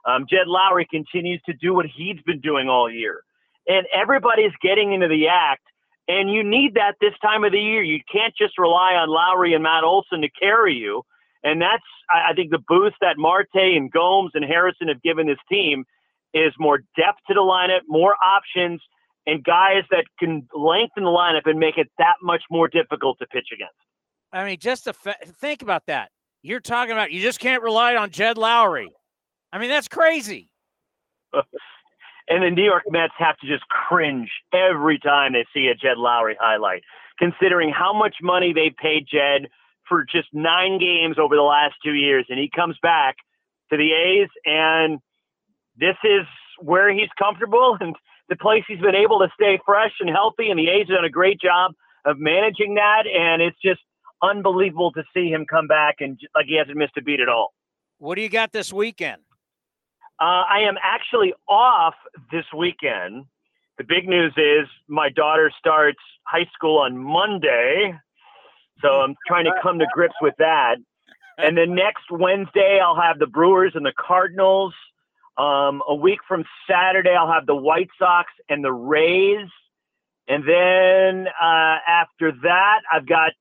Um, 0.05 0.25
Jed 0.29 0.47
Lowrie 0.47 0.87
continues 0.89 1.41
to 1.47 1.53
do 1.53 1.73
what 1.73 1.87
he's 1.87 2.21
been 2.25 2.39
doing 2.39 2.69
all 2.69 2.89
year. 2.89 3.21
And 3.67 3.87
everybody's 3.93 4.51
getting 4.61 4.93
into 4.93 5.07
the 5.07 5.27
act. 5.29 5.63
And 6.07 6.29
you 6.29 6.43
need 6.43 6.73
that 6.75 6.95
this 6.99 7.13
time 7.21 7.43
of 7.43 7.51
the 7.51 7.59
year. 7.59 7.81
You 7.81 7.99
can't 8.11 8.33
just 8.37 8.57
rely 8.57 8.93
on 8.93 9.09
Lowrie 9.09 9.53
and 9.53 9.63
Matt 9.63 9.83
Olson 9.83 10.21
to 10.21 10.29
carry 10.29 10.75
you. 10.75 11.03
And 11.43 11.61
that's, 11.61 11.83
I 12.13 12.33
think, 12.33 12.51
the 12.51 12.63
boost 12.67 12.95
that 13.01 13.17
Marte 13.17 13.47
and 13.53 13.91
Gomes 13.91 14.31
and 14.33 14.43
Harrison 14.45 14.87
have 14.87 15.01
given 15.01 15.27
this 15.27 15.37
team 15.49 15.85
is 16.33 16.53
more 16.57 16.79
depth 16.97 17.19
to 17.27 17.33
the 17.33 17.41
lineup, 17.41 17.81
more 17.87 18.15
options, 18.25 18.81
and 19.25 19.43
guys 19.43 19.83
that 19.91 20.05
can 20.19 20.47
lengthen 20.53 21.03
the 21.03 21.09
lineup 21.09 21.45
and 21.45 21.59
make 21.59 21.77
it 21.77 21.89
that 21.97 22.15
much 22.21 22.43
more 22.49 22.67
difficult 22.67 23.19
to 23.19 23.27
pitch 23.27 23.47
against. 23.53 23.75
I 24.31 24.45
mean, 24.45 24.57
just 24.59 24.85
to 24.85 24.93
fa- 24.93 25.15
think 25.39 25.61
about 25.61 25.85
that. 25.87 26.09
You're 26.41 26.59
talking 26.59 26.91
about 26.91 27.11
you 27.11 27.21
just 27.21 27.39
can't 27.39 27.63
rely 27.63 27.95
on 27.95 28.09
Jed 28.09 28.35
Lowrie. 28.37 28.89
I 29.51 29.59
mean, 29.59 29.69
that's 29.69 29.87
crazy. 29.87 30.49
and 32.27 32.43
the 32.43 32.49
New 32.49 32.63
York 32.63 32.83
Mets 32.89 33.13
have 33.17 33.37
to 33.37 33.47
just 33.47 33.67
cringe 33.67 34.29
every 34.53 34.99
time 34.99 35.33
they 35.33 35.45
see 35.53 35.67
a 35.67 35.75
Jed 35.75 35.97
Lowrie 35.97 36.35
highlight, 36.39 36.83
considering 37.19 37.71
how 37.71 37.93
much 37.93 38.15
money 38.21 38.53
they 38.53 38.73
paid 38.81 39.07
Jed 39.11 39.49
for 39.87 40.05
just 40.09 40.29
nine 40.33 40.79
games 40.79 41.17
over 41.19 41.35
the 41.35 41.41
last 41.41 41.75
two 41.83 41.93
years. 41.93 42.25
And 42.29 42.39
he 42.39 42.49
comes 42.53 42.77
back 42.81 43.15
to 43.69 43.77
the 43.77 43.91
A's, 43.91 44.29
and 44.45 44.99
this 45.77 45.97
is 46.03 46.25
where 46.59 46.93
he's 46.93 47.09
comfortable 47.17 47.77
and 47.81 47.95
the 48.29 48.35
place 48.37 48.63
he's 48.67 48.79
been 48.79 48.95
able 48.95 49.19
to 49.19 49.27
stay 49.33 49.59
fresh 49.65 49.91
and 49.99 50.09
healthy. 50.09 50.49
And 50.49 50.57
the 50.57 50.69
A's 50.69 50.87
have 50.87 50.97
done 50.97 51.05
a 51.05 51.09
great 51.09 51.39
job 51.39 51.73
of 52.05 52.17
managing 52.19 52.75
that. 52.75 53.03
And 53.05 53.41
it's 53.41 53.57
just 53.63 53.81
unbelievable 54.21 54.91
to 54.93 55.03
see 55.13 55.27
him 55.27 55.45
come 55.49 55.67
back 55.67 55.95
and 55.99 56.17
like 56.33 56.45
he 56.47 56.57
hasn't 56.57 56.77
missed 56.77 56.97
a 56.97 57.01
beat 57.01 57.19
at 57.19 57.27
all. 57.27 57.53
What 57.97 58.15
do 58.15 58.21
you 58.21 58.29
got 58.29 58.53
this 58.53 58.71
weekend? 58.71 59.21
Uh, 60.23 60.45
I 60.49 60.59
am 60.59 60.77
actually 60.81 61.33
off 61.49 61.95
this 62.31 62.45
weekend. 62.57 63.25
The 63.77 63.83
big 63.83 64.07
news 64.07 64.31
is 64.37 64.69
my 64.87 65.09
daughter 65.09 65.51
starts 65.59 65.99
high 66.25 66.49
school 66.53 66.77
on 66.77 66.97
Monday, 66.97 67.93
so 68.81 68.87
I'm 68.87 69.15
trying 69.27 69.43
to 69.43 69.51
come 69.61 69.79
to 69.79 69.85
grips 69.93 70.15
with 70.21 70.35
that. 70.37 70.77
and 71.37 71.57
then 71.57 71.75
next 71.75 72.09
Wednesday, 72.09 72.79
I'll 72.81 73.01
have 73.01 73.19
the 73.19 73.27
Brewers 73.27 73.73
and 73.75 73.85
the 73.85 73.91
Cardinals. 73.99 74.73
Um, 75.37 75.83
a 75.89 75.95
week 75.95 76.19
from 76.25 76.45
Saturday, 76.69 77.13
I'll 77.13 77.33
have 77.33 77.45
the 77.45 77.55
White 77.55 77.89
Sox 77.99 78.31
and 78.47 78.63
the 78.63 78.71
Rays. 78.71 79.49
And 80.29 80.47
then 80.47 81.27
uh, 81.27 81.77
after 81.85 82.31
that, 82.43 82.79
I've 82.89 83.05
got 83.05 83.33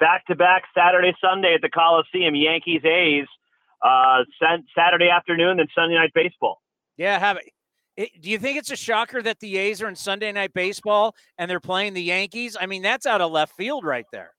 back 0.00 0.26
to 0.26 0.34
back 0.34 0.64
Saturday, 0.76 1.14
Sunday 1.20 1.54
at 1.54 1.62
the 1.62 1.70
Coliseum, 1.70 2.34
Yankees, 2.34 2.84
A's, 2.84 3.28
uh, 3.84 4.24
Saturday 4.76 5.10
afternoon, 5.10 5.58
then 5.58 5.66
Sunday 5.74 5.94
night 5.94 6.12
baseball. 6.14 6.60
Yeah, 6.96 7.18
have 7.18 7.36
it. 7.36 7.44
it. 7.96 8.22
Do 8.22 8.30
you 8.30 8.38
think 8.38 8.58
it's 8.58 8.70
a 8.70 8.76
shocker 8.76 9.22
that 9.22 9.40
the 9.40 9.58
A's 9.58 9.82
are 9.82 9.88
in 9.88 9.96
Sunday 9.96 10.32
night 10.32 10.54
baseball 10.54 11.14
and 11.38 11.50
they're 11.50 11.60
playing 11.60 11.94
the 11.94 12.02
Yankees? 12.02 12.56
I 12.58 12.66
mean, 12.66 12.82
that's 12.82 13.06
out 13.06 13.20
of 13.20 13.30
left 13.30 13.54
field 13.56 13.84
right 13.84 14.06
there. 14.10 14.32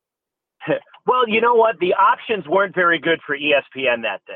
well, 1.06 1.28
you 1.28 1.42
know 1.42 1.54
what? 1.54 1.76
The 1.80 1.94
options 1.94 2.48
weren't 2.48 2.74
very 2.74 3.00
good 3.00 3.20
for 3.26 3.38
ESPN 3.38 4.02
that 4.02 4.22
day. 4.26 4.34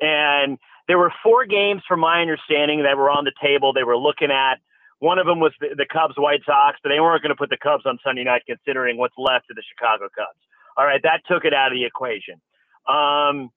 And 0.00 0.58
there 0.88 0.98
were 0.98 1.12
four 1.22 1.46
games, 1.46 1.82
from 1.88 2.00
my 2.00 2.20
understanding, 2.20 2.82
that 2.82 2.96
were 2.96 3.10
on 3.10 3.24
the 3.24 3.32
table. 3.42 3.72
They 3.72 3.84
were 3.84 3.96
looking 3.96 4.30
at. 4.30 4.58
One 4.98 5.18
of 5.18 5.26
them 5.26 5.40
was 5.40 5.52
the, 5.60 5.74
the 5.76 5.86
Cubs 5.90 6.14
White 6.16 6.40
Sox, 6.46 6.78
but 6.82 6.88
they 6.88 7.00
weren't 7.00 7.22
going 7.22 7.34
to 7.34 7.36
put 7.36 7.50
the 7.50 7.58
Cubs 7.58 7.84
on 7.84 7.98
Sunday 8.02 8.24
night 8.24 8.42
considering 8.46 8.96
what's 8.96 9.14
left 9.18 9.50
of 9.50 9.56
the 9.56 9.62
Chicago 9.68 10.08
Cubs. 10.16 10.40
All 10.76 10.86
right, 10.86 11.00
that 11.02 11.20
took 11.28 11.44
it 11.44 11.52
out 11.52 11.72
of 11.72 11.76
the 11.76 11.84
equation. 11.84 12.40
Um, 12.88 13.50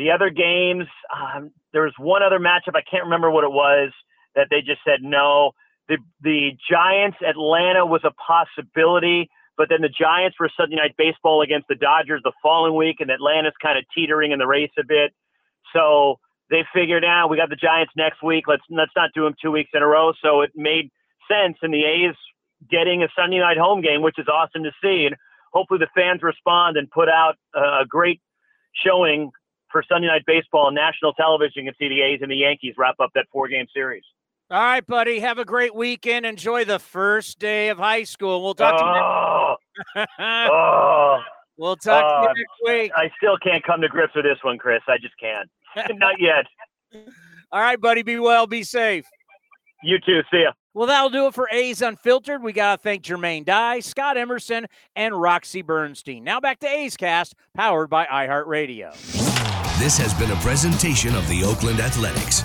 the 0.00 0.10
other 0.10 0.30
games, 0.30 0.86
um, 1.12 1.50
there 1.74 1.82
was 1.82 1.92
one 1.98 2.22
other 2.22 2.38
matchup. 2.38 2.74
I 2.74 2.80
can't 2.80 3.04
remember 3.04 3.30
what 3.30 3.44
it 3.44 3.52
was 3.52 3.92
that 4.34 4.46
they 4.48 4.60
just 4.60 4.80
said 4.82 5.00
no. 5.02 5.52
The 5.88 5.98
the 6.22 6.52
Giants 6.70 7.18
Atlanta 7.20 7.84
was 7.84 8.00
a 8.04 8.12
possibility, 8.16 9.28
but 9.58 9.68
then 9.68 9.82
the 9.82 9.92
Giants 9.92 10.40
were 10.40 10.48
Sunday 10.56 10.76
night 10.76 10.94
baseball 10.96 11.42
against 11.42 11.68
the 11.68 11.74
Dodgers 11.74 12.22
the 12.24 12.32
following 12.42 12.76
week, 12.76 12.96
and 13.00 13.10
Atlanta's 13.10 13.52
kind 13.60 13.76
of 13.76 13.84
teetering 13.94 14.32
in 14.32 14.38
the 14.38 14.46
race 14.46 14.72
a 14.78 14.84
bit. 14.88 15.12
So 15.74 16.18
they 16.48 16.64
figured 16.72 17.04
out 17.04 17.28
we 17.28 17.36
got 17.36 17.50
the 17.50 17.60
Giants 17.60 17.92
next 17.94 18.22
week. 18.22 18.44
Let's 18.48 18.64
let's 18.70 18.96
not 18.96 19.10
do 19.14 19.24
them 19.24 19.34
two 19.36 19.50
weeks 19.50 19.70
in 19.74 19.82
a 19.82 19.86
row. 19.86 20.12
So 20.22 20.40
it 20.40 20.52
made 20.54 20.88
sense, 21.28 21.58
and 21.60 21.74
the 21.74 21.84
A's 21.84 22.16
getting 22.70 23.02
a 23.02 23.08
Sunday 23.14 23.38
night 23.38 23.58
home 23.58 23.82
game, 23.82 24.00
which 24.00 24.18
is 24.18 24.28
awesome 24.32 24.64
to 24.64 24.72
see, 24.82 25.04
and 25.04 25.16
hopefully 25.52 25.80
the 25.80 25.92
fans 25.94 26.22
respond 26.22 26.78
and 26.78 26.90
put 26.90 27.10
out 27.10 27.36
a 27.54 27.84
great 27.86 28.22
showing 28.72 29.30
for 29.70 29.82
Sunday 29.88 30.08
night 30.08 30.22
baseball 30.26 30.66
on 30.66 30.74
national 30.74 31.12
television. 31.14 31.64
You 31.64 31.72
can 31.72 31.78
see 31.78 31.88
the 31.88 32.02
A's 32.02 32.20
and 32.22 32.30
the 32.30 32.36
Yankees 32.36 32.74
wrap 32.76 32.96
up 33.00 33.10
that 33.14 33.26
four 33.32 33.48
game 33.48 33.66
series. 33.72 34.04
All 34.50 34.60
right, 34.60 34.84
buddy. 34.84 35.20
Have 35.20 35.38
a 35.38 35.44
great 35.44 35.74
weekend. 35.74 36.26
Enjoy 36.26 36.64
the 36.64 36.80
first 36.80 37.38
day 37.38 37.68
of 37.68 37.78
high 37.78 38.02
school. 38.02 38.42
We'll 38.42 38.54
talk 38.54 38.74
oh, 38.82 39.54
to 39.94 40.00
you. 40.00 40.06
oh, 40.18 41.18
we'll 41.56 41.76
talk 41.76 42.02
uh, 42.04 42.22
to 42.22 42.28
you 42.28 42.44
next 42.44 42.82
week. 42.82 42.92
I 42.96 43.10
still 43.16 43.36
can't 43.38 43.62
come 43.62 43.80
to 43.80 43.88
grips 43.88 44.14
with 44.16 44.24
this 44.24 44.38
one, 44.42 44.58
Chris. 44.58 44.80
I 44.88 44.96
just 45.00 45.14
can't. 45.20 45.48
Not 45.98 46.16
yet. 46.18 46.46
All 47.52 47.60
right, 47.60 47.80
buddy. 47.80 48.02
Be 48.02 48.18
well. 48.18 48.48
Be 48.48 48.64
safe. 48.64 49.06
You 49.84 49.98
too. 50.04 50.22
See 50.32 50.42
ya. 50.42 50.52
Well, 50.74 50.86
that'll 50.86 51.10
do 51.10 51.26
it 51.26 51.34
for 51.34 51.48
A's 51.52 51.82
Unfiltered. 51.82 52.42
We 52.42 52.52
got 52.52 52.76
to 52.76 52.82
thank 52.82 53.02
Jermaine 53.02 53.44
Dye, 53.44 53.80
Scott 53.80 54.16
Emerson, 54.16 54.66
and 54.94 55.20
Roxy 55.20 55.62
Bernstein. 55.62 56.22
Now 56.22 56.40
back 56.40 56.60
to 56.60 56.68
A's 56.68 56.96
Cast, 56.96 57.34
powered 57.54 57.90
by 57.90 58.06
iHeartRadio. 58.06 59.19
This 59.80 59.96
has 59.96 60.12
been 60.12 60.30
a 60.30 60.36
presentation 60.36 61.14
of 61.14 61.26
the 61.26 61.42
Oakland 61.42 61.80
Athletics. 61.80 62.44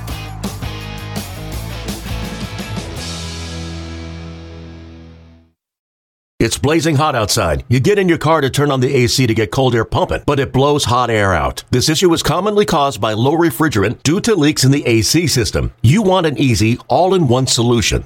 It's 6.40 6.58
blazing 6.58 6.96
hot 6.96 7.14
outside. 7.14 7.66
You 7.68 7.82
get 7.82 8.00
in 8.00 8.08
your 8.08 8.20
car 8.20 8.40
to 8.40 8.50
turn 8.50 8.72
on 8.72 8.80
the 8.80 8.96
AC 8.96 9.28
to 9.28 9.34
get 9.34 9.52
cold 9.52 9.76
air 9.76 9.84
pumping, 9.84 10.24
but 10.26 10.40
it 10.40 10.54
blows 10.54 10.86
hot 10.86 11.10
air 11.10 11.34
out. 11.34 11.66
This 11.72 11.90
issue 11.90 12.14
is 12.14 12.24
commonly 12.24 12.66
caused 12.66 13.02
by 13.02 13.12
low 13.12 13.34
refrigerant 13.34 14.02
due 14.04 14.22
to 14.22 14.34
leaks 14.34 14.64
in 14.64 14.72
the 14.72 14.86
AC 14.86 15.28
system. 15.28 15.74
You 15.84 16.04
want 16.04 16.28
an 16.28 16.38
easy, 16.38 16.78
all 16.88 17.14
in 17.16 17.28
one 17.28 17.48
solution 17.48 18.06